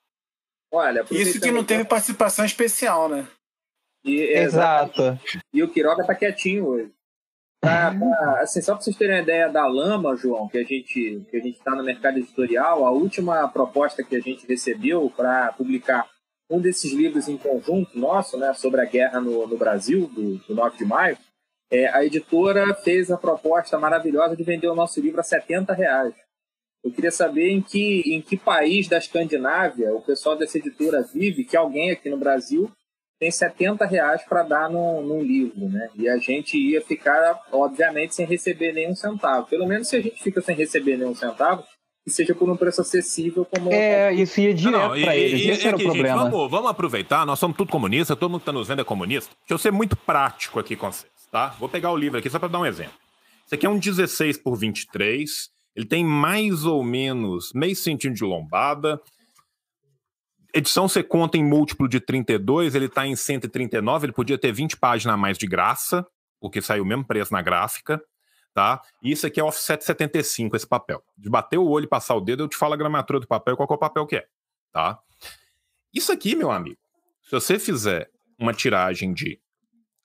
[0.71, 3.27] Olha, Isso que não teve participação especial, né?
[4.05, 5.19] E, Exato.
[5.53, 6.93] E o Quiroga tá quietinho hoje.
[7.65, 11.23] Pra- pra- assim, só para vocês terem uma ideia da lama, João, que a gente
[11.31, 15.53] que a gente está no mercado editorial, a última proposta que a gente recebeu para
[15.53, 16.07] publicar
[16.51, 20.55] um desses livros em conjunto nosso, né, sobre a guerra no, no Brasil, do, do
[20.55, 21.17] 9 de maio,
[21.73, 26.15] é, a editora fez a proposta maravilhosa de vender o nosso livro a 70 reais.
[26.85, 31.45] Eu queria saber em que, em que país da Escandinávia o pessoal dessa editora vive,
[31.45, 32.71] que alguém aqui no Brasil
[33.19, 35.89] tem 70 reais para dar num, num livro, né?
[35.97, 39.47] E a gente ia ficar, obviamente, sem receber nenhum centavo.
[39.47, 41.63] Pelo menos se a gente fica sem receber nenhum centavo,
[42.05, 45.41] que seja por um preço acessível como É, isso ia direto para eles.
[45.41, 46.25] e- Esse e era o aqui, gente, problema.
[46.31, 49.31] vamos, vamos aproveitar, nós somos tudo comunistas, todo mundo que está nos vendo é comunista.
[49.41, 51.55] Deixa eu ser muito prático aqui com vocês, tá?
[51.59, 52.93] Vou pegar o livro aqui só para dar um exemplo.
[53.47, 58.25] Esse aqui é um 16 por 23, ele tem mais ou menos meio centímetro de
[58.25, 59.01] lombada.
[60.57, 64.77] Edição você conta em múltiplo de 32, ele está em 139, ele podia ter 20
[64.77, 66.07] páginas a mais de graça,
[66.41, 68.01] porque saiu o mesmo preço na gráfica,
[68.55, 68.81] tá?
[69.03, 71.03] E isso aqui é offset 75, esse papel.
[71.19, 73.57] De bater o olho e passar o dedo, eu te falo a gramatura do papel
[73.57, 74.29] qual é o papel que é,
[74.71, 75.01] tá?
[75.93, 76.79] Isso aqui, meu amigo,
[77.25, 78.09] se você fizer
[78.39, 79.41] uma tiragem de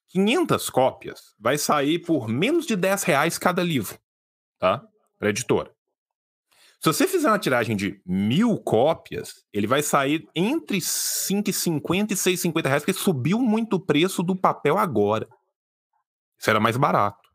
[0.08, 4.00] 500 cópias, vai sair por menos de 10 reais cada livro,
[4.58, 4.84] tá?
[5.20, 5.72] Para editora.
[6.82, 12.66] Se você fizer uma tiragem de mil cópias, ele vai sair entre 5,50 e 6,50
[12.66, 15.28] reais, porque subiu muito o preço do papel agora.
[16.40, 17.30] Isso era mais barato.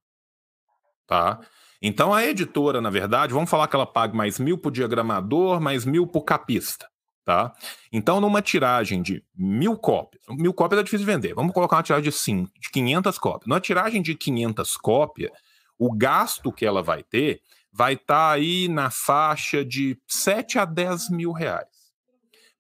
[1.07, 1.41] Tá?
[1.83, 5.85] Então a editora, na verdade, vamos falar que ela paga mais mil por diagramador, mais
[5.85, 6.89] mil por capista.
[7.23, 7.55] Tá?
[7.91, 11.35] Então, numa tiragem de mil cópias, mil cópias é difícil de vender.
[11.35, 13.47] Vamos colocar uma tiragem de, sim, de 500 cópias.
[13.47, 15.31] Numa tiragem de 500 cópias,
[15.79, 17.41] o gasto que ela vai ter
[17.75, 21.67] vai estar aí na faixa de 7 a 10 mil reais.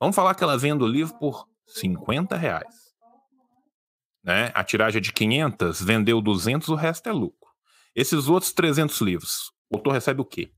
[0.00, 2.74] Vamos falar que ela vende o livro por 50 reais.
[4.24, 4.50] Né?
[4.54, 7.48] A tiragem é de 500, vendeu 200, o resto é lucro.
[7.94, 10.52] Esses outros 300 livros, o autor recebe o quê?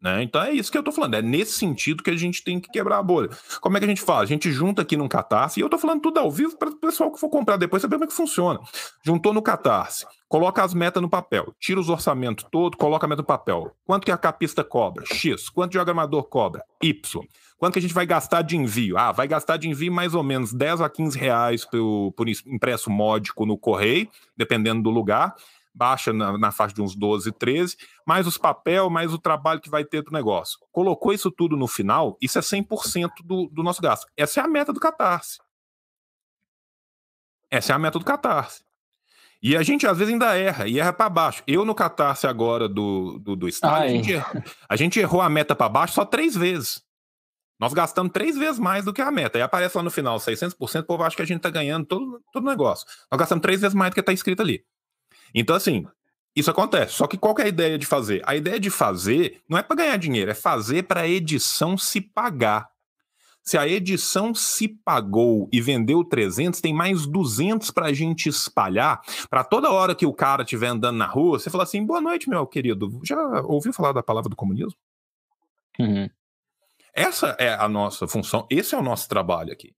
[0.00, 0.22] Né?
[0.22, 2.70] Então é isso que eu tô falando, é nesse sentido que a gente tem que
[2.70, 3.28] quebrar a bolha.
[3.60, 4.22] Como é que a gente faz?
[4.22, 6.76] A gente junta aqui num Catarse, e eu tô falando tudo ao vivo para o
[6.76, 8.58] pessoal que for comprar depois saber como é que funciona.
[9.04, 13.20] Juntou no Catarse, coloca as metas no papel, tira os orçamentos todo, coloca a meta
[13.20, 13.72] no papel.
[13.84, 15.04] Quanto que a capista cobra?
[15.04, 15.50] X.
[15.50, 16.64] Quanto o diagramador cobra?
[16.82, 17.22] Y.
[17.58, 18.96] Quanto que a gente vai gastar de envio?
[18.96, 22.88] Ah, vai gastar de envio mais ou menos 10 a 15 reais por, por impresso
[22.88, 25.34] módico no correio, dependendo do lugar
[25.80, 27.74] baixa na, na, faixa de uns 12, 13,
[28.06, 30.58] mais os papel, mais o trabalho que vai ter do negócio.
[30.70, 34.06] Colocou isso tudo no final, isso é 100% do, do nosso gasto.
[34.14, 35.38] Essa é a meta do Catarse.
[37.50, 38.62] Essa é a meta do Catarse.
[39.42, 41.42] E a gente às vezes ainda erra, e erra para baixo.
[41.46, 45.30] Eu no Catarse agora do, do, do estado, a gente, errou, a gente errou a
[45.30, 46.82] meta para baixo só três vezes.
[47.58, 49.38] Nós gastamos três vezes mais do que a meta.
[49.38, 52.22] E aparece lá no final 600%, o povo acha que a gente está ganhando todo,
[52.30, 52.86] todo o negócio.
[53.10, 54.62] Nós gastamos três vezes mais do que está escrito ali.
[55.34, 55.86] Então, assim,
[56.34, 56.94] isso acontece.
[56.94, 58.22] Só que qual que é a ideia de fazer?
[58.24, 62.00] A ideia de fazer não é para ganhar dinheiro, é fazer para a edição se
[62.00, 62.68] pagar.
[63.42, 69.00] Se a edição se pagou e vendeu 300, tem mais 200 para a gente espalhar.
[69.28, 72.28] Para toda hora que o cara estiver andando na rua, você fala assim: boa noite,
[72.28, 73.00] meu querido.
[73.02, 74.78] Já ouviu falar da palavra do comunismo?
[75.78, 76.08] Uhum.
[76.94, 79.74] Essa é a nossa função, esse é o nosso trabalho aqui.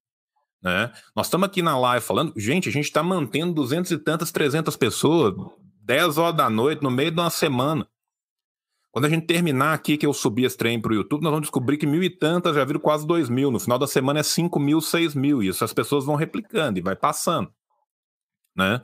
[0.62, 0.92] Né?
[1.14, 4.76] Nós estamos aqui na live falando, gente, a gente está mantendo 200 e tantas, 300
[4.76, 5.34] pessoas,
[5.82, 7.86] 10 horas da noite, no meio de uma semana.
[8.92, 11.46] Quando a gente terminar aqui, que eu subir esse trem para o YouTube, nós vamos
[11.46, 13.50] descobrir que mil e tantas já viram quase dois mil.
[13.50, 15.42] No final da semana é 5 mil, 6 mil.
[15.42, 17.50] Isso as pessoas vão replicando e vai passando.
[18.54, 18.82] né?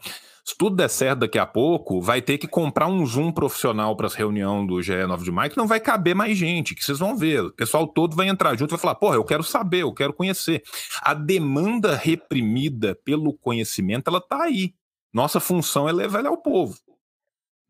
[0.49, 4.07] Se tudo der certo daqui a pouco, vai ter que comprar um Zoom profissional para
[4.07, 6.99] as reuniões do GE 9 de maio, que não vai caber mais gente, que vocês
[6.99, 7.43] vão ver.
[7.43, 10.63] O pessoal todo vai entrar junto vai falar: porra, eu quero saber, eu quero conhecer.
[11.03, 14.73] A demanda reprimida pelo conhecimento, ela tá aí.
[15.13, 16.79] Nossa função é levar ele ao povo.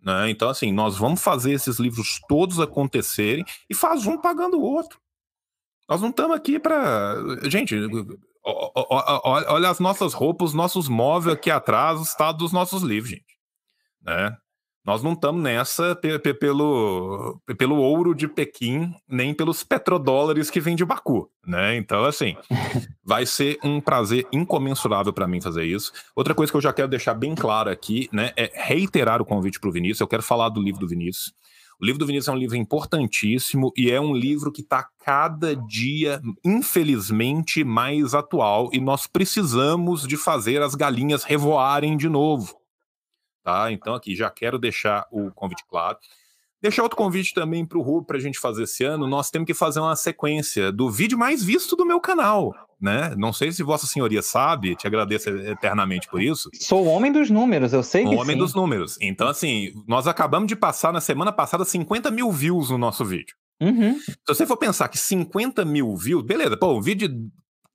[0.01, 0.31] Né?
[0.31, 5.01] Então, assim, nós vamos fazer esses livros todos acontecerem e faz um pagando o outro.
[5.89, 7.17] Nós não estamos aqui para.
[7.51, 7.75] Gente,
[9.49, 13.39] olha as nossas roupas, os nossos móveis aqui atrás, o estado dos nossos livros, gente.
[14.03, 14.37] Né?
[14.89, 15.95] Nós não estamos nessa
[16.41, 21.77] pelo, pelo ouro de Pequim, nem pelos petrodólares que vem de Baku, né?
[21.77, 22.35] Então, assim,
[23.05, 25.93] vai ser um prazer incomensurável para mim fazer isso.
[26.16, 29.61] Outra coisa que eu já quero deixar bem claro aqui, né, é reiterar o convite
[29.61, 30.01] para o Vinícius.
[30.01, 31.35] Eu quero falar do livro do Vinícius.
[31.81, 35.55] O livro do Vinícius é um livro importantíssimo e é um livro que está cada
[35.55, 42.61] dia, infelizmente, mais atual e nós precisamos de fazer as galinhas revoarem de novo.
[43.45, 43.71] Tá?
[43.71, 45.97] Então, aqui já quero deixar o convite claro.
[46.61, 49.07] Deixar outro convite também para o Ru para a gente fazer esse ano.
[49.07, 52.68] Nós temos que fazer uma sequência do vídeo mais visto do meu canal.
[52.81, 53.15] Né?
[53.17, 56.49] Não sei se Vossa Senhoria sabe, te agradeço eternamente por isso.
[56.55, 58.39] Sou o homem dos números, eu sei o que homem sim.
[58.39, 58.97] dos números.
[59.01, 63.35] Então, assim, nós acabamos de passar na semana passada 50 mil views no nosso vídeo.
[63.61, 63.99] Uhum.
[63.99, 67.29] Se você for pensar que 50 mil views, beleza, pô, um vídeo de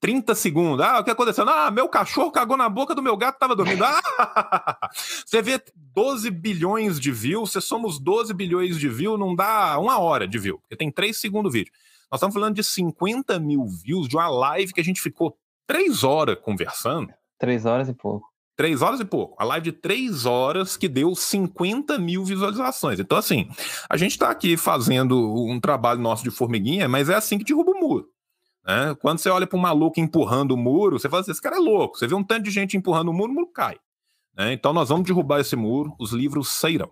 [0.04, 0.86] 30 segundos.
[0.86, 1.48] Ah, o que aconteceu?
[1.48, 3.86] Ah, meu cachorro cagou na boca do meu gato, tava dormindo.
[3.86, 4.90] Ah!
[5.26, 5.62] Você vê
[5.94, 10.38] 12 bilhões de views, se somos 12 bilhões de views, não dá uma hora de
[10.38, 11.72] view, porque tem 3 segundos o vídeo.
[12.14, 15.36] Nós estamos falando de 50 mil views de uma live que a gente ficou
[15.66, 17.12] 3 horas conversando.
[17.40, 18.28] 3 horas e pouco.
[18.56, 19.36] 3 horas e pouco.
[19.42, 23.00] A live de 3 horas que deu 50 mil visualizações.
[23.00, 23.50] Então, assim,
[23.90, 27.72] a gente está aqui fazendo um trabalho nosso de formiguinha, mas é assim que derruba
[27.72, 28.08] o muro.
[28.64, 28.96] Né?
[29.02, 31.60] Quando você olha para um maluco empurrando o muro, você fala assim: esse cara é
[31.60, 31.98] louco.
[31.98, 33.80] Você vê um tanto de gente empurrando o muro, o muro cai.
[34.38, 34.54] Né?
[34.54, 36.92] Então nós vamos derrubar esse muro, os livros sairão.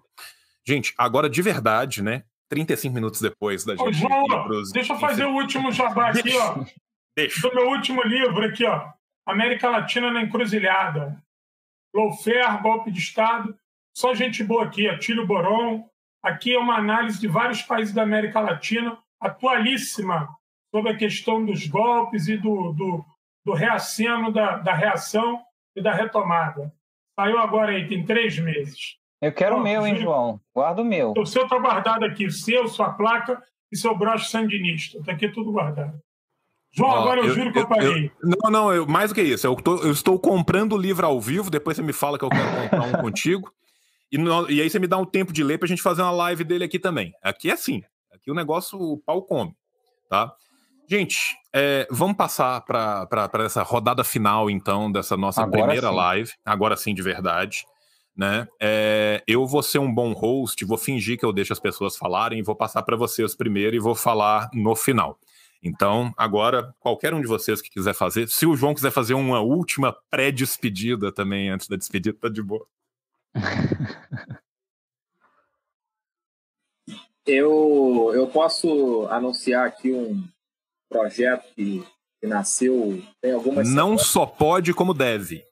[0.66, 2.24] Gente, agora de verdade, né?
[2.52, 3.88] 35 minutos depois da gente.
[3.88, 6.66] Ô, João, livros, deixa eu fazer o último jabá aqui, ó.
[7.16, 7.48] Deixa.
[7.48, 8.92] Do meu último livro aqui, ó.
[9.26, 11.22] América Latina na Encruzilhada.
[11.96, 13.58] Lawfare, golpe de Estado.
[13.96, 15.88] Só gente boa aqui, Atílio Boron.
[16.22, 20.30] Aqui é uma análise de vários países da América Latina, atualíssima
[20.74, 23.06] sobre a questão dos golpes e do, do,
[23.46, 25.42] do reaceno, da, da reação
[25.76, 26.74] e da retomada.
[27.18, 28.98] Saiu agora aí, tem três meses.
[29.22, 30.42] Eu quero o meu, hein, João?
[30.54, 31.14] Guarda o meu.
[31.16, 33.42] O seu está guardado aqui, o seu, sua placa
[33.72, 34.98] e seu broche sandinista.
[34.98, 35.94] Está aqui tudo guardado.
[36.74, 38.12] João, agora eu, eu, juro que eu, eu parei.
[38.24, 39.46] não, não, eu, mais do que isso.
[39.46, 42.30] Eu, tô, eu estou comprando o livro ao vivo, depois você me fala que eu
[42.30, 43.54] quero comprar um contigo.
[44.12, 46.02] E, no, e aí você me dá um tempo de ler para a gente fazer
[46.02, 47.14] uma live dele aqui também.
[47.22, 47.84] Aqui é assim.
[48.12, 49.54] Aqui o negócio, o pau come.
[50.10, 50.34] Tá?
[50.90, 55.96] Gente, é, vamos passar para essa rodada final, então, dessa nossa Agora primeira sim.
[55.96, 56.32] live.
[56.44, 57.66] Agora sim, de verdade.
[58.16, 58.48] Né?
[58.60, 62.44] É, eu vou ser um bom host, vou fingir que eu deixo as pessoas falarem,
[62.44, 65.18] vou passar para vocês primeiro e vou falar no final.
[65.64, 69.40] Então, agora, qualquer um de vocês que quiser fazer, se o João quiser fazer uma
[69.42, 72.66] última pré-despedida também, antes da despedida, tá de boa.
[77.24, 80.28] Eu, eu posso anunciar aqui um,
[80.92, 81.84] projeto que,
[82.20, 83.70] que nasceu tem algumas.
[83.70, 85.44] Não só pode, como deve.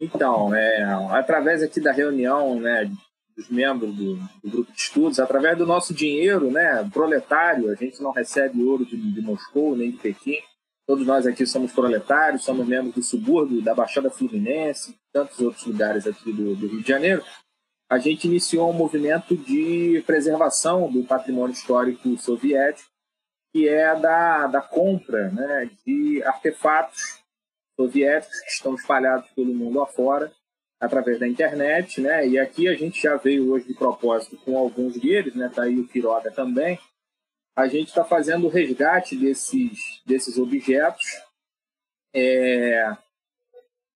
[0.00, 2.90] Então, é, através aqui da reunião né,
[3.36, 8.02] dos membros do, do, grupo de estudos, através do nosso dinheiro né, proletário, a gente
[8.02, 10.38] não recebe ouro de, de Moscou nem de Pequim.
[10.86, 16.06] Todos nós aqui somos proletários, somos membros do subúrbio, da Baixada Fluminense, tantos outros lugares
[16.06, 17.22] aqui do, do Rio de Janeiro.
[17.88, 22.88] A gente iniciou um movimento de preservação do patrimônio histórico soviético
[23.52, 27.19] que é da, da compra né, de artefatos
[27.80, 30.30] soviéticos que estão espalhados pelo mundo afora
[30.78, 32.26] através da internet, né?
[32.26, 35.50] E aqui a gente já veio hoje de propósito com alguns deles, né?
[35.54, 36.78] Tá aí o Quiroga também.
[37.56, 41.06] A gente está fazendo o resgate desses desses objetos
[42.14, 42.96] é,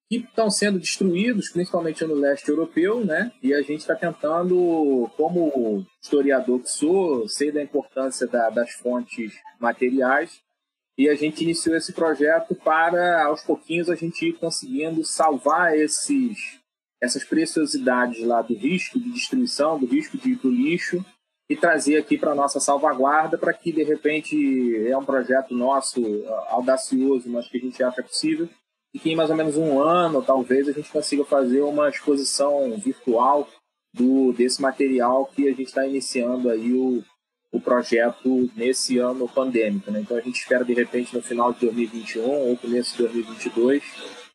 [0.09, 3.33] que estão sendo destruídos, principalmente no leste europeu, né?
[3.43, 9.33] E a gente está tentando, como historiador que sou, sei da importância da, das fontes
[9.59, 10.43] materiais,
[10.97, 16.61] e a gente iniciou esse projeto para, aos pouquinhos, a gente ir conseguindo salvar esses,
[17.03, 21.05] essas preciosidades lá do risco de destruição, do risco de ir para o lixo,
[21.51, 26.01] e trazer aqui para a nossa salvaguarda, para que, de repente, é um projeto nosso
[26.49, 28.49] audacioso, mas que a gente acha possível,
[28.95, 32.79] e que em mais ou menos um ano, talvez, a gente consiga fazer uma exposição
[32.79, 33.49] virtual
[33.93, 37.05] do desse material que a gente está iniciando aí o,
[37.55, 39.89] o projeto nesse ano pandêmico.
[39.89, 40.01] Né?
[40.01, 43.85] Então a gente espera, de repente, no final de 2021 ou começo de 2022,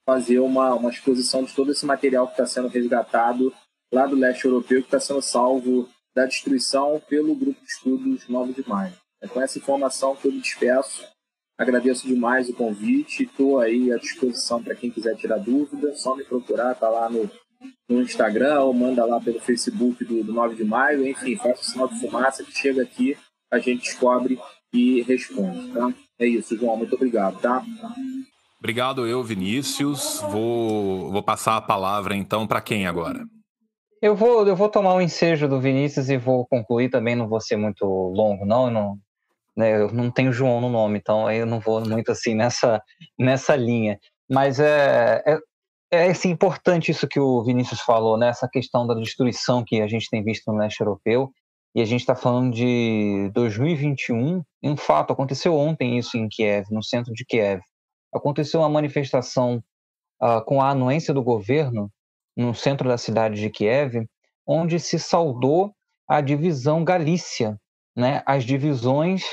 [0.06, 3.54] fazer uma, uma exposição de todo esse material que está sendo resgatado
[3.94, 8.54] lá do leste europeu, que está sendo salvo da destruição pelo Grupo de Estudos 9
[8.54, 8.94] de Maio.
[9.22, 11.06] É com essa informação que eu me despeço.
[11.58, 13.24] Agradeço demais o convite.
[13.24, 15.94] Estou aí à disposição para quem quiser tirar dúvida.
[15.94, 17.30] Só me procurar, tá lá no,
[17.90, 21.08] no Instagram ou manda lá pelo Facebook do, do 9 de maio.
[21.08, 23.18] Enfim, faça o sinal de fumaça que chega aqui,
[23.52, 24.40] a gente descobre
[24.74, 25.72] e responde.
[25.72, 25.92] Tá?
[26.20, 26.78] É isso, João.
[26.78, 27.40] Muito obrigado.
[27.40, 27.64] Tá?
[28.60, 30.22] Obrigado, eu, Vinícius.
[30.30, 33.24] Vou, vou passar a palavra então para quem agora?
[34.02, 37.28] Eu vou, eu vou tomar o um ensejo do Vinícius e vou concluir também, não
[37.28, 38.68] vou ser muito longo, não.
[38.68, 38.98] Eu não,
[39.58, 42.82] né, eu não tenho João no nome, então eu não vou muito assim nessa,
[43.18, 44.00] nessa linha.
[44.30, 45.40] Mas é, é,
[45.92, 48.30] é assim, importante isso que o Vinícius falou, né?
[48.30, 51.32] essa questão da destruição que a gente tem visto no leste europeu.
[51.76, 56.66] E a gente está falando de 2021, e um fato, aconteceu ontem isso em Kiev,
[56.72, 57.62] no centro de Kiev.
[58.14, 59.64] Aconteceu uma manifestação
[60.22, 61.92] uh, com a anuência do governo
[62.36, 64.06] no centro da cidade de Kiev,
[64.48, 65.72] onde se saudou
[66.08, 67.56] a divisão Galícia,
[67.96, 69.24] né, as divisões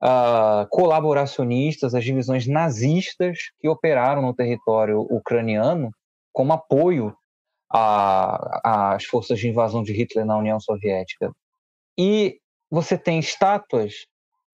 [0.00, 5.90] uh, colaboracionistas, as divisões nazistas que operaram no território ucraniano
[6.32, 7.14] como apoio
[7.72, 11.30] às forças de invasão de Hitler na União Soviética.
[11.98, 12.38] E
[12.70, 14.06] você tem estátuas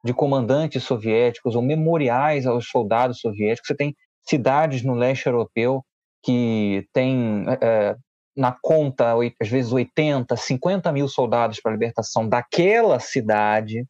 [0.05, 5.85] de comandantes soviéticos ou memoriais aos soldados soviéticos, você tem cidades no leste europeu
[6.23, 7.97] que tem é,
[8.37, 13.87] na conta, às vezes, 80, 50 mil soldados para a libertação daquela cidade,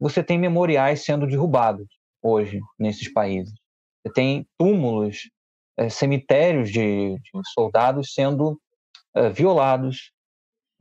[0.00, 1.86] você tem memoriais sendo derrubados
[2.22, 3.52] hoje nesses países.
[4.02, 5.28] Você tem túmulos,
[5.90, 8.60] cemitérios de, de, soldados sendo
[9.14, 10.12] é, violados,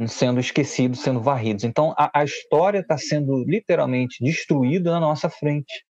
[0.07, 1.63] sendo esquecidos, sendo varridos.
[1.63, 5.85] Então, a, a história está sendo literalmente destruída na nossa frente.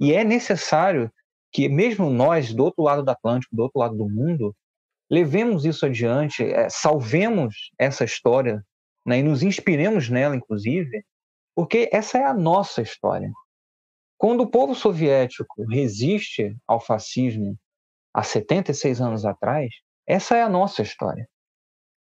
[0.00, 1.10] E é necessário
[1.52, 4.54] que mesmo nós, do outro lado do Atlântico, do outro lado do mundo,
[5.10, 8.64] levemos isso adiante, é, salvemos essa história
[9.06, 11.04] né, e nos inspiremos nela, inclusive,
[11.54, 13.30] porque essa é a nossa história.
[14.18, 17.56] Quando o povo soviético resiste ao fascismo
[18.14, 19.68] há 76 anos atrás,
[20.06, 21.28] essa é a nossa história.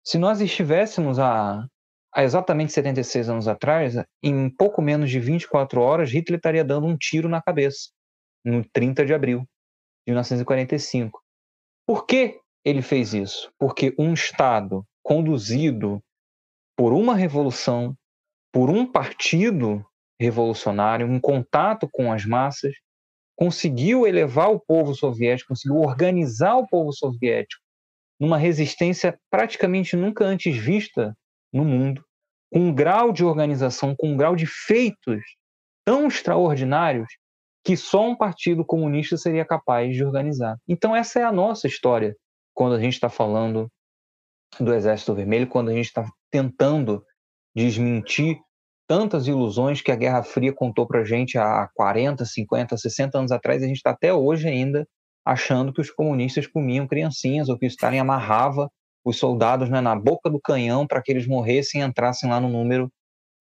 [0.04, 1.66] Se nós estivéssemos há,
[2.14, 6.98] há exatamente 76 anos atrás, em pouco menos de 24 horas, Hitler estaria dando um
[6.98, 7.92] tiro na cabeça
[8.44, 9.40] no 30 de abril
[10.06, 11.22] de 1945.
[11.88, 13.52] Por que ele fez isso?
[13.58, 16.04] Porque um Estado conduzido
[16.76, 17.96] por uma revolução,
[18.52, 19.86] por um partido
[20.20, 22.74] revolucionário, um contato com as massas,
[23.42, 27.64] conseguiu elevar o povo soviético, conseguiu organizar o povo soviético
[28.20, 31.18] numa resistência praticamente nunca antes vista
[31.52, 32.06] no mundo,
[32.54, 35.24] com um grau de organização, com um grau de feitos
[35.84, 37.08] tão extraordinários
[37.66, 40.56] que só um partido comunista seria capaz de organizar.
[40.68, 42.16] Então, essa é a nossa história
[42.54, 43.72] quando a gente está falando
[44.60, 47.04] do Exército Vermelho, quando a gente está tentando
[47.56, 48.40] desmentir
[48.92, 53.32] tantas ilusões que a Guerra Fria contou para a gente há 40, 50, 60 anos
[53.32, 54.86] atrás, a gente está até hoje ainda
[55.26, 58.70] achando que os comunistas comiam criancinhas ou que o Stalin amarrava
[59.06, 62.50] os soldados né, na boca do canhão para que eles morressem e entrassem lá no
[62.50, 62.92] número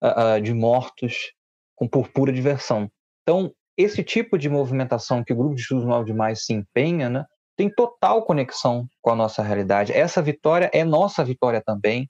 [0.00, 1.32] uh, uh, de mortos
[1.74, 2.88] com por pura diversão.
[3.22, 7.10] Então, esse tipo de movimentação que o Grupo de Estudos 9 de Maio se empenha,
[7.10, 7.24] né,
[7.56, 9.92] tem total conexão com a nossa realidade.
[9.92, 12.08] Essa vitória é nossa vitória também.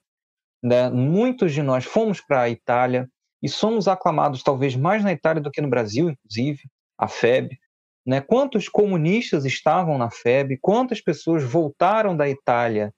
[0.61, 0.91] Né?
[0.91, 3.09] Muitos de nós fomos para a Itália
[3.41, 6.61] e somos aclamados talvez mais na Itália do que no Brasil, inclusive,
[6.97, 7.57] a FEB.
[8.05, 8.21] Né?
[8.21, 10.57] Quantos comunistas estavam na FEB?
[10.61, 12.93] Quantas pessoas voltaram da Itália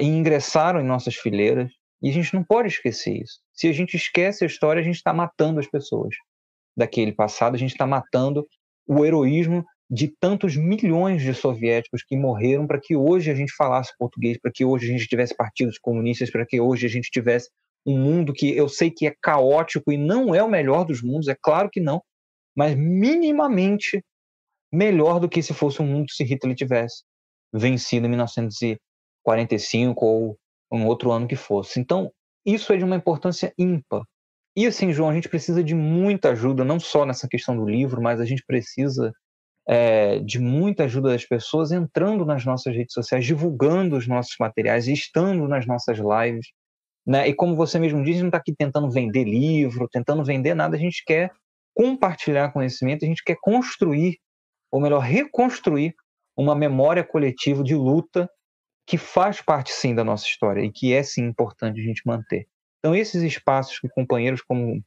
[0.00, 1.70] e ingressaram em nossas fileiras?
[2.02, 3.40] E a gente não pode esquecer isso.
[3.52, 6.14] Se a gente esquece a história, a gente está matando as pessoas
[6.76, 8.46] daquele passado, a gente está matando
[8.86, 13.92] o heroísmo de tantos milhões de soviéticos que morreram para que hoje a gente falasse
[13.98, 17.50] português, para que hoje a gente tivesse partidos comunistas, para que hoje a gente tivesse
[17.86, 21.28] um mundo que eu sei que é caótico e não é o melhor dos mundos,
[21.28, 22.02] é claro que não,
[22.56, 24.02] mas minimamente
[24.72, 27.02] melhor do que se fosse um mundo se Hitler tivesse
[27.52, 30.38] vencido em 1945 ou
[30.70, 31.78] um outro ano que fosse.
[31.78, 32.10] Então,
[32.46, 34.02] isso é de uma importância ímpar.
[34.56, 38.02] E assim, João, a gente precisa de muita ajuda, não só nessa questão do livro,
[38.02, 39.12] mas a gente precisa
[39.66, 44.88] é, de muita ajuda das pessoas entrando nas nossas redes sociais, divulgando os nossos materiais,
[44.88, 46.48] estando nas nossas lives.
[47.06, 47.28] Né?
[47.28, 50.78] E como você mesmo disse, não está aqui tentando vender livro, tentando vender nada, a
[50.78, 51.30] gente quer
[51.74, 54.18] compartilhar conhecimento, a gente quer construir,
[54.70, 55.94] ou melhor, reconstruir
[56.36, 58.28] uma memória coletiva de luta
[58.86, 62.46] que faz parte sim da nossa história e que é sim importante a gente manter.
[62.78, 64.82] Então, esses espaços que companheiros como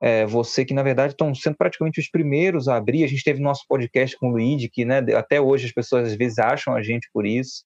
[0.00, 3.04] é, você que, na verdade, estão sendo praticamente os primeiros a abrir.
[3.04, 6.14] A gente teve nosso podcast com o Luigi, que né, até hoje as pessoas às
[6.14, 7.64] vezes acham a gente por isso.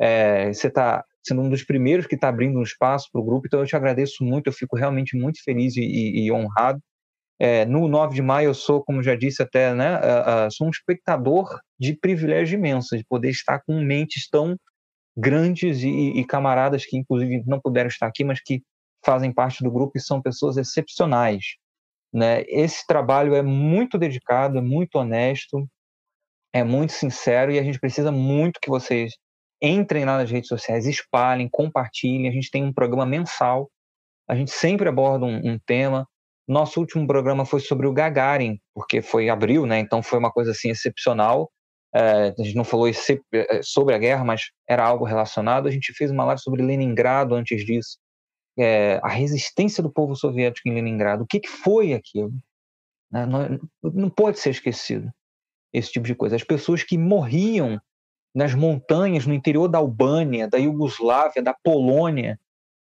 [0.00, 3.46] É, você está sendo um dos primeiros que está abrindo um espaço para o grupo,
[3.46, 6.80] então eu te agradeço muito, eu fico realmente muito feliz e, e, e honrado.
[7.38, 10.66] É, no 9 de maio eu sou, como já disse até, né, uh, uh, sou
[10.66, 14.56] um espectador de privilégio imenso, de poder estar com mentes tão
[15.16, 18.62] grandes e, e, camaradas que inclusive não puderam estar aqui, mas que
[19.04, 21.56] fazem parte do grupo e são pessoas excepcionais.
[22.12, 22.42] Né?
[22.46, 25.66] Esse trabalho é muito dedicado, é muito honesto,
[26.52, 29.14] é muito sincero e a gente precisa muito que vocês
[29.60, 32.28] entrem lá nas redes sociais, espalhem, compartilhem.
[32.28, 33.70] A gente tem um programa mensal,
[34.28, 36.06] a gente sempre aborda um, um tema.
[36.48, 39.78] Nosso último programa foi sobre o Gagarin, porque foi abril, né?
[39.78, 41.50] Então foi uma coisa assim excepcional.
[41.94, 45.68] É, a gente não falou é, sobre a guerra, mas era algo relacionado.
[45.68, 47.98] A gente fez uma live sobre Leningrado antes disso
[48.58, 51.24] é, a resistência do povo soviético em Leningrado.
[51.24, 52.32] O que, que foi aquilo?
[53.10, 53.26] Né?
[53.26, 55.10] Não, não pode ser esquecido
[55.72, 56.36] esse tipo de coisa.
[56.36, 57.80] As pessoas que morriam
[58.34, 62.38] nas montanhas no interior da Albânia, da Iugoslávia, da Polônia,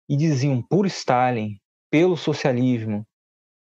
[0.09, 1.57] e diziam por Stalin,
[1.91, 3.07] pelo socialismo.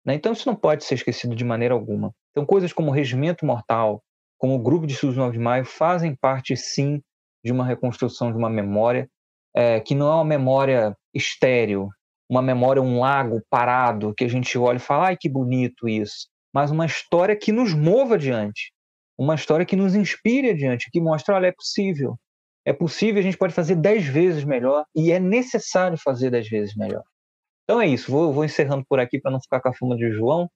[0.06, 0.16] Né?
[0.16, 2.14] Então isso não pode ser esquecido de maneira alguma.
[2.32, 4.03] Então coisas como o Regimento Mortal,
[4.38, 7.02] como o Grupo de Estudos 9 de Maio, fazem parte sim
[7.43, 9.10] de uma reconstrução de uma memória
[9.56, 11.90] é, que não é uma memória estéreo,
[12.30, 16.27] uma memória, um lago parado, que a gente olha e fala, ai que bonito isso,
[16.53, 18.74] mas uma história que nos mova adiante,
[19.17, 22.17] uma história que nos inspire adiante, que mostra, olha, é possível.
[22.66, 26.75] É possível, a gente pode fazer dez vezes melhor e é necessário fazer dez vezes
[26.75, 27.03] melhor.
[27.64, 30.11] Então é isso, vou, vou encerrando por aqui para não ficar com a fuma de
[30.11, 30.50] João,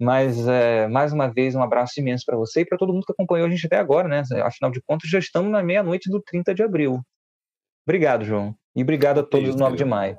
[0.00, 3.12] mas é, mais uma vez um abraço imenso para você e para todo mundo que
[3.12, 4.22] acompanhou a gente até agora, né?
[4.42, 7.00] Afinal de contas, já estamos na meia-noite do 30 de abril.
[7.86, 8.54] Obrigado, João.
[8.74, 10.18] E obrigado a todos no 9 de maio.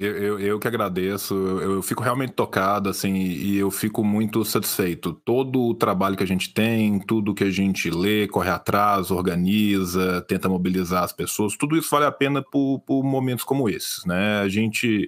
[0.00, 4.42] Eu, eu, eu, que agradeço, eu, eu, fico realmente tocado, assim, e eu fico muito
[4.46, 5.12] satisfeito.
[5.12, 10.22] Todo o trabalho que a gente tem, tudo que a gente lê, corre atrás, organiza,
[10.22, 14.40] tenta mobilizar as pessoas, tudo isso vale a pena por, por momentos como esses, né?
[14.40, 15.06] A gente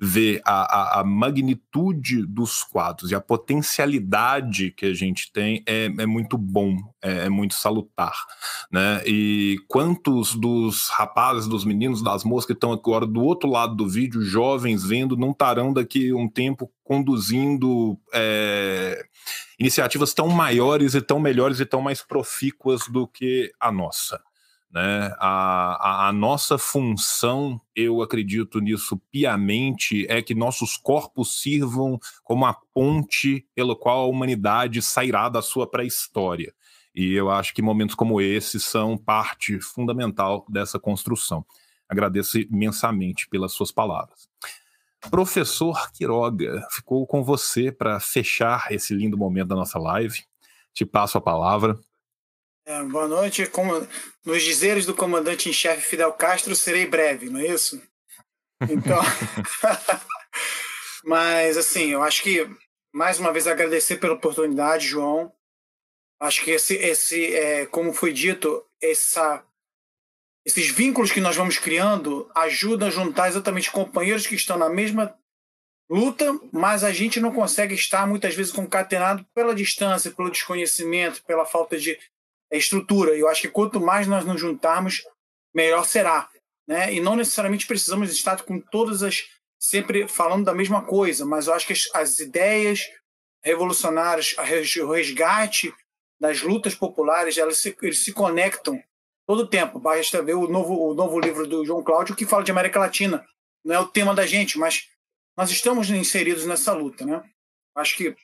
[0.00, 5.86] vê a, a, a, magnitude dos quadros e a potencialidade que a gente tem é,
[5.86, 8.14] é muito bom, é, é muito salutar,
[8.70, 9.02] né?
[9.04, 13.88] E quantos dos rapazes, dos meninos, das moças que estão agora do outro lado do
[13.88, 19.04] vídeo jovens vendo não estarão daqui um tempo conduzindo é,
[19.58, 24.20] iniciativas tão maiores e tão melhores e tão mais profícuas do que a nossa.
[24.70, 25.14] Né?
[25.18, 32.44] A, a, a, nossa função, eu acredito nisso piamente, é que nossos corpos sirvam como
[32.44, 36.52] a ponte pela qual a humanidade sairá da sua pré-história.
[36.94, 41.44] E eu acho que momentos como esse são parte fundamental dessa construção.
[41.88, 44.28] Agradeço imensamente pelas suas palavras.
[45.10, 50.24] Professor Quiroga, ficou com você para fechar esse lindo momento da nossa live.
[50.74, 51.78] Te passo a palavra.
[52.66, 53.46] É, boa noite.
[53.46, 53.86] Como,
[54.24, 57.80] nos dizeres do comandante em chefe Fidel Castro, serei breve, não é isso?
[58.68, 59.00] Então.
[61.04, 62.46] Mas, assim, eu acho que,
[62.92, 65.32] mais uma vez, agradecer pela oportunidade, João.
[66.20, 69.42] Acho que esse, esse é, como foi dito, essa
[70.48, 75.14] esses vínculos que nós vamos criando ajudam a juntar exatamente companheiros que estão na mesma
[75.90, 81.44] luta, mas a gente não consegue estar muitas vezes concatenado pela distância, pelo desconhecimento, pela
[81.44, 81.98] falta de
[82.50, 83.14] é, estrutura.
[83.14, 85.02] E eu acho que quanto mais nós nos juntarmos,
[85.54, 86.30] melhor será.
[86.66, 86.94] Né?
[86.94, 89.26] E não necessariamente precisamos estar com todas as.
[89.60, 92.80] sempre falando da mesma coisa, mas eu acho que as, as ideias
[93.44, 94.34] revolucionárias,
[94.80, 95.74] o resgate
[96.18, 98.82] das lutas populares, elas se, eles se conectam
[99.28, 99.78] todo tempo.
[99.78, 103.24] Basta ver o novo, o novo livro do João Cláudio que fala de América Latina.
[103.62, 104.88] Não é o tema da gente, mas
[105.36, 107.22] nós estamos inseridos nessa luta, né?
[107.76, 108.16] Acho que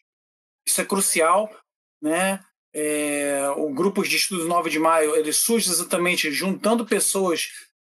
[0.66, 1.55] isso é crucial,
[2.00, 2.42] né?
[2.74, 7.50] É, o grupo de estudos 9 de maio ele surge exatamente juntando pessoas,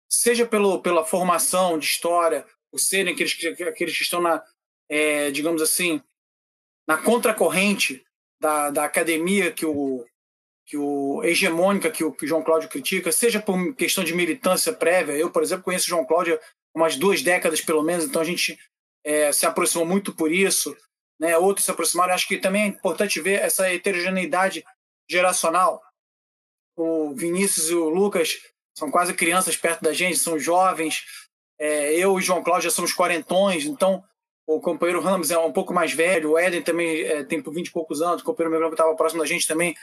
[0.10, 4.44] seja pelo, pela formação de história, ou serem aqueles, aqueles que estão na,
[4.90, 6.02] é, digamos assim,
[6.88, 8.04] na contracorrente
[8.42, 10.04] da, da academia que o,
[10.66, 14.72] que o hegemônica que o, que o João Cláudio critica, seja por questão de militância
[14.72, 15.14] prévia.
[15.14, 16.40] Eu, por exemplo, conheço o João Cláudio
[16.74, 18.58] umas duas décadas pelo menos, então a gente
[19.04, 20.76] é, se aproximou muito por isso.
[21.20, 21.38] Né?
[21.38, 22.14] Outros se aproximaram.
[22.14, 24.64] Acho que também é importante ver essa heterogeneidade
[25.10, 25.82] geracional.
[26.76, 28.40] O Vinícius e o Lucas
[28.76, 31.04] são quase crianças perto da gente, são jovens.
[31.60, 34.04] É, eu e o João Cláudio já somos quarentões, então
[34.48, 37.68] o companheiro Ramos é um pouco mais velho, o Éden também é, tem por 20
[37.68, 39.76] e poucos anos, o companheiro meu que estava próximo da gente também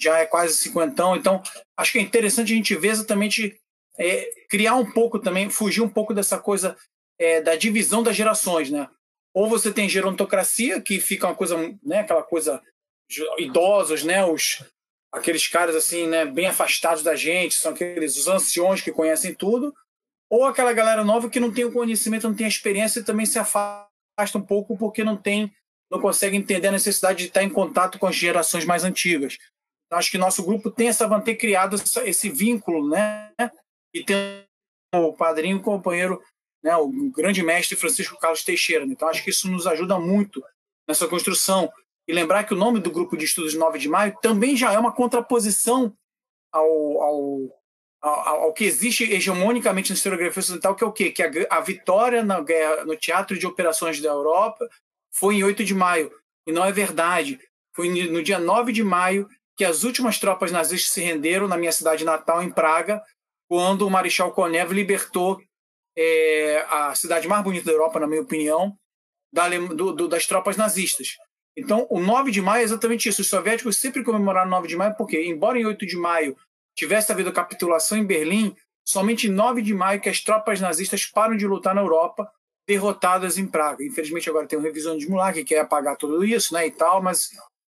[0.00, 1.16] já é quase cinquentão.
[1.16, 1.42] Então,
[1.76, 3.58] acho que é interessante a gente ver exatamente,
[3.98, 6.76] é, criar um pouco também, fugir um pouco dessa coisa
[7.18, 8.88] é, da divisão das gerações, né?
[9.32, 12.62] Ou você tem gerontocracia, que fica uma coisa, né, aquela coisa
[13.38, 14.62] idosos, né, os
[15.12, 19.72] aqueles caras assim, né, bem afastados da gente, são aqueles os anciões que conhecem tudo,
[20.28, 23.24] ou aquela galera nova que não tem o conhecimento, não tem a experiência e também
[23.24, 23.86] se afasta
[24.36, 25.52] um pouco porque não tem,
[25.90, 29.38] não consegue entender a necessidade de estar em contato com as gerações mais antigas.
[29.94, 33.32] Acho que nosso grupo tem essa ter criado esse vínculo, né,
[33.94, 34.44] e tem
[34.94, 36.22] o padrinho, o companheiro,
[36.62, 38.84] né, o grande mestre Francisco Carlos Teixeira.
[38.84, 40.42] Então, acho que isso nos ajuda muito
[40.88, 41.70] nessa construção.
[42.06, 44.78] E lembrar que o nome do grupo de estudos 9 de maio também já é
[44.78, 45.96] uma contraposição
[46.52, 47.60] ao, ao,
[48.02, 51.10] ao, ao que existe hegemonicamente na historiografia ocidental, que é o quê?
[51.10, 54.68] Que a, a vitória na guerra, no teatro de operações da Europa
[55.12, 56.12] foi em 8 de maio.
[56.46, 57.40] E não é verdade.
[57.74, 61.72] Foi no dia 9 de maio que as últimas tropas nazistas se renderam na minha
[61.72, 63.02] cidade natal, em Praga,
[63.48, 65.40] quando o Marechal Konev libertou
[65.96, 68.76] é, a cidade mais bonita da Europa, na minha opinião,
[69.32, 71.16] da, do, do, das tropas nazistas.
[71.56, 73.22] Então, o 9 de maio é exatamente isso.
[73.22, 76.36] Os soviéticos sempre comemoraram o 9 de maio, porque, embora em 8 de maio
[76.76, 81.06] tivesse havido a capitulação em Berlim, somente em 9 de maio que as tropas nazistas
[81.06, 82.28] param de lutar na Europa,
[82.66, 83.84] derrotadas em Praga.
[83.84, 87.30] Infelizmente, agora tem um revisionismo lá que quer apagar tudo isso né, e tal, mas,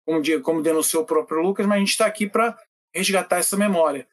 [0.06, 2.56] como, como denunciou o próprio Lucas, mas a gente está aqui para
[2.94, 4.08] resgatar essa memória.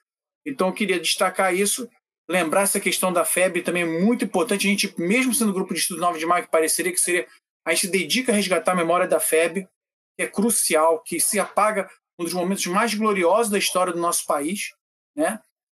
[0.45, 1.87] Então, eu queria destacar isso,
[2.29, 4.67] lembrar essa questão da febre também é muito importante.
[4.67, 7.27] A gente, mesmo sendo grupo de estudo 9 de maio, que pareceria que seria
[7.65, 9.67] a gente dedica a resgatar a memória da FEB,
[10.17, 11.89] que é crucial, que se apaga
[12.19, 14.73] um dos momentos mais gloriosos da história do nosso país,
[15.15, 15.39] né?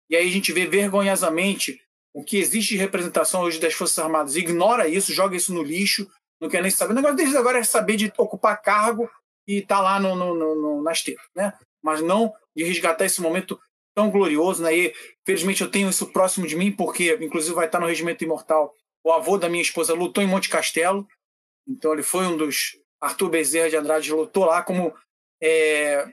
[0.10, 1.80] E aí a gente vê vergonhosamente
[2.14, 6.10] o que existe de representação hoje das Forças Armadas, ignora isso, joga isso no lixo,
[6.40, 6.94] não quer nem saber.
[6.94, 9.10] O negócio deles agora é saber de ocupar cargo
[9.48, 11.54] e tá lá no, no, no, na esteira, né?
[11.82, 13.60] Mas não de resgatar esse momento
[13.96, 14.76] tão glorioso, né?
[14.76, 14.94] E
[15.26, 18.74] felizmente eu tenho isso próximo de mim, porque inclusive vai estar no Regimento Imortal.
[19.04, 21.08] O avô da minha esposa lutou em Monte Castelo,
[21.68, 22.78] então ele foi um dos.
[23.02, 24.94] Arthur Bezerra de Andrade lutou lá como.
[25.42, 26.08] É,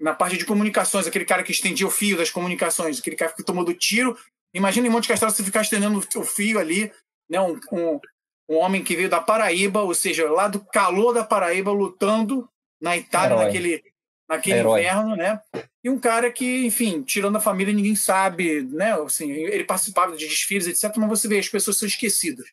[0.00, 3.44] na parte de comunicações, aquele cara que estendia o fio das comunicações, aquele cara que
[3.44, 4.18] tomou do tiro.
[4.52, 6.92] Imagina em Monte Castelo você ficar estendendo o fio ali,
[7.30, 7.40] né?
[7.40, 8.00] Um, um,
[8.48, 12.48] um, homem que veio da Paraíba, ou seja, lá do calor da Paraíba, lutando
[12.84, 13.44] na Itália Herói.
[13.46, 13.84] naquele,
[14.28, 15.40] naquele inverno, né?
[15.82, 18.92] E um cara que, enfim, tirando a família, ninguém sabe, né?
[19.00, 20.94] Assim, ele participava de desfiles, etc.
[20.98, 22.46] Mas você vê, as pessoas são esquecidas.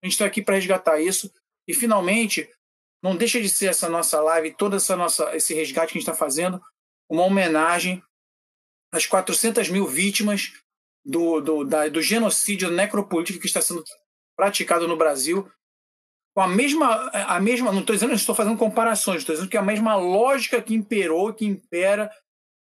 [0.00, 1.32] A gente está aqui para resgatar isso.
[1.66, 2.48] E finalmente,
[3.02, 6.08] não deixa de ser essa nossa live, todo essa nossa, esse resgate que a gente
[6.08, 6.62] está fazendo,
[7.10, 8.00] uma homenagem
[8.92, 10.52] às 400 mil vítimas
[11.04, 13.82] do, do, da, do genocídio necropolítico que está sendo
[14.36, 15.50] praticado no Brasil,
[16.34, 19.62] com a mesma, a mesma não estou dizendo, estou fazendo comparações, estou dizendo que a
[19.62, 22.10] mesma lógica que imperou, que impera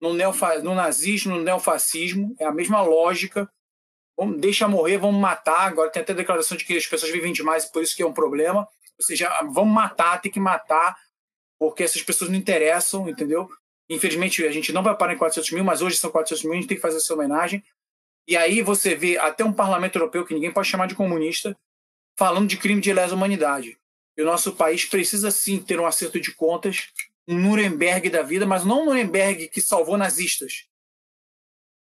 [0.00, 3.48] no, neofa, no nazismo, no neofascismo, é a mesma lógica.
[4.18, 5.68] Vamos, deixa morrer, vamos matar.
[5.68, 8.06] Agora tem até declaração de que as pessoas vivem demais e por isso que é
[8.06, 8.60] um problema.
[8.98, 10.96] Ou seja, vamos matar, tem que matar,
[11.58, 13.48] porque essas pessoas não interessam, entendeu?
[13.88, 16.56] Infelizmente, a gente não vai parar em 400 mil, mas hoje são 400 mil, a
[16.56, 17.62] gente tem que fazer essa homenagem.
[18.26, 21.56] E aí você vê até um parlamento europeu, que ninguém pode chamar de comunista,
[22.20, 23.78] falando de crime de lesa humanidade.
[24.14, 26.90] E o nosso país precisa sim ter um acerto de contas,
[27.26, 30.68] um Nuremberg da vida, mas não um Nuremberg que salvou nazistas.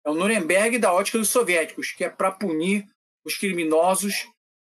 [0.05, 2.87] É o Nuremberg da ótica dos soviéticos, que é para punir
[3.25, 4.29] os criminosos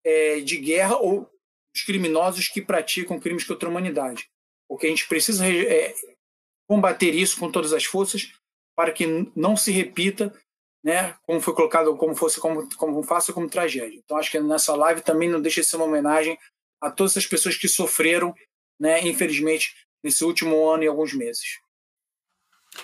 [0.04, 1.30] é, de guerra ou
[1.74, 4.28] os criminosos que praticam crimes contra a humanidade.
[4.68, 5.94] Porque a gente precisa é,
[6.68, 8.34] combater isso com todas as forças
[8.76, 10.30] para que não se repita,
[10.84, 13.98] né, como foi colocado, como fosse como, como como tragédia.
[14.04, 16.38] Então acho que nessa live também não deixa de ser uma homenagem
[16.78, 18.34] a todas as pessoas que sofreram,
[18.78, 21.58] né, infelizmente, nesse último ano e alguns meses.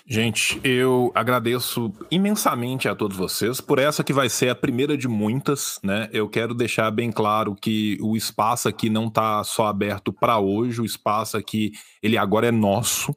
[0.06, 5.08] Gente, eu agradeço imensamente a todos vocês por essa que vai ser a primeira de
[5.08, 6.08] muitas, né?
[6.12, 10.80] Eu quero deixar bem claro que o espaço aqui não está só aberto para hoje,
[10.80, 13.14] o espaço aqui ele agora é nosso,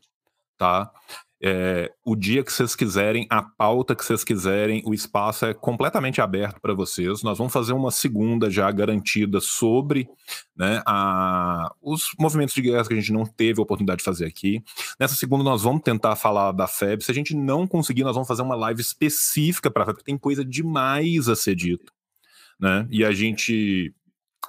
[0.57, 0.91] tá?
[1.45, 6.21] É, o dia que vocês quiserem, a pauta que vocês quiserem, o espaço é completamente
[6.21, 7.21] aberto para vocês.
[7.21, 10.07] Nós vamos fazer uma segunda já garantida sobre
[10.55, 14.25] né, a, os movimentos de guerra que a gente não teve a oportunidade de fazer
[14.25, 14.63] aqui.
[14.97, 17.03] Nessa segunda, nós vamos tentar falar da FEB.
[17.03, 20.11] Se a gente não conseguir, nós vamos fazer uma live específica para a FEB, porque
[20.11, 21.91] tem coisa demais a ser dito.
[22.57, 22.87] Né?
[22.89, 23.93] E a gente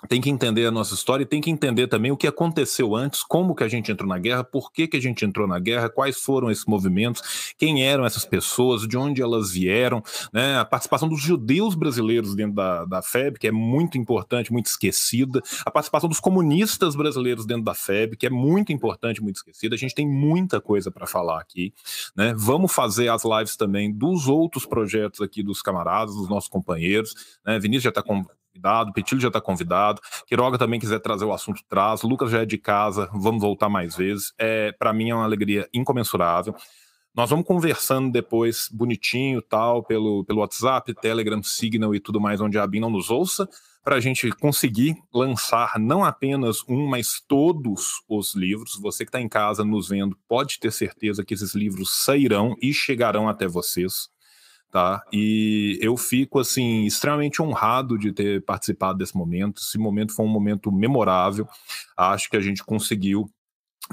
[0.08, 3.23] tem que entender a nossa história e tem que entender também o que aconteceu antes,
[3.23, 5.89] como que a gente entrou na guerra, por que, que a gente entrou na guerra,
[5.89, 10.58] quais foram esses movimentos, quem eram essas pessoas, de onde elas vieram, né?
[10.58, 15.40] a participação dos judeus brasileiros dentro da, da FEB, que é muito importante, muito esquecida,
[15.64, 19.74] a participação dos comunistas brasileiros dentro da FEB, que é muito importante, muito esquecida.
[19.74, 21.73] A gente tem muita coisa para falar aqui.
[22.16, 22.34] Né?
[22.36, 27.14] Vamos fazer as lives também dos outros projetos aqui dos camaradas, dos nossos companheiros.
[27.44, 27.58] Né?
[27.58, 28.02] Vinícius já está
[28.55, 32.47] convidado, Petilho já está convidado, Quiroga também quiser trazer o assunto, traz, Lucas já é
[32.47, 34.33] de casa, vamos voltar mais vezes.
[34.39, 36.55] É, para mim é uma alegria incomensurável.
[37.15, 42.58] Nós vamos conversando depois, bonitinho, tal, pelo, pelo WhatsApp, Telegram, Signal e tudo mais, onde
[42.58, 43.49] a ABIN não nos ouça,
[43.84, 48.78] para a gente conseguir lançar não apenas um, mas todos os livros.
[48.81, 52.73] Você que está em casa nos vendo, pode ter certeza que esses livros sairão e
[52.73, 54.08] chegarão até vocês.
[54.74, 55.04] Tá?
[55.12, 59.62] E eu fico assim extremamente honrado de ter participado desse momento.
[59.62, 61.46] Esse momento foi um momento memorável.
[61.96, 63.30] Acho que a gente conseguiu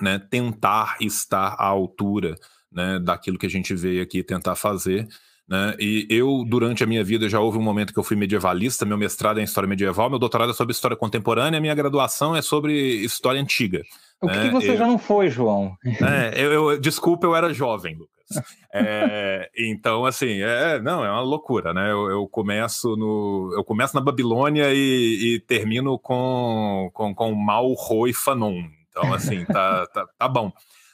[0.01, 2.35] né, tentar estar à altura
[2.71, 5.07] né, daquilo que a gente veio aqui tentar fazer.
[5.51, 5.75] Né?
[5.77, 8.97] E eu, durante a minha vida, já houve um momento que eu fui medievalista, meu
[8.97, 12.73] mestrado é em História Medieval, meu doutorado é sobre História Contemporânea, minha graduação é sobre
[13.03, 13.81] História Antiga.
[14.21, 14.45] O que, né?
[14.45, 14.77] que você eu...
[14.77, 15.75] já não foi, João?
[15.85, 18.45] É, eu, eu, desculpa, eu era jovem, Lucas.
[18.73, 21.91] É, então, assim, é, não, é uma loucura, né?
[21.91, 27.73] Eu, eu começo no, eu começo na Babilônia e, e termino com, com, com Mal,
[27.73, 28.63] Ro e Fanon.
[28.89, 30.49] Então, assim, tá, tá, tá bom.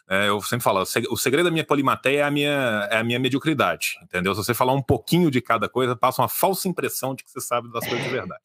[0.10, 3.20] É, eu sempre falo, o segredo da minha polimateia é a minha, é a minha
[3.20, 4.34] mediocridade, entendeu?
[4.34, 7.42] Se você falar um pouquinho de cada coisa, passa uma falsa impressão de que você
[7.42, 8.42] sabe das coisas de verdade.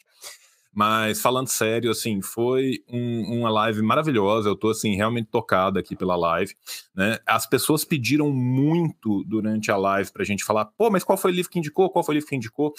[0.75, 4.49] Mas falando sério, assim, foi um, uma live maravilhosa.
[4.49, 6.55] Eu tô assim realmente tocado aqui pela live,
[6.95, 7.19] né?
[7.27, 11.35] As pessoas pediram muito durante a live pra gente falar, pô, mas qual foi o
[11.35, 11.91] livro que indicou?
[11.91, 12.73] Qual foi o livro que indicou?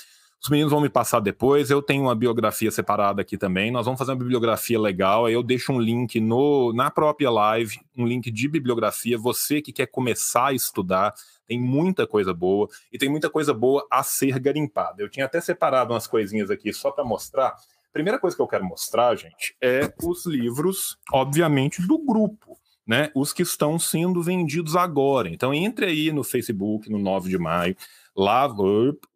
[0.44, 1.70] Os meninos vão me passar depois.
[1.70, 3.72] Eu tenho uma biografia separada aqui também.
[3.72, 5.26] Nós vamos fazer uma bibliografia legal.
[5.26, 9.18] Aí eu deixo um link no, na própria live, um link de bibliografia.
[9.18, 11.14] Você que quer começar a estudar,
[11.48, 15.02] tem muita coisa boa e tem muita coisa boa a ser garimpada.
[15.02, 17.56] Eu tinha até separado umas coisinhas aqui só para mostrar.
[17.94, 22.58] Primeira coisa que eu quero mostrar, gente, é os livros, obviamente, do grupo.
[22.86, 25.30] Né, os que estão sendo vendidos agora.
[25.30, 27.78] Então, entre aí no Facebook, no 9 de maio,
[28.14, 28.46] lá,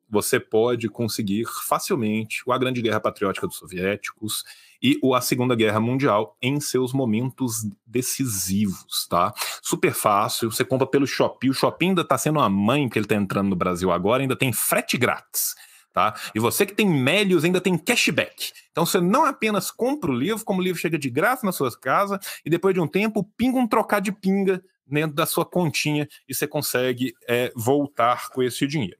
[0.09, 4.43] você pode conseguir facilmente a Grande Guerra Patriótica dos Soviéticos
[4.81, 9.33] e a Segunda Guerra Mundial em seus momentos decisivos, tá?
[9.61, 13.07] Super fácil, você compra pelo Shopping, o Shopping ainda tá sendo uma mãe que ele
[13.07, 15.55] tá entrando no Brasil agora, ainda tem frete grátis.
[15.93, 16.13] Tá?
[16.35, 18.51] E você que tem Melios ainda tem cashback.
[18.71, 21.75] Então você não apenas compra o livro, como o livro chega de graça na sua
[21.75, 26.07] casa, e depois de um tempo pinga um trocar de pinga dentro da sua continha
[26.29, 28.97] e você consegue é, voltar com esse dinheiro.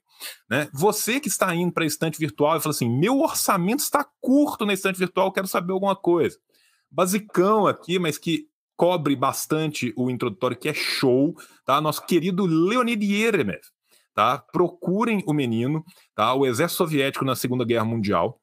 [0.50, 0.70] Né?
[0.74, 4.66] Você que está indo para a estante virtual e fala assim: meu orçamento está curto
[4.66, 6.38] na estante virtual, quero saber alguma coisa.
[6.90, 11.82] Basicão aqui, mas que cobre bastante o introdutório, que é show, tá?
[11.82, 13.62] Nosso querido Leonid Yeremev,
[14.14, 14.38] tá?
[14.38, 15.84] Procurem o menino,
[16.16, 16.34] tá?
[16.34, 18.40] O exército soviético na Segunda Guerra Mundial.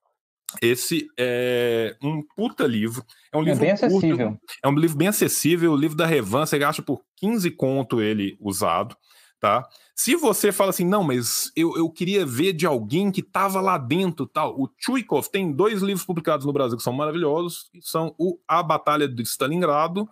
[0.61, 3.05] Esse é um puta livro.
[3.33, 4.41] É um é livro bem curto, acessível.
[4.63, 5.73] É um livro bem acessível.
[5.73, 8.97] O livro da Revan, você gasta por 15 conto ele usado
[9.45, 9.69] tá?
[9.95, 13.77] Se você fala assim, não, mas eu, eu queria ver de alguém que estava lá
[13.77, 14.59] dentro, tal.
[14.59, 18.63] O Chuikov tem dois livros publicados no Brasil que são maravilhosos, que são o A
[18.63, 20.09] Batalha de Stalingrado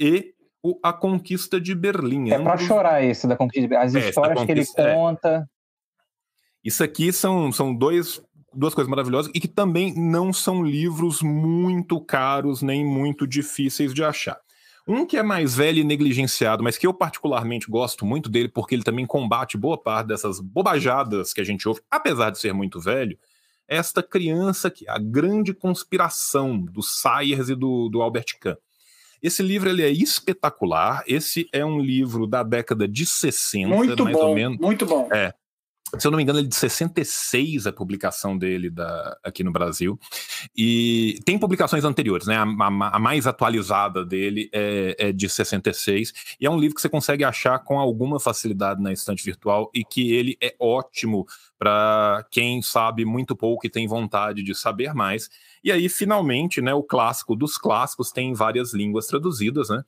[0.00, 2.32] e o A Conquista de Berlim.
[2.32, 3.86] É para chorar esse da Conquista de Berlim.
[3.86, 4.94] As é, histórias que ele é.
[4.94, 5.48] conta.
[6.64, 8.20] Isso aqui são, são dois,
[8.52, 14.02] duas coisas maravilhosas e que também não são livros muito caros nem muito difíceis de
[14.02, 14.40] achar.
[14.86, 18.74] Um que é mais velho e negligenciado, mas que eu particularmente gosto muito dele, porque
[18.74, 22.80] ele também combate boa parte dessas bobajadas que a gente ouve, apesar de ser muito
[22.80, 23.16] velho,
[23.68, 28.56] é esta criança aqui, A Grande Conspiração, do Sayers e do, do Albert Kahn.
[29.22, 31.04] Esse livro ele é espetacular.
[31.06, 34.58] Esse é um livro da década de 60, muito mais bom, ou menos.
[34.58, 35.08] Muito bom.
[35.12, 35.32] É,
[35.98, 39.52] se eu não me engano, ele é de 66 a publicação dele da, aqui no
[39.52, 39.98] Brasil.
[40.56, 42.36] E tem publicações anteriores, né?
[42.36, 46.12] A, a, a mais atualizada dele é, é, de 66.
[46.40, 49.84] E é um livro que você consegue achar com alguma facilidade na estante virtual e
[49.84, 51.26] que ele é ótimo
[51.58, 55.28] para quem sabe muito pouco e tem vontade de saber mais.
[55.62, 59.82] E aí, finalmente, né, o clássico dos clássicos tem várias línguas traduzidas, né?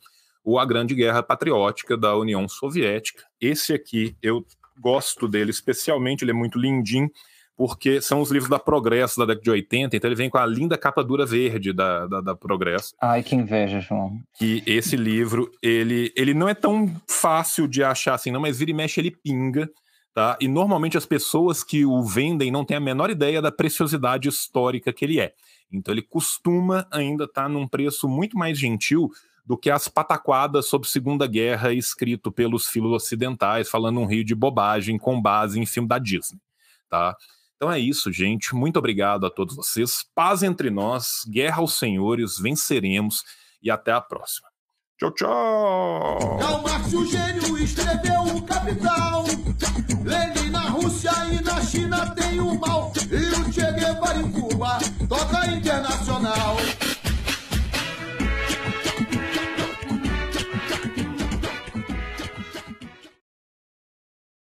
[0.44, 3.24] O A Grande Guerra Patriótica da União Soviética.
[3.41, 4.44] Esse aqui eu
[4.81, 7.11] gosto dele especialmente, ele é muito lindinho,
[7.57, 10.47] porque são os livros da Progresso da década de 80, então ele vem com a
[10.47, 12.94] linda capa dura verde da, da, da Progresso.
[13.01, 14.20] Ai, que inveja, João.
[14.41, 18.73] E esse livro, ele, ele não é tão fácil de achar assim, não, mas vira
[18.73, 19.70] e mexe ele pinga,
[20.12, 20.36] tá?
[20.41, 24.93] E normalmente as pessoas que o vendem não têm a menor ideia da preciosidade histórica
[24.93, 25.33] que ele é.
[25.73, 29.11] Então ele costuma ainda estar tá num preço muito mais gentil
[29.45, 34.35] do que as pataquadas sobre Segunda Guerra escrito pelos filos ocidentais, falando um rio de
[34.35, 36.41] bobagem com base em filme da Disney,
[36.89, 37.17] tá?
[37.57, 38.55] Então é isso, gente.
[38.55, 40.05] Muito obrigado a todos vocês.
[40.15, 43.23] Paz entre nós, guerra aos senhores, venceremos
[43.63, 44.49] e até a próxima.
[44.99, 46.39] Tchau, tchau!
[47.11, 49.25] Gênio, escreveu o Capital.
[50.05, 52.93] Lenin na Rússia e na China tem o mal.
[53.11, 56.57] E o Che Guevara em Cuba toca internacional.